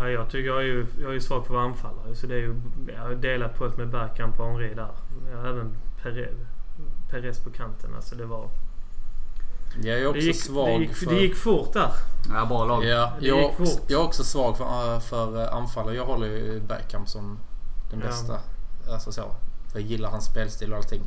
Ja, 0.00 0.08
jag 0.08 0.30
tycker 0.30 0.46
jag 0.48 0.58
är 0.58 0.64
ju, 0.66 0.86
jag 1.00 1.10
är 1.10 1.14
ju 1.14 1.20
svag 1.20 1.46
för 1.46 1.56
anfallare. 1.58 2.14
Så 2.14 2.26
det 2.26 2.34
är 2.34 2.38
ju, 2.38 2.60
jag 2.94 3.00
har 3.02 3.14
delat 3.14 3.58
på 3.58 3.66
ett 3.66 3.76
med 3.76 3.88
Bergkamp 3.88 4.40
och 4.40 4.46
Henri 4.46 4.74
där. 4.74 4.90
Jag 5.30 5.38
har 5.38 5.48
även 5.48 5.76
Perez, 6.02 6.30
Perez 7.10 7.38
på 7.38 7.50
kanten. 7.50 7.94
Alltså 7.96 8.14
det 8.14 8.24
var... 8.26 8.48
Jag 9.82 9.96
är 9.96 10.00
Det 10.00 10.06
också 10.06 10.20
gick, 10.20 10.36
svag 10.42 10.66
det, 10.80 10.84
gick, 10.84 10.96
för... 10.96 11.06
det 11.10 11.20
gick 11.20 11.36
fort 11.36 11.72
där. 11.72 11.90
Ja, 12.34 12.46
bra 12.46 12.64
lag. 12.64 12.84
Ja, 12.84 13.12
Det 13.20 13.26
jag, 13.26 13.42
gick 13.42 13.56
fort. 13.56 13.80
jag 13.86 14.00
är 14.00 14.04
också 14.04 14.24
svag 14.24 14.56
för, 14.56 15.00
för 15.00 15.46
anfallare. 15.54 15.94
Jag 15.94 16.06
håller 16.06 16.26
ju 16.26 16.60
Bergkamp 16.60 17.08
som 17.08 17.38
den 17.90 18.00
Ja. 18.00 18.06
bästa. 18.06 18.38
Alltså 18.92 19.12
så. 19.12 19.22
För 19.72 19.78
jag 19.80 19.88
gillar 19.88 20.10
hans 20.10 20.24
spelstil 20.24 20.70
och 20.72 20.78
allting. 20.78 21.02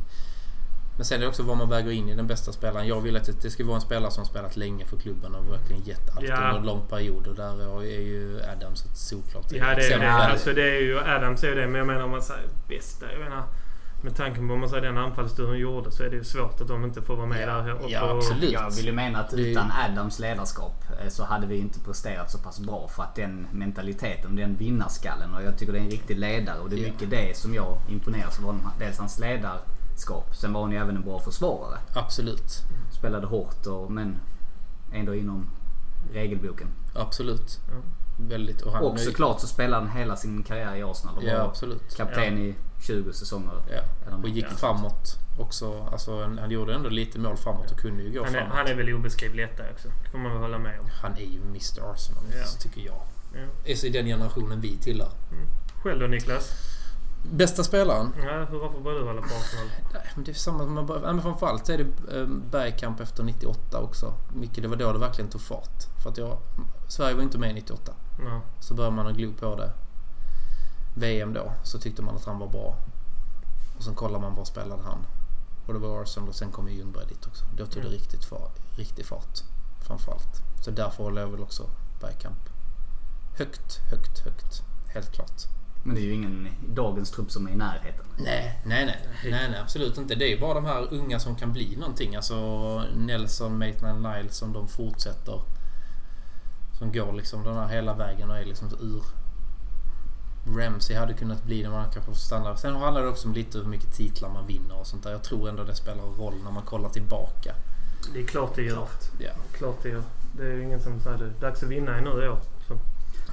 Men 0.96 1.04
sen 1.04 1.16
är 1.16 1.20
det 1.22 1.28
också 1.28 1.42
vad 1.42 1.56
man 1.56 1.68
väger 1.68 1.90
in 1.90 2.08
i 2.08 2.14
den 2.14 2.26
bästa 2.26 2.52
spelaren. 2.52 2.86
Jag 2.86 3.00
vill 3.00 3.16
att 3.16 3.24
det, 3.24 3.42
det 3.42 3.50
ska 3.50 3.64
vara 3.64 3.74
en 3.76 3.80
spelare 3.80 4.10
som 4.10 4.24
spelat 4.24 4.56
länge 4.56 4.84
för 4.86 4.96
klubben 4.96 5.34
och 5.34 5.52
verkligen 5.52 5.82
gett 5.82 6.16
allt 6.16 6.26
Ja. 6.28 6.34
under 6.36 6.58
en 6.58 6.66
lång 6.66 6.82
period. 6.88 7.26
Och 7.26 7.34
där 7.34 7.82
är 7.82 8.00
ju 8.00 8.40
Adams 8.52 8.84
ett 8.84 8.96
solklart 8.96 9.44
Ja, 9.52 9.74
det 9.74 9.92
är 9.92 9.98
det. 9.98 10.12
Alltså 10.12 10.52
det 10.52 10.62
är 10.76 10.80
ju, 10.80 10.98
Adams 11.00 11.42
är 11.44 11.48
ju 11.48 11.54
det. 11.54 11.66
Men 11.66 11.74
jag 11.78 11.86
menar 11.86 12.00
om 12.04 12.10
man 12.10 12.22
säger 12.22 12.48
bästa. 12.68 13.12
Jag 13.12 13.20
menar, 13.20 13.42
med 14.02 14.16
tanke 14.16 14.36
på 14.38 14.42
man 14.56 14.68
säger 14.68 14.82
den 14.82 14.98
anfallstur 14.98 15.46
hon 15.46 15.58
gjorde 15.58 15.90
så 15.92 16.02
är 16.02 16.10
det 16.10 16.16
ju 16.16 16.24
svårt 16.24 16.60
att 16.60 16.68
de 16.68 16.84
inte 16.84 17.02
får 17.02 17.16
vara 17.16 17.26
med 17.26 17.42
Ja, 17.42 17.46
där. 17.46 17.70
uppe 17.70 17.84
ja, 17.88 18.02
och- 18.12 18.16
absolut. 18.16 18.52
Jag 18.52 18.70
vill 18.70 18.86
ju 18.86 18.92
mena 18.92 19.18
att 19.18 19.30
Det- 19.30 19.36
utan 19.50 19.70
Adams 19.90 20.18
ledarskap 20.18 20.84
eh, 21.02 21.08
så 21.08 21.24
hade 21.24 21.46
vi 21.46 21.56
inte 21.58 21.80
presterat 21.80 22.30
så 22.30 22.38
pass 22.38 22.60
bra 22.60 22.88
för 22.88 23.02
att 23.02 23.14
den 23.14 23.46
mentaliteten, 23.52 24.36
den 24.36 24.56
vinnarskallen 24.56 25.34
och 25.34 25.42
jag 25.42 25.58
tycker 25.58 25.72
det 25.72 25.78
är 25.78 25.82
en 25.82 25.90
riktig 25.90 26.18
ledare 26.18 26.58
och 26.60 26.70
det 26.70 26.76
är 26.76 26.86
Ja. 26.86 26.92
mycket 26.92 27.10
det 27.10 27.36
som 27.36 27.54
jag 27.54 27.78
imponeras 27.88 28.38
av 28.38 28.44
honom. 28.44 28.70
Dels 28.78 28.98
hans 28.98 29.18
ledarskap, 29.18 30.34
sen 30.36 30.52
var 30.52 30.62
han 30.62 30.70
ju 30.72 30.76
även 30.78 30.96
en 30.96 31.02
bra 31.02 31.20
försvarare. 31.20 31.78
Absolut. 31.94 32.52
Spelade 32.98 33.26
hårt 33.26 33.66
och, 33.66 33.92
men 33.92 34.16
ändå 34.92 35.14
inom 35.14 35.46
regelboken. 36.12 36.68
Absolut. 36.94 37.58
Ja. 37.68 37.74
Väldigt. 38.28 38.60
Och 38.62 38.72
han 38.72 38.82
Och 38.82 39.00
såklart 39.00 39.40
så 39.40 39.46
spelade 39.46 39.86
han 39.86 39.96
hela 39.98 40.16
sin 40.16 40.42
karriär 40.42 40.76
i 40.76 40.82
Arsenal 40.82 41.16
och 41.16 41.24
Ja, 41.24 41.38
var 41.38 41.48
absolut. 41.48 41.96
kapten 41.96 42.38
i 42.38 42.54
20 42.82 43.12
säsonger. 43.12 43.52
Ja. 43.72 44.16
Och 44.22 44.28
gick 44.28 44.44
Ja. 44.50 44.56
framåt 44.56 45.16
också. 45.38 45.88
Alltså, 45.92 46.22
han 46.40 46.50
gjorde 46.50 46.74
ändå 46.74 46.88
lite 46.88 47.18
mål 47.18 47.36
framåt 47.36 47.70
och 47.70 47.78
kunde 47.78 48.02
ju 48.02 48.12
gå 48.12 48.24
Han 48.24 48.34
är, 48.34 48.38
framåt. 48.38 48.56
han 48.56 48.66
är 48.66 48.74
väl 48.74 48.94
obeskrivligt 48.94 49.50
lättare 49.50 49.72
också. 49.72 49.88
Det 50.04 50.10
får 50.10 50.18
man 50.18 50.32
väl 50.32 50.40
hålla 50.40 50.58
med 50.58 50.80
om. 50.80 50.86
Han 51.02 51.12
är 51.12 51.20
ju 51.26 51.40
Mr 51.42 51.92
Arsenal, 51.92 52.24
Ja. 52.38 52.44
tycker 52.60 52.80
jag. 52.80 53.02
Ja. 53.34 53.40
Är 53.72 53.74
så 53.74 53.86
i 53.86 53.90
den 53.90 54.06
generationen 54.06 54.60
vi 54.60 54.76
tillhör. 54.76 55.10
Själv 55.82 56.00
då 56.00 56.06
Niklas? 56.06 56.52
Bästa 57.22 57.64
spelaren? 57.64 58.12
Ja, 58.16 58.44
hur 58.50 58.58
varför 58.58 58.80
började 58.80 59.00
du 59.02 59.06
hålla 59.08 59.20
på 59.20 59.26
Arsenal? 59.26 59.66
Nej, 59.94 60.02
men 60.14 60.24
det 60.24 60.30
är 60.30 60.34
samma 60.34 60.64
man 60.66 60.86
bör, 60.86 61.00
men 61.00 61.22
framförallt 61.22 61.66
så 61.66 61.72
är 61.72 61.78
det 61.78 62.18
eh, 62.20 62.26
bergkamp 62.26 63.00
efter 63.00 63.22
98 63.22 63.80
också. 63.80 64.14
Mycket, 64.34 64.62
det 64.62 64.68
var 64.68 64.76
då 64.76 64.92
det 64.92 64.98
verkligen 64.98 65.30
tog 65.30 65.40
fart. 65.40 65.82
För 66.02 66.10
att 66.10 66.18
jag, 66.18 66.38
Sverige 66.88 67.14
var 67.14 67.22
inte 67.22 67.38
med 67.38 67.50
i 67.50 67.54
98. 67.54 67.92
Ja. 68.24 68.40
Så 68.60 68.74
började 68.74 68.96
man 68.96 69.06
att 69.06 69.16
glo 69.16 69.32
på 69.32 69.56
det. 69.56 69.72
VM 70.94 71.32
då, 71.32 71.52
så 71.62 71.78
tyckte 71.78 72.02
man 72.02 72.16
att 72.16 72.24
han 72.24 72.38
var 72.38 72.48
bra. 72.48 72.76
Och 73.76 73.82
sen 73.84 73.94
kollade 73.94 74.24
man 74.24 74.34
var 74.34 74.44
spelade 74.44 74.82
han. 74.82 75.06
Och 75.66 75.72
det 75.72 75.78
var 75.78 76.02
Arsenal 76.02 76.28
och 76.28 76.34
sen 76.34 76.50
kom 76.52 76.68
ju 76.68 76.74
Ljungberg 76.74 77.06
dit 77.06 77.26
också. 77.26 77.44
Då 77.56 77.66
tog 77.66 77.74
det 77.82 77.88
Mm. 77.88 77.92
riktigt, 77.92 78.24
far, 78.24 78.50
riktig 78.76 79.06
fart. 79.06 79.38
Framförallt. 79.86 80.42
Så 80.64 80.70
därför 80.70 81.04
håller 81.04 81.20
jag 81.20 81.28
väl 81.28 81.40
också 81.42 81.62
bergkamp. 82.00 82.38
Högt, 83.38 83.78
högt, 83.90 84.18
högt. 84.18 84.62
Helt 84.88 85.12
klart. 85.12 85.42
Men 85.82 85.94
det 85.94 86.00
är 86.00 86.04
ju 86.04 86.12
ingen 86.12 86.46
i 86.46 86.50
dagens 86.68 87.10
trupp 87.10 87.30
som 87.30 87.46
är 87.46 87.50
i 87.50 87.56
närheten. 87.56 88.04
Nej, 88.16 88.60
nej, 88.64 88.86
nej. 88.86 88.98
Nej, 89.24 89.48
nej, 89.50 89.60
absolut 89.60 89.98
inte. 89.98 90.14
Det 90.14 90.24
är 90.24 90.28
ju 90.28 90.40
bara 90.40 90.54
de 90.54 90.64
här 90.64 90.94
unga 90.94 91.20
som 91.20 91.36
kan 91.36 91.52
bli 91.52 91.76
någonting. 91.76 92.16
Alltså 92.16 92.36
Nelson, 92.96 93.58
Maitland 93.58 94.02
Niles 94.02 94.36
som 94.36 94.52
de 94.52 94.68
fortsätter. 94.68 95.40
Som 96.78 96.92
går 96.92 97.12
liksom 97.12 97.44
den 97.44 97.56
här 97.56 97.68
hela 97.68 97.94
vägen 97.94 98.30
och 98.30 98.36
är 98.36 98.44
liksom 98.44 98.68
ur. 98.80 99.02
Ramsey 100.58 100.96
hade 100.96 101.14
kunnat 101.14 101.44
bli 101.44 101.62
det, 101.62 101.68
man 101.68 101.84
kanske 101.84 102.00
får 102.00 102.18
stanna. 102.18 102.56
Sen 102.56 102.76
handlar 102.76 103.02
det 103.02 103.08
också 103.08 103.28
om 103.28 103.34
lite 103.34 103.58
hur 103.58 103.64
mycket 103.64 103.92
titlar 103.92 104.28
man 104.28 104.46
vinner 104.46 104.80
och 104.80 104.86
sånt 104.86 105.02
där. 105.02 105.10
Jag 105.10 105.22
tror 105.22 105.48
ändå 105.48 105.64
det 105.64 105.74
spelar 105.74 106.02
roll 106.02 106.34
när 106.44 106.50
man 106.50 106.62
kollar 106.62 106.88
tillbaka. 106.88 107.54
Det 108.12 108.20
är 108.20 108.26
klart 108.26 108.54
det 108.54 108.62
gör. 108.62 108.88
Ja. 109.18 109.30
Klart 109.52 109.82
det 109.82 109.88
gör. 109.88 110.02
Det 110.32 110.42
är 110.42 110.52
ju 110.52 110.62
ingen 110.62 110.80
som 110.80 111.00
säger 111.00 111.18
det. 111.18 111.30
Dags 111.40 111.62
att 111.62 111.68
vinna 111.68 112.00
nu 112.00 112.24
i 112.24 112.28
år. 112.28 112.38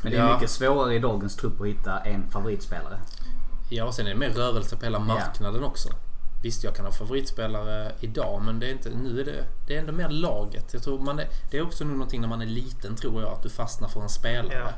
Men 0.10 0.20
det 0.20 0.24
är 0.26 0.28
Ja. 0.30 0.34
mycket 0.34 0.50
svårare 0.50 0.96
i 0.96 1.00
dagens 1.00 1.36
trupp 1.36 1.62
att 1.62 1.68
hitta 1.68 2.00
en 2.00 2.30
favoritspelare. 2.32 3.00
Ja, 3.70 3.84
och 3.86 3.94
sen 3.94 4.06
är 4.06 4.10
det 4.10 4.16
mer 4.16 4.30
rörelse 4.30 4.76
på 4.78 4.86
hela 4.86 5.00
marknaden 5.00 5.64
också. 5.64 5.90
Visst, 6.44 6.64
jag 6.64 6.76
kan 6.76 6.86
ha 6.86 6.92
favoritspelare 6.92 7.92
idag, 8.00 8.42
men 8.46 8.60
det 8.60 8.68
är 8.68 8.72
inte, 8.72 8.90
nu 8.90 9.22
är 9.22 9.26
det, 9.26 9.46
det 9.68 9.76
är 9.76 9.80
ändå 9.80 9.92
mer 9.92 10.10
laget. 10.10 10.74
Jag 10.74 10.84
tror 10.84 11.00
man 11.00 11.20
är, 11.20 11.28
det 11.52 11.58
är 11.58 11.62
också 11.62 11.84
nog 11.84 11.94
någonting 11.94 12.22
när 12.22 12.28
man 12.28 12.42
är 12.42 12.46
liten, 12.46 12.96
tror 12.96 13.22
jag, 13.22 13.34
att 13.34 13.44
du 13.44 13.50
fastnar 13.50 13.88
för 13.88 14.02
en 14.02 14.10
spelare. 14.10 14.54
Ja. 14.54 14.70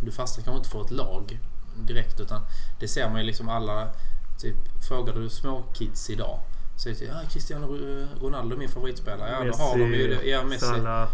Du 0.00 0.12
fastnar 0.12 0.44
kanske 0.44 0.58
inte 0.58 0.70
för 0.70 0.80
ett 0.84 0.90
lag 0.90 1.38
direkt, 1.76 2.20
utan 2.20 2.40
det 2.80 2.88
ser 2.88 3.08
man 3.10 3.20
ju 3.20 3.26
liksom 3.26 3.48
alla... 3.48 3.88
Typ, 4.38 4.56
frågar 4.88 5.14
du 5.14 5.28
små 5.30 5.62
kids 5.74 6.10
idag, 6.10 6.38
så 6.76 6.88
är 6.88 6.94
det 6.94 7.04
ja, 7.04 7.14
Cristiano 7.30 7.66
Ronaldo 8.20 8.54
är 8.54 8.58
min 8.58 8.68
favoritspelare. 8.68 9.30
Ja, 9.30 9.44
då 9.52 9.64
har 9.64 9.78
de 9.78 9.84
ju 9.94 10.08
det. 10.14 10.28
Ja, 10.28 10.42
Messi. 10.44 10.66
Salah. 10.66 11.08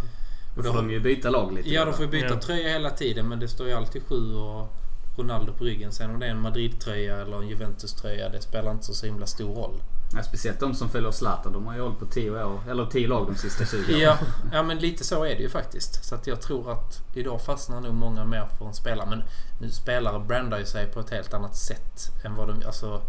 Då 0.55 0.61
Och 0.61 0.67
får 0.67 0.73
då, 0.75 0.81
de 0.81 0.91
ju 0.91 1.01
byta 1.01 1.31
lag 1.31 1.53
lite. 1.53 1.71
ja, 1.71 1.85
de 1.85 1.95
får 1.95 2.05
ju 2.05 2.11
byta 2.11 2.27
Ja. 2.35 2.41
tröja 2.41 2.69
hela 2.69 2.91
tiden, 2.91 3.29
men 3.29 3.41
det 3.41 3.49
står 3.49 3.67
ju 3.67 3.73
alltid 3.73 4.03
sju 4.09 4.35
och 4.35 4.77
Ronaldo 5.17 5.53
på 5.53 5.65
ryggen. 5.65 5.93
Sen 5.93 6.11
om 6.11 6.21
det 6.21 6.27
är 6.27 6.31
en 6.31 6.41
Madrid-tröja 6.41 7.17
eller 7.21 7.37
en 7.37 7.49
Juventus-tröja, 7.49 8.29
det 8.29 8.41
spelar 8.43 8.71
inte 8.73 8.95
så 8.95 9.07
himla 9.07 9.27
stor 9.27 9.55
roll. 9.55 9.83
Ja, 10.17 10.23
speciellt 10.23 10.61
de 10.61 10.75
som 10.75 10.89
följer 10.89 11.11
Zlatan. 11.11 11.53
De 11.53 11.67
har 11.67 11.75
ju 11.75 11.81
hållit 11.81 11.99
på 11.99 12.07
10 12.07 12.45
år. 12.45 12.61
Eller 12.71 12.87
10 12.87 13.09
lag 13.09 13.27
de 13.27 13.35
sista 13.37 13.65
20 13.65 13.77
åren. 13.93 14.01
Ja, 14.01 14.19
ja, 14.53 14.63
men 14.63 14.79
lite 14.79 15.05
så 15.05 15.25
är 15.25 15.35
det 15.37 15.43
ju 15.43 15.49
faktiskt. 15.49 16.05
Så 16.05 16.15
att 16.15 16.27
jag 16.27 16.41
tror 16.41 16.73
att 16.73 17.03
idag 17.15 17.43
fastnar 17.43 17.81
nog 17.81 17.95
många 17.95 18.25
mer 18.25 18.49
för 18.59 18.67
en 18.67 18.75
spelare. 18.75 19.07
Men 19.11 19.23
nu 19.61 19.71
spelare 19.71 20.19
brandar 20.21 20.59
ju 20.59 20.67
sig 20.67 20.87
på 20.87 21.01
ett 21.01 21.11
helt 21.11 21.35
annat 21.35 21.57
sätt 21.57 22.11
än 22.25 22.35
vad 22.35 22.49
de... 22.49 22.67
Alltså, 22.67 23.03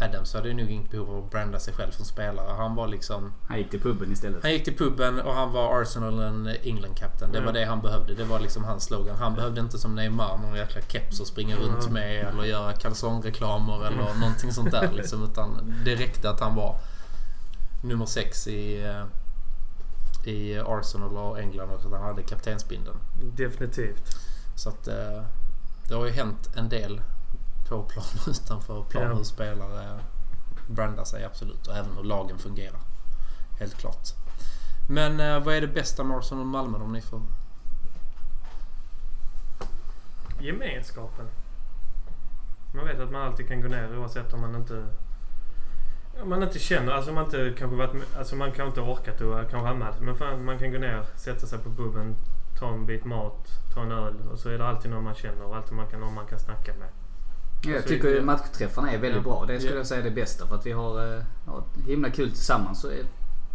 Adams 0.00 0.34
hade 0.34 0.54
nog 0.54 0.70
inget 0.70 0.90
behov 0.90 1.10
av 1.10 1.24
att 1.24 1.30
branda 1.30 1.58
sig 1.58 1.74
själv 1.74 1.90
som 1.90 2.04
spelare. 2.04 2.52
Han 2.56 2.74
var 2.74 2.88
liksom... 2.88 3.32
Han 3.48 3.58
gick 3.58 3.70
till 3.70 3.80
puben 3.80 4.12
istället. 4.12 4.42
Han 4.42 4.52
gick 4.52 4.64
till 4.64 4.76
puben 4.76 5.20
och 5.20 5.34
han 5.34 5.52
var 5.52 5.82
Arsenal 5.82 6.20
and 6.22 6.48
England 6.62 6.96
captain. 6.96 7.32
Det 7.32 7.40
var 7.40 7.52
det 7.52 7.64
han 7.64 7.80
behövde. 7.80 8.14
Det 8.14 8.24
var 8.24 8.40
liksom 8.40 8.64
hans 8.64 8.84
slogan. 8.84 9.16
Han 9.16 9.34
behövde 9.34 9.60
inte 9.60 9.78
som 9.78 9.94
Neymar 9.94 10.38
någon 10.38 10.56
jäkla 10.56 10.80
keps 10.80 11.20
och 11.20 11.26
springa 11.26 11.56
runt 11.56 11.90
med 11.90 12.26
eller 12.26 12.44
göra 12.44 12.72
kalsongreklamer 12.72 13.86
eller 13.86 14.14
någonting 14.20 14.52
sånt 14.52 14.70
där. 14.70 14.92
Liksom. 14.96 15.24
Utan 15.24 15.74
det 15.84 15.94
räckte 15.94 16.30
att 16.30 16.40
han 16.40 16.54
var 16.54 16.78
nummer 17.82 18.06
sex 18.06 18.46
i, 18.46 18.84
eh, 18.84 20.32
i 20.32 20.58
Arsenal 20.58 21.16
och 21.16 21.40
England 21.40 21.70
och 21.70 21.76
att 21.76 21.92
han 21.92 22.02
hade 22.02 22.22
kaptensbindeln. 22.22 22.96
Definitivt. 23.36 24.16
Så 24.56 24.68
att 24.68 24.88
eh, 24.88 25.22
det 25.88 25.94
har 25.94 26.06
ju 26.06 26.12
hänt 26.12 26.50
en 26.56 26.68
del 26.68 27.00
på 27.68 27.82
plan 27.82 28.04
och 28.22 28.28
utanför 28.28 28.82
plan 28.82 29.16
hur 29.16 29.24
spelare 29.24 30.00
brandar 30.66 31.04
sig 31.04 31.24
absolut 31.24 31.66
och 31.66 31.76
även 31.76 31.96
hur 31.96 32.04
lagen 32.04 32.38
fungerar. 32.38 32.80
Helt 33.58 33.74
klart. 33.74 34.08
Men 34.88 35.20
eh, 35.20 35.44
vad 35.44 35.54
är 35.54 35.60
det 35.60 35.68
bästa 35.68 36.04
med 36.04 36.18
Arsenal 36.18 36.40
och 36.40 36.46
Malmö 36.46 36.78
om 36.78 36.92
ni 36.92 37.00
får... 37.00 37.22
Gemenskapen. 40.40 41.26
Man 42.74 42.86
vet 42.86 43.00
att 43.00 43.10
man 43.10 43.22
alltid 43.22 43.48
kan 43.48 43.60
gå 43.60 43.68
ner 43.68 43.98
oavsett 43.98 44.32
om 44.32 44.40
man 44.40 44.54
inte... 44.54 44.86
Om 46.22 46.28
man 46.28 46.42
inte 46.42 46.58
känner, 46.58 46.92
alltså 46.92 47.12
man 47.12 47.24
inte 47.24 47.54
kanske 47.58 47.76
varit 47.76 47.92
med, 47.92 48.02
alltså 48.18 48.36
man 48.36 48.52
kanske 48.52 48.80
inte 48.80 48.80
orkat 48.80 49.20
och 49.20 49.50
kanske 49.50 49.68
hamnat. 49.68 50.00
Men 50.00 50.16
fan, 50.16 50.44
man 50.44 50.58
kan 50.58 50.72
gå 50.72 50.78
ner, 50.78 51.04
sätta 51.16 51.46
sig 51.46 51.58
på 51.58 51.68
buben, 51.68 52.16
ta 52.58 52.68
en 52.68 52.86
bit 52.86 53.04
mat, 53.04 53.48
ta 53.74 53.82
en 53.82 53.92
öl 53.92 54.14
och 54.32 54.38
så 54.38 54.48
är 54.48 54.58
det 54.58 54.66
alltid 54.68 54.90
någon 54.90 55.04
man 55.04 55.14
känner 55.14 55.44
och 55.44 55.56
alltid 55.56 55.72
man 55.72 55.86
kan, 55.86 56.00
någon 56.00 56.14
man 56.14 56.26
kan 56.26 56.38
snacka 56.38 56.74
med. 56.74 56.88
Jag 57.66 57.86
tycker 57.86 58.08
ju 58.08 58.22
matchträffarna 58.22 58.90
är 58.92 58.98
väldigt 58.98 59.22
Ja. 59.26 59.30
bra. 59.30 59.44
Det 59.46 59.58
skulle 59.58 59.72
Ja. 59.74 59.78
jag 59.78 59.86
säga 59.86 60.00
är 60.00 60.04
det 60.04 60.10
bästa. 60.10 60.46
För 60.46 60.54
att 60.54 60.66
vi 60.66 60.72
har 60.72 61.16
eh, 61.16 61.22
ja, 61.46 61.64
himla 61.86 62.10
kul 62.10 62.30
tillsammans. 62.30 62.80
Så 62.80 62.88
är 62.88 63.04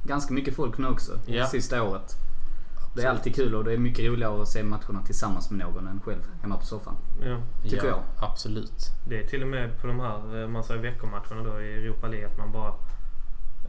ganska 0.04 0.34
mycket 0.34 0.56
folk 0.56 0.78
nu 0.78 0.88
också. 0.88 1.12
Ja. 1.26 1.46
Sista 1.48 1.84
året. 1.84 2.16
Det 2.96 3.02
är 3.04 3.10
alltid 3.10 3.36
kul 3.36 3.56
och 3.56 3.64
det 3.64 3.74
är 3.74 3.78
mycket 3.78 4.06
roligare 4.06 4.42
att 4.42 4.48
se 4.48 4.64
matcherna 4.64 5.02
tillsammans 5.06 5.50
med 5.52 5.60
någon 5.60 5.88
än 5.88 6.00
själv 6.06 6.22
hemma 6.42 6.58
på 6.58 6.66
soffan. 6.66 6.96
Ja. 7.22 7.38
Tycker 7.64 7.78
ja, 7.78 7.86
jag. 7.86 8.30
Absolut. 8.30 8.86
Det 9.08 9.20
är 9.24 9.28
till 9.28 9.42
och 9.42 9.48
med 9.48 9.82
på 9.82 9.88
de 9.88 10.00
här, 10.00 10.42
eh, 10.42 10.48
man 10.48 10.64
säger 10.64 10.82
veckomatcherna 10.82 11.44
då 11.44 11.62
i 11.62 11.74
Europa 11.74 12.08
League 12.08 12.28
att 12.28 12.38
man 12.38 12.52
bara 12.52 12.74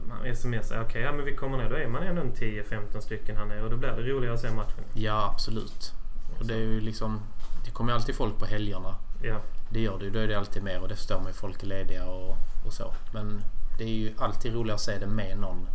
man 0.07 0.35
smsar, 0.35 0.81
okej 0.83 1.01
ja 1.01 1.11
men 1.11 1.25
vi 1.25 1.35
kommer 1.35 1.57
ner. 1.57 1.69
Då 1.69 1.75
är 1.75 1.87
man 1.87 2.03
ändå 2.03 2.21
en 2.21 2.33
10-15 2.33 2.99
stycken 3.01 3.37
här 3.37 3.45
nere 3.45 3.63
och 3.63 3.69
då 3.69 3.77
blir 3.77 3.89
det 3.89 4.01
roligare 4.01 4.33
att 4.33 4.41
se 4.41 4.51
matchen. 4.51 4.83
Ja, 4.93 5.29
absolut. 5.33 5.93
Och 6.39 6.45
det 6.45 6.53
är 6.53 6.59
ju 6.59 6.81
liksom... 6.81 7.19
Det 7.65 7.71
kommer 7.71 7.91
ju 7.91 7.95
alltid 7.95 8.15
folk 8.15 8.39
på 8.39 8.45
helgerna. 8.45 8.95
Ja. 9.21 9.41
Det 9.73 9.79
gör 9.79 9.99
det 9.99 10.05
ju. 10.05 10.11
Då 10.11 10.19
är 10.19 10.27
det 10.27 10.35
alltid 10.35 10.63
mer 10.63 10.81
och 10.81 10.87
det 10.87 10.95
förstår 10.95 11.17
man 11.17 11.27
ju. 11.27 11.33
Folk 11.33 11.63
är 11.63 11.67
lediga 11.67 12.05
och, 12.05 12.37
och 12.65 12.73
så. 12.73 12.93
Men 13.11 13.43
det 13.77 13.83
är 13.83 13.87
ju 13.87 14.13
alltid 14.17 14.53
roligare 14.53 14.75
att 14.75 14.81
se 14.81 14.97
det 14.99 15.07
med 15.07 15.37
någon 15.37 15.67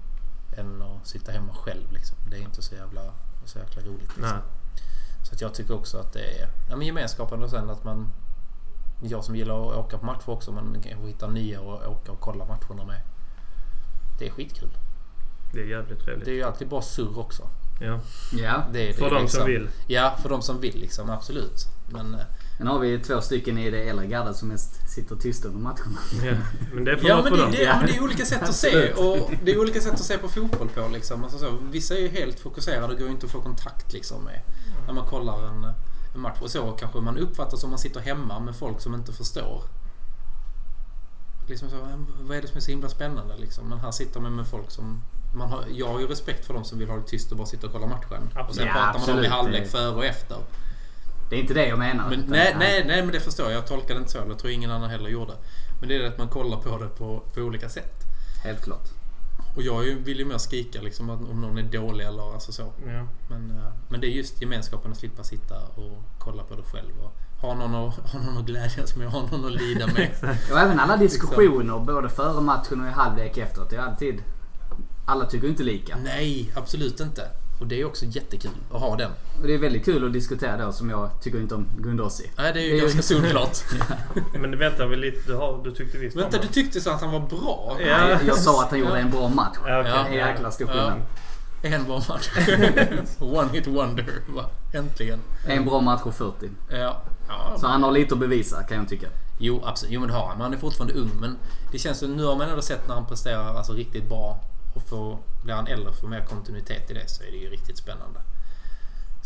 än 0.56 0.82
att 0.82 1.06
sitta 1.06 1.32
hemma 1.32 1.54
själv. 1.54 1.92
Liksom. 1.92 2.16
Det 2.30 2.36
är 2.36 2.40
inte 2.40 2.62
så 2.62 2.74
jävla, 2.74 3.00
så 3.44 3.58
jäkla 3.58 3.82
roligt. 3.82 4.16
Liksom. 4.16 4.22
Nej. 4.22 4.42
Så 5.22 5.34
att 5.34 5.40
jag 5.40 5.54
tycker 5.54 5.74
också 5.74 5.98
att 5.98 6.12
det 6.12 6.20
är 6.20 6.48
ja, 6.68 6.76
men 6.76 6.86
gemenskapen 6.86 7.42
och 7.42 7.50
sen 7.50 7.70
att 7.70 7.84
man... 7.84 8.12
Jag 9.02 9.24
som 9.24 9.36
gillar 9.36 9.70
att 9.70 9.76
åka 9.76 9.98
på 9.98 10.06
matcher 10.06 10.30
också, 10.30 10.52
man 10.52 10.82
kan 10.82 11.06
hitta 11.06 11.26
nya 11.26 11.60
och 11.60 11.92
åka 11.92 12.12
och 12.12 12.20
kolla 12.20 12.44
matcherna 12.44 12.84
med. 12.84 13.00
Det 14.18 14.26
är 14.26 14.30
skitkul. 14.30 14.70
Det 15.52 15.60
är 15.60 15.66
jävligt 15.66 16.00
trevligt. 16.00 16.24
Det 16.24 16.30
är 16.30 16.34
ju 16.34 16.42
alltid 16.42 16.68
bra 16.68 16.82
surr 16.82 17.18
också. 17.18 17.48
Ja. 17.80 18.00
Ja. 18.32 18.64
Det 18.72 18.82
är 18.82 18.86
det 18.86 18.92
För 18.92 19.10
de 19.10 19.22
liksom. 19.22 19.38
som 19.38 19.46
vill. 19.46 19.68
Ja, 19.86 20.16
för 20.22 20.28
de 20.28 20.42
som 20.42 20.60
vill 20.60 20.80
liksom. 20.80 21.10
Absolut. 21.10 21.77
Men... 21.88 22.14
eh, 22.14 22.20
Sen 22.58 22.66
har 22.66 22.78
vi 22.78 22.98
två 22.98 23.20
stycken 23.20 23.58
i 23.58 23.70
det 23.70 23.82
äldre 23.88 24.06
gardet 24.06 24.36
som 24.36 24.48
mest 24.48 24.90
sitter 24.90 25.16
tysta 25.16 25.48
under 25.48 25.60
matcherna. 25.60 25.98
Ja. 26.24 26.32
Men 26.74 26.84
det 26.84 26.98
får 26.98 27.08
Ja 27.08 27.22
men 27.22 27.32
det, 27.32 27.38
dem. 27.38 27.50
det, 27.50 27.62
ja, 27.62 27.76
men 27.76 27.86
det 27.86 27.96
är 27.96 28.02
olika 28.02 28.24
sätt 28.24 28.42
att 28.42 28.54
se 28.54 28.68
Absolut. 28.90 29.22
och 29.24 29.30
det 29.44 29.52
är 29.52 29.60
olika 29.60 29.80
sätt 29.80 29.92
att 29.92 30.04
se 30.04 30.18
på 30.18 30.28
fotboll 30.28 30.68
på 30.68 30.88
liksom. 30.92 31.24
Alltså 31.24 31.38
så, 31.38 31.58
vissa 31.70 31.94
är 31.94 31.98
ju 32.00 32.08
helt 32.08 32.40
fokuserade 32.40 32.92
och 32.94 32.98
går 32.98 33.08
inte 33.08 33.26
att 33.26 33.32
få 33.32 33.40
kontakt 33.42 33.92
liksom 33.92 34.24
med 34.24 34.40
när 34.86 34.92
man 34.94 35.06
kollar 35.06 35.46
en, 35.48 35.64
en 36.14 36.20
match. 36.20 36.38
Och 36.40 36.50
så 36.50 36.70
kanske 36.72 37.00
man 37.00 37.16
uppfattar 37.18 37.56
som 37.56 37.70
man 37.70 37.78
sitter 37.78 38.00
hemma 38.00 38.40
med 38.40 38.56
folk 38.56 38.80
som 38.80 38.94
inte 38.94 39.12
förstår. 39.12 39.62
Liksom 41.48 41.70
så, 41.70 41.76
vad 42.20 42.36
är 42.36 42.42
det 42.42 42.48
som 42.48 42.56
är 42.56 42.60
så 42.60 42.70
himla 42.70 42.88
spännande 42.88 43.36
liksom? 43.36 43.68
Men 43.68 43.78
här 43.80 43.90
sitter 43.90 44.20
man 44.20 44.36
med 44.36 44.46
folk 44.46 44.70
som 44.70 45.02
man 45.34 45.48
har, 45.50 45.64
jag 45.72 45.88
har 45.88 46.00
ju 46.00 46.06
respekt 46.06 46.46
för 46.46 46.54
de 46.54 46.64
som 46.64 46.78
vill 46.78 46.88
ha 46.88 46.96
det 46.96 47.06
tyst 47.06 47.30
och 47.32 47.38
bara 47.38 47.46
sitta 47.46 47.66
och 47.66 47.72
kolla 47.72 47.86
matchen. 47.86 48.30
Och 48.48 48.54
sen 48.54 48.66
Ja, 48.66 48.72
pratar 48.72 48.92
man 48.92 48.94
om 48.94 49.00
i 49.00 49.26
absolut. 49.26 49.30
halvlek 49.30 49.68
före 49.70 49.94
och 49.94 50.04
efter. 50.04 50.36
Det 51.30 51.36
är 51.36 51.40
inte 51.40 51.54
det 51.54 51.66
jag 51.66 51.78
menar. 51.78 52.08
Men, 52.10 52.24
nej, 52.28 52.54
nej, 52.58 52.84
nej, 52.86 53.02
men 53.02 53.12
det 53.12 53.20
förstår 53.20 53.46
jag. 53.46 53.56
Jag 53.56 53.66
tolkar 53.66 53.94
det 53.94 53.98
inte 53.98 54.10
så. 54.10 54.18
Jag 54.28 54.38
tror 54.38 54.52
ingen 54.52 54.70
annan 54.70 54.90
heller 54.90 55.10
gjorde. 55.10 55.32
Men 55.80 55.88
det 55.88 55.96
är 55.96 55.98
det 55.98 56.08
att 56.08 56.18
man 56.18 56.28
kollar 56.28 56.56
på 56.56 56.78
det 56.78 56.88
på, 56.88 57.22
på 57.34 57.40
olika 57.40 57.68
sätt. 57.68 57.94
Helt 58.44 58.64
klart. 58.64 58.88
Och 59.56 59.62
jag 59.62 59.80
vill 59.82 60.18
ju 60.18 60.24
mer 60.24 60.38
skrika 60.38 60.82
liksom 60.82 61.10
att 61.10 61.20
om 61.20 61.40
någon 61.40 61.58
är 61.58 61.62
dålig 61.62 62.06
eller 62.06 62.32
alltså 62.32 62.52
så. 62.52 62.72
Ja. 62.86 63.06
Men, 63.28 63.50
eh, 63.50 63.72
men 63.88 64.00
det 64.00 64.06
är 64.06 64.10
just 64.10 64.40
gemenskapen 64.42 64.92
att 64.92 64.98
slippa 64.98 65.24
sitta 65.24 65.54
och 65.74 66.02
kolla 66.18 66.42
på 66.42 66.56
det 66.56 66.62
själv. 66.62 66.92
Och 67.02 67.12
ha 67.40 67.54
någon 67.54 67.74
att, 67.74 67.94
ha 68.12 68.20
någon 68.20 68.38
att 68.38 68.46
glädjas 68.46 68.96
med, 68.96 69.08
ha 69.08 69.26
någon 69.30 69.44
att 69.44 69.52
lida 69.52 69.86
med. 69.86 70.10
Och 70.52 70.58
även 70.58 70.80
alla 70.80 70.96
diskussioner 70.96 71.78
både 71.78 72.08
före 72.08 72.40
matchen 72.40 72.80
och 72.80 72.86
i 72.86 72.90
halvlek 72.90 73.36
efteråt. 73.36 73.70
Det 73.70 73.76
är 73.76 73.80
alltid... 73.80 74.22
Alla 75.06 75.26
tycker 75.26 75.48
inte 75.48 75.62
lika. 75.62 75.96
Nej, 75.96 76.52
absolut 76.56 77.00
inte. 77.00 77.22
Och 77.60 77.66
det 77.66 77.80
är 77.80 77.84
också 77.84 78.04
jättekul 78.04 78.50
att 78.72 78.80
ha 78.80 78.96
den. 78.96 79.10
Och 79.40 79.46
det 79.46 79.54
är 79.54 79.58
väldigt 79.58 79.84
kul 79.84 80.06
att 80.06 80.12
diskutera 80.12 80.66
då 80.66 80.72
som 80.72 80.90
jag 80.90 81.10
tycker 81.22 81.40
inte 81.40 81.54
om 81.54 81.68
Gundossi. 81.78 82.30
Nej, 82.36 82.52
det 82.52 82.60
är 82.60 82.64
ju 82.64 82.72
Det 82.74 82.80
ganska 82.80 83.02
solklart. 83.14 83.58
Men 84.32 84.58
vänta 84.58 84.86
väl 84.86 85.00
lite. 85.00 85.18
Du, 85.26 85.34
har, 85.34 85.64
du 85.64 85.70
tyckte 85.74 85.98
visst 85.98 86.16
Vänta, 86.16 86.38
du 86.38 86.48
tyckte 86.48 86.80
så 86.80 86.90
att 86.90 87.00
han 87.00 87.12
var 87.12 87.20
bra? 87.20 87.76
Ja. 87.80 88.10
Jag, 88.10 88.24
jag 88.26 88.36
sa 88.36 88.62
att 88.62 88.70
han 88.70 88.78
gjorde 88.78 88.98
en 88.98 89.10
bra 89.10 89.28
match. 89.28 89.56
Ja. 89.66 89.70
Ja. 89.70 89.82
Det 89.82 89.88
är 89.88 90.04
en 90.04 90.12
jäkla 90.14 90.50
stor 90.50 90.66
skillnad. 90.66 91.00
En 91.62 91.84
bra 91.84 92.02
match. 92.08 92.30
One 93.18 93.48
hit 93.52 93.66
wonder. 93.66 94.06
Äntligen. 94.72 95.20
En 95.46 95.64
bra 95.64 95.80
match 95.80 96.00
och 96.04 96.14
40. 96.14 96.50
Ja. 96.70 97.02
Ja, 97.28 97.56
Så 97.58 97.66
han 97.66 97.82
har 97.82 97.92
lite 97.92 98.14
att 98.14 98.20
bevisa 98.20 98.62
kan 98.62 98.76
jag 98.76 98.88
tycka. 98.88 99.06
Jo, 99.38 99.62
absolut. 99.64 99.92
Jo, 99.92 100.00
men 100.00 100.08
det 100.08 100.14
har 100.14 100.26
han. 100.26 100.36
Men 100.36 100.42
han 100.44 100.54
är 100.54 100.58
fortfarande 100.58 100.94
ung. 100.94 101.10
Men 101.20 101.36
det 101.72 101.78
känns 101.78 101.98
som 101.98 102.16
nu 102.16 102.24
har 102.24 102.36
man 102.36 102.48
ändå 102.48 102.62
sett 102.62 102.88
när 102.88 102.94
han 102.94 103.06
presterar 103.06 103.54
alltså, 103.54 103.72
riktigt 103.72 104.08
bra. 104.08 104.40
Och 104.74 104.82
får, 104.88 105.18
blir 105.44 105.54
han 105.54 105.66
äldre 105.66 105.88
och 105.90 105.96
får 105.96 106.08
mer 106.08 106.24
kontinuitet 106.24 106.90
i 106.90 106.94
det 106.94 107.08
så 107.10 107.22
är 107.22 107.30
det 107.30 107.36
ju 107.36 107.48
riktigt 107.50 107.78
spännande. 107.78 108.20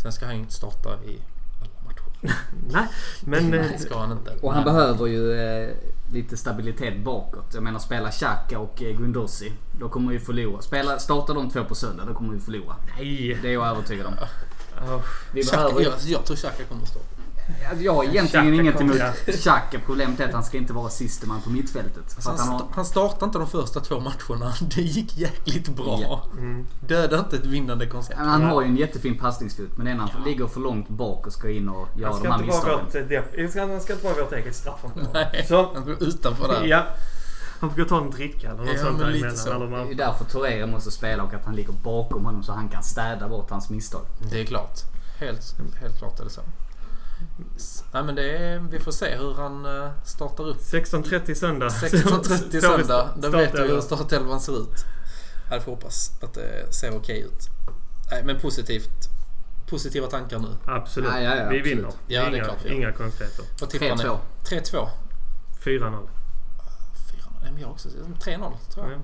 Sen 0.03 0.13
ska 0.13 0.25
han 0.27 0.35
ju 0.35 0.41
inte 0.41 0.53
starta 0.55 0.89
i 1.05 1.19
alla 1.61 1.85
matcher. 1.85 2.37
Nej, 2.71 2.87
men... 3.25 3.55
eh, 3.55 3.67
Det 3.73 3.79
ska 3.87 3.99
han 3.99 4.13
inte. 4.13 4.31
Och 4.43 4.55
han 4.55 4.65
Men- 4.65 4.75
behöver 4.75 5.07
ju 5.07 5.33
eh, 5.41 5.71
lite 6.13 6.37
stabilitet 6.37 7.05
bakåt. 7.05 7.55
Jag 7.55 7.63
menar 7.63 7.79
spela 7.79 8.11
Xhaka 8.11 8.59
och 8.59 8.83
eh, 8.83 8.97
Gundossi. 8.97 9.53
Då 9.81 9.89
kommer 9.89 10.13
vi 10.13 10.21
förlora. 10.21 10.63
Spela, 10.63 10.99
startar 10.99 11.35
de 11.35 11.51
två 11.51 11.65
på 11.65 11.75
söndag 11.75 12.05
då 12.05 12.15
kommer 12.15 12.33
vi 12.35 12.41
förlora. 12.41 12.77
Nej! 12.97 13.39
Det 13.43 13.49
är 13.49 13.53
jag 13.53 13.67
övertygad 13.69 14.07
om. 14.07 14.15
Oh, 14.89 15.01
Vi 15.35 15.45
behöver... 15.45 15.81
jag, 15.81 15.93
jag 16.05 16.25
tror 16.25 16.37
Xhaka 16.37 16.65
kommer 16.65 16.83
att 16.83 16.89
stå. 16.89 16.99
Alltså, 17.69 17.85
Jag 17.85 17.95
har 17.95 18.05
egentligen 18.05 18.55
inget 18.55 18.81
emot 18.81 18.97
Xhaka. 19.27 19.79
Problemet 19.87 20.21
är 20.21 20.25
att 20.29 20.33
han 20.35 20.45
ska 20.45 20.57
inte 20.57 20.73
vara 20.73 20.89
siste 20.91 21.27
man 21.27 21.41
på 21.43 21.51
mittfältet. 21.51 22.05
Alltså, 22.15 22.31
han, 22.31 22.39
han 22.39 22.49
har... 22.49 22.67
han 22.75 22.85
startade 22.85 23.25
inte 23.25 23.39
de 23.39 23.47
första 23.49 23.81
två 23.81 24.01
matcherna. 24.01 24.53
Det 24.75 24.83
gick 24.83 25.17
jäkligt 25.19 25.69
bra. 25.69 25.99
Ja. 26.03 26.25
mm. 26.39 26.67
Döda 26.81 27.19
inte 27.19 27.37
ett 27.37 27.47
vinnande 27.47 27.87
koncept. 27.87 28.19
Men 28.19 28.29
Han 28.29 28.43
har 28.43 28.63
ju 28.63 28.69
en 28.69 28.77
jättefin 28.77 29.19
passningsfot 29.19 29.77
men 29.77 29.87
när 29.97 30.07
han 30.07 30.25
ligger 30.25 30.47
för 30.47 30.61
långt 30.61 30.89
bak 30.89 31.27
och 31.27 31.33
ska 31.33 31.51
in 31.51 31.69
och 31.69 31.89
göra 31.97 32.11
de 32.11 32.19
ska, 32.21 32.33
här 32.33 32.39
misstagen. 32.43 32.79
han 32.81 32.91
ska- 33.51 33.81
ska 33.81 33.93
inte 33.93 34.05
vara 34.05 34.15
vårt 34.25 34.33
eget 34.33 34.55
straffområde. 34.57 35.09
Nej, 35.13 35.45
Så, 35.49 35.75
han 35.75 35.85
går 35.85 36.03
utanför 36.03 36.49
där. 36.49 36.65
ja. 36.67 36.87
Han 37.61 37.71
får 37.71 37.77
gå 37.77 37.83
och 37.83 37.89
ta 37.89 38.01
en 38.01 38.11
dricka 38.11 38.49
eller 38.51 38.59
något 38.59 38.69
Ja, 38.75 38.79
sånt 38.85 38.99
men 38.99 39.07
där 39.07 39.13
lite 39.13 39.37
så. 39.37 39.51
Eller 39.51 39.67
Det 39.67 39.77
är 39.77 39.85
man, 39.85 39.97
därför 39.97 40.25
Torreira 40.25 40.67
måste 40.67 40.91
spela 40.91 41.23
och 41.23 41.35
att 41.35 41.45
han 41.45 41.57
ligger 41.57 41.73
bakom 41.73 42.25
honom 42.25 42.43
så 42.43 42.53
han 42.53 42.69
kan 42.69 42.83
städa 42.83 43.29
bort 43.29 43.51
hans 43.51 43.71
misstag. 43.71 44.01
Det 44.31 44.41
är 44.41 44.45
klart. 44.45 44.79
Helt, 45.19 45.55
helt 45.81 45.99
klart 45.99 46.21
är 46.21 46.25
det 46.25 46.31
så. 46.31 46.41
Nej, 47.95 48.03
men 48.05 48.15
det 48.15 48.37
är, 48.39 48.59
vi 48.59 48.79
får 48.79 48.93
se 48.93 49.17
hur 49.17 49.35
han 49.35 49.67
eh, 49.67 49.91
startar 50.05 50.49
upp. 50.49 50.59
16.30 50.61 51.35
söndag. 51.35 51.69
16.30 51.69 52.61
Så- 52.61 52.61
söndag. 52.79 53.09
Då 53.17 53.29
vet 53.29 53.55
vi 53.55 53.63
hur 53.63 53.81
startelvan. 53.81 54.41
ser 54.41 54.63
ut. 54.63 54.85
Jag 55.51 55.63
får 55.63 55.73
hoppas 55.73 56.11
att 56.23 56.35
det 56.35 56.73
ser 56.75 56.97
okej 56.97 57.21
ut. 57.21 57.49
Nej, 58.11 58.25
men 58.25 58.41
positivt. 58.41 59.09
Positiva 59.67 60.07
tankar 60.07 60.39
nu. 60.39 60.49
Absolut. 60.67 61.11
Ja, 61.13 61.21
ja, 61.21 61.37
ja, 61.37 61.49
vi 61.49 61.59
absolut. 61.59 61.67
vinner. 61.79 61.93
Ja, 62.07 62.21
det 62.21 62.27
är 62.27 62.35
inga, 62.35 62.45
klart 62.45 62.57
vi 62.65 62.75
inga 62.75 62.93
konstigheter. 62.93 63.45
Vad 63.61 63.71
tippar 63.71 63.87
ni? 63.87 63.93
3-2. 64.05 64.19
3-2. 64.45 64.89
4-0. 65.65 66.09
4 67.13 67.29
Nej, 67.43 67.53
men 67.53 67.61
jag 67.61 67.71
också. 67.71 67.89
3-0 67.89 68.53
tror 68.75 68.91
jag. 68.91 69.01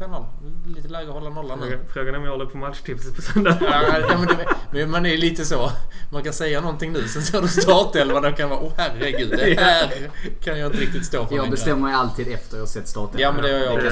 Ja. 0.00 0.06
3-0. 0.06 0.74
Lite 0.74 0.88
läge 0.88 1.08
att 1.08 1.14
hålla 1.14 1.30
nollan 1.30 1.58
nu. 1.60 1.66
Fråga- 1.66 1.84
Frågan 1.92 2.14
är 2.14 2.18
om 2.18 2.24
jag 2.24 2.30
håller 2.32 2.46
på 2.46 2.56
matchtipset 2.58 3.16
på 3.16 3.22
söndag. 3.22 3.58
Ja, 3.60 3.98
ja, 4.08 4.18
men, 4.18 4.26
det, 4.26 4.46
men 4.72 4.90
man 4.90 5.06
är 5.06 5.10
ju 5.10 5.16
lite 5.16 5.44
så. 5.44 5.70
Man 6.12 6.22
kan 6.22 6.32
säga 6.32 6.60
någonting 6.60 6.92
nu, 6.92 7.08
sen 7.08 7.22
ser 7.22 7.42
du 7.42 7.48
startelvan 7.48 8.24
och 8.24 8.36
kan 8.36 8.50
vara 8.50 8.60
åh 8.60 8.72
herregud, 8.76 9.30
det 9.30 9.60
här 9.60 10.10
kan 10.44 10.58
jag 10.58 10.66
inte 10.68 10.78
riktigt 10.78 11.06
stå 11.06 11.26
för 11.26 11.34
Jag 11.34 11.42
längre." 11.42 11.50
bestämmer 11.50 11.82
mig 11.82 11.94
alltid 11.94 12.28
efter 12.28 12.56
jag 12.56 12.62
har 12.62 12.66
sett 12.66 12.88
starten. 12.88 13.20
Ja, 13.20 13.32
men 13.32 13.42
det 13.42 13.50
gör 13.50 13.58
jag 13.58 13.82
Det 13.84 13.90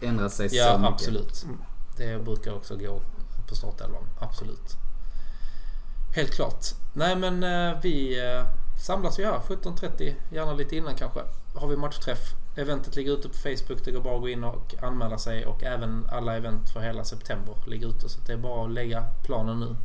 kan 0.00 0.08
ändra 0.08 0.28
sig 0.28 0.48
så 0.48 0.56
Ja, 0.56 0.78
mycket. 0.78 0.92
absolut. 0.94 1.44
Det 1.96 2.24
brukar 2.24 2.52
också 2.54 2.76
gå 2.76 3.00
på 3.48 3.54
startelvan. 3.54 4.02
Absolut. 4.20 4.72
Helt 6.16 6.30
klart. 6.34 6.64
Nej, 6.92 7.16
men 7.16 7.42
eh, 7.42 7.80
vi 7.82 8.18
eh, 8.34 8.44
samlas 8.86 9.18
vi 9.18 9.24
här 9.24 9.38
17.30, 9.48 10.14
gärna 10.32 10.52
lite 10.52 10.76
innan 10.76 10.94
kanske. 10.94 11.20
Har 11.54 11.68
vi 11.68 11.76
matchträff. 11.76 12.34
Eventet 12.56 12.96
ligger 12.96 13.12
ute 13.12 13.28
på 13.28 13.34
Facebook. 13.34 13.84
Det 13.84 13.90
går 13.90 14.00
bara 14.00 14.14
att 14.14 14.20
gå 14.20 14.28
in 14.28 14.44
och 14.44 14.74
anmäla 14.82 15.18
sig 15.18 15.46
och 15.46 15.62
även 15.64 16.06
alla 16.12 16.36
event 16.36 16.70
för 16.70 16.80
hela 16.80 17.04
september 17.04 17.54
ligger 17.66 17.88
ute. 17.88 18.08
Så 18.08 18.20
det 18.26 18.32
är 18.32 18.36
bara 18.36 18.64
att 18.64 18.70
lägga 18.70 19.04
planen 19.24 19.60
nu. 19.60 19.76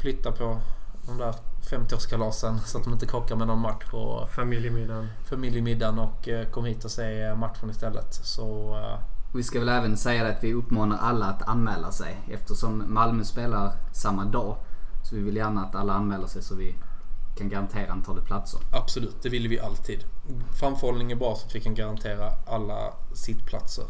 Flytta 0.00 0.32
på 0.32 0.60
de 1.06 1.18
där 1.18 1.34
50-årskalasen 1.70 2.58
så 2.64 2.78
att 2.78 2.84
de 2.84 2.92
inte 2.92 3.06
krockar 3.06 3.36
med 3.36 3.46
någon 3.46 3.58
match 3.58 3.92
och 3.92 4.30
Familjemiddagen. 4.30 5.08
familjemiddagen 5.24 5.98
och 5.98 6.28
eh, 6.28 6.46
kom 6.48 6.64
hit 6.64 6.84
och 6.84 6.90
se 6.90 7.22
eh, 7.22 7.36
matchen 7.36 7.70
istället. 7.70 8.14
Så 8.14 8.76
eh, 8.76 8.98
Vi 9.34 9.42
ska 9.42 9.58
väl 9.58 9.68
även 9.68 9.96
säga 9.96 10.28
att 10.28 10.44
vi 10.44 10.54
uppmanar 10.54 10.98
alla 10.98 11.26
att 11.26 11.48
anmäla 11.48 11.92
sig 11.92 12.16
eftersom 12.30 12.84
Malmö 12.94 13.24
spelar 13.24 13.72
samma 13.92 14.24
dag. 14.24 14.56
Så 15.02 15.16
vi 15.16 15.22
vill 15.22 15.36
gärna 15.36 15.64
att 15.64 15.74
alla 15.74 15.92
anmäler 15.92 16.26
sig 16.26 16.42
så 16.42 16.54
vi 16.54 16.74
kan 17.36 17.48
garantera 17.48 17.92
antalet 17.92 18.24
platser. 18.24 18.60
Absolut, 18.70 19.22
det 19.22 19.28
vill 19.28 19.48
vi 19.48 19.60
alltid. 19.60 20.04
Framförhållning 20.60 21.12
är 21.12 21.16
bra 21.16 21.34
så 21.34 21.46
att 21.46 21.54
vi 21.54 21.60
kan 21.60 21.74
garantera 21.74 22.32
alla 22.46 22.94
sittplatser. 23.12 23.84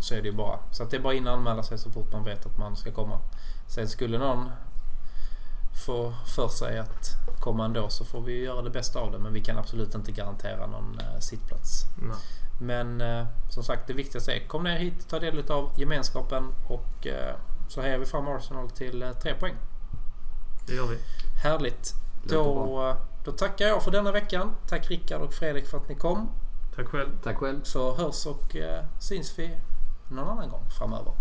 Så 0.00 0.14
är 0.14 0.22
det 0.22 0.28
ju 0.28 0.34
bara. 0.34 0.58
Så 0.70 0.82
att 0.82 0.90
det 0.90 0.96
är 0.96 1.00
bara 1.00 1.14
in 1.14 1.26
och 1.26 1.32
anmäla 1.32 1.62
sig 1.62 1.78
så 1.78 1.90
fort 1.90 2.12
man 2.12 2.24
vet 2.24 2.46
att 2.46 2.58
man 2.58 2.76
ska 2.76 2.92
komma. 2.92 3.20
Sen 3.66 3.88
skulle 3.88 4.18
någon 4.18 4.50
få 5.86 6.14
för 6.36 6.48
sig 6.48 6.78
att 6.78 7.16
komma 7.40 7.64
ändå 7.64 7.88
så 7.88 8.04
får 8.04 8.20
vi 8.20 8.44
göra 8.44 8.62
det 8.62 8.70
bästa 8.70 9.00
av 9.00 9.12
det. 9.12 9.18
Men 9.18 9.32
vi 9.32 9.40
kan 9.40 9.58
absolut 9.58 9.94
inte 9.94 10.12
garantera 10.12 10.66
någon 10.66 10.98
eh, 11.00 11.20
sittplats. 11.20 11.84
Nej. 11.96 12.16
Men 12.60 13.00
eh, 13.00 13.26
som 13.50 13.62
sagt 13.62 13.86
det 13.86 13.92
viktigaste 13.92 14.32
är 14.32 14.48
kom 14.48 14.64
ner 14.64 14.78
hit, 14.78 15.08
ta 15.08 15.18
del 15.18 15.50
av 15.50 15.70
gemenskapen 15.76 16.54
och 16.68 17.06
eh, 17.06 17.34
så 17.68 17.82
hejar 17.82 17.98
vi 17.98 18.06
fram 18.06 18.28
Arsenal 18.28 18.70
till 18.70 19.12
tre 19.22 19.34
poäng. 19.34 19.54
Det 20.66 20.74
gör 20.74 20.86
vi. 20.86 20.98
Härligt. 21.42 21.94
Då, 22.22 22.96
då 23.24 23.32
tackar 23.32 23.66
jag 23.66 23.82
för 23.82 23.90
denna 23.90 24.12
veckan. 24.12 24.54
Tack 24.68 24.90
Rickard 24.90 25.22
och 25.22 25.34
Fredrik 25.34 25.66
för 25.66 25.76
att 25.76 25.88
ni 25.88 25.94
kom. 25.94 26.28
Tack 26.76 26.86
själv. 26.86 27.08
Tack 27.22 27.36
själv. 27.36 27.60
Så 27.62 27.94
hörs 27.94 28.26
och 28.26 28.56
eh, 28.56 28.84
syns 29.00 29.38
vi 29.38 29.56
någon 30.08 30.28
annan 30.28 30.48
gång 30.48 30.64
framöver. 30.78 31.12